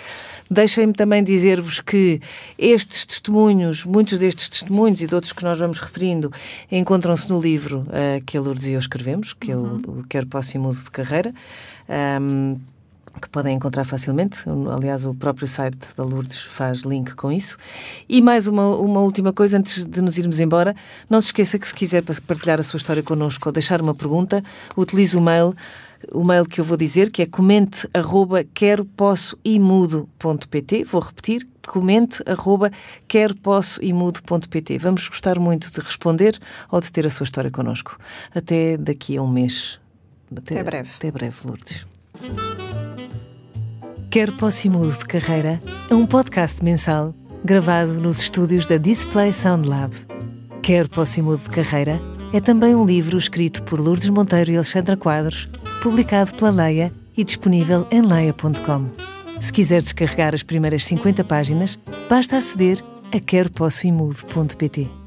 Deixem-me 0.51 0.95
também 0.95 1.23
dizer-vos 1.23 1.83
que 1.83 2.19
estes 2.59 3.05
testemunhos, 3.05 3.85
muitos 3.85 4.17
destes 4.17 4.49
testemunhos 4.49 5.03
e 5.03 5.07
de 5.07 5.15
outros 5.15 5.35
que 5.35 5.45
nós 5.45 5.59
vamos 5.59 5.79
referindo, 5.79 6.33
encontram-se 6.71 7.29
no 7.29 7.39
livro 7.39 7.81
uh, 7.89 8.25
que 8.25 8.39
a 8.39 8.41
Lourdes 8.41 8.69
e 8.69 8.73
eu 8.73 8.79
escrevemos, 8.79 9.35
que 9.35 9.53
uhum. 9.55 9.83
é 9.85 9.91
o, 9.91 10.01
o 10.01 10.05
Quero, 10.09 10.27
Posso 10.29 10.57
e 10.57 10.59
Mudo 10.59 10.83
de 10.83 10.91
Carreira 10.91 11.35
um, 12.21 12.59
que 13.21 13.29
podem 13.29 13.55
encontrar 13.55 13.85
facilmente. 13.85 14.45
Aliás, 14.75 15.05
o 15.05 15.15
próprio 15.15 15.47
site 15.47 15.79
da 15.97 16.03
Lourdes 16.03 16.39
faz 16.39 16.81
link 16.81 17.15
com 17.15 17.31
isso. 17.31 17.57
E 18.09 18.21
mais 18.21 18.47
uma, 18.47 18.77
uma 18.77 19.01
última 19.01 19.33
coisa, 19.33 19.59
antes 19.59 19.85
de 19.85 20.03
nos 20.03 20.19
irmos 20.19 20.41
embora, 20.41 20.75
não 21.09 21.21
se 21.21 21.29
esqueça 21.29 21.59
que 21.59 21.69
se 21.69 21.75
quiser 21.75 22.03
partilhar 22.03 22.59
a 22.59 22.63
sua 22.63 22.79
história 22.79 23.03
connosco 23.03 23.49
ou 23.49 23.53
deixar 23.53 23.81
uma 23.81 23.95
pergunta, 23.95 24.43
utilize 24.77 25.17
o 25.17 25.21
mail 25.21 25.55
o 26.11 26.25
mail 26.25 26.45
que 26.45 26.61
eu 26.61 26.65
vou 26.65 26.77
dizer, 26.77 27.13
que 27.13 27.23
é 27.23 27.27
comente 27.27 27.89
arroba 27.95 28.43
quero, 28.43 28.85
posso 28.85 29.39
e 29.45 29.57
mudo.pt. 29.59 30.83
Vou 30.83 31.01
repetir, 31.01 31.47
comente 31.65 32.21
arroba 32.27 32.73
quero, 33.07 33.37
posso 33.37 33.81
e 33.81 33.93
mudo.pt. 33.93 34.79
Vamos 34.79 35.09
gostar 35.09 35.39
muito 35.39 35.71
de 35.71 35.81
responder 35.81 36.37
ou 36.73 36.81
de 36.81 36.91
ter 36.91 37.07
a 37.07 37.11
sua 37.11 37.23
história 37.23 37.53
connosco. 37.53 37.97
Até 38.35 38.77
daqui 38.77 39.17
a 39.17 39.23
um 39.23 39.29
mês. 39.31 39.79
Até, 40.35 40.55
até 40.55 40.65
breve. 40.65 40.91
Até 40.97 41.11
breve, 41.13 41.37
Lourdes. 41.45 41.92
Quero 44.11 44.33
Posse 44.35 44.69
Mudo 44.69 44.97
de 44.97 45.05
Carreira 45.07 45.59
é 45.91 45.95
um 45.95 46.07
podcast 46.07 46.63
mensal 46.63 47.15
gravado 47.45 47.95
nos 47.95 48.21
estúdios 48.21 48.67
da 48.67 48.77
Display 48.77 49.33
Sound 49.33 49.69
Lab. 49.69 49.95
Quero 50.63 50.89
Posse 50.91 51.23
Mudo 51.23 51.43
de 51.43 51.51
Carreira 51.51 52.01
é 52.33 52.41
também 52.41 52.75
um 52.75 52.85
livro 52.85 53.17
escrito 53.17 53.63
por 53.63 53.81
Lourdes 53.81 54.09
Monteiro 54.09 54.51
e 54.51 54.57
Alexandra 54.57 54.97
Quadros, 54.97 55.49
publicado 55.83 56.35
pela 56.35 56.51
Leia 56.51 56.93
e 57.17 57.25
disponível 57.25 57.87
em 57.91 58.03
leia.com. 58.03 58.91
Se 59.41 59.53
quiser 59.53 59.83
descarregar 59.83 60.35
as 60.35 60.43
primeiras 60.43 60.85
50 60.85 61.25
páginas, 61.25 61.79
basta 62.09 62.37
aceder 62.37 62.79
a 63.13 63.19
queropossoimudo.pt. 63.19 65.02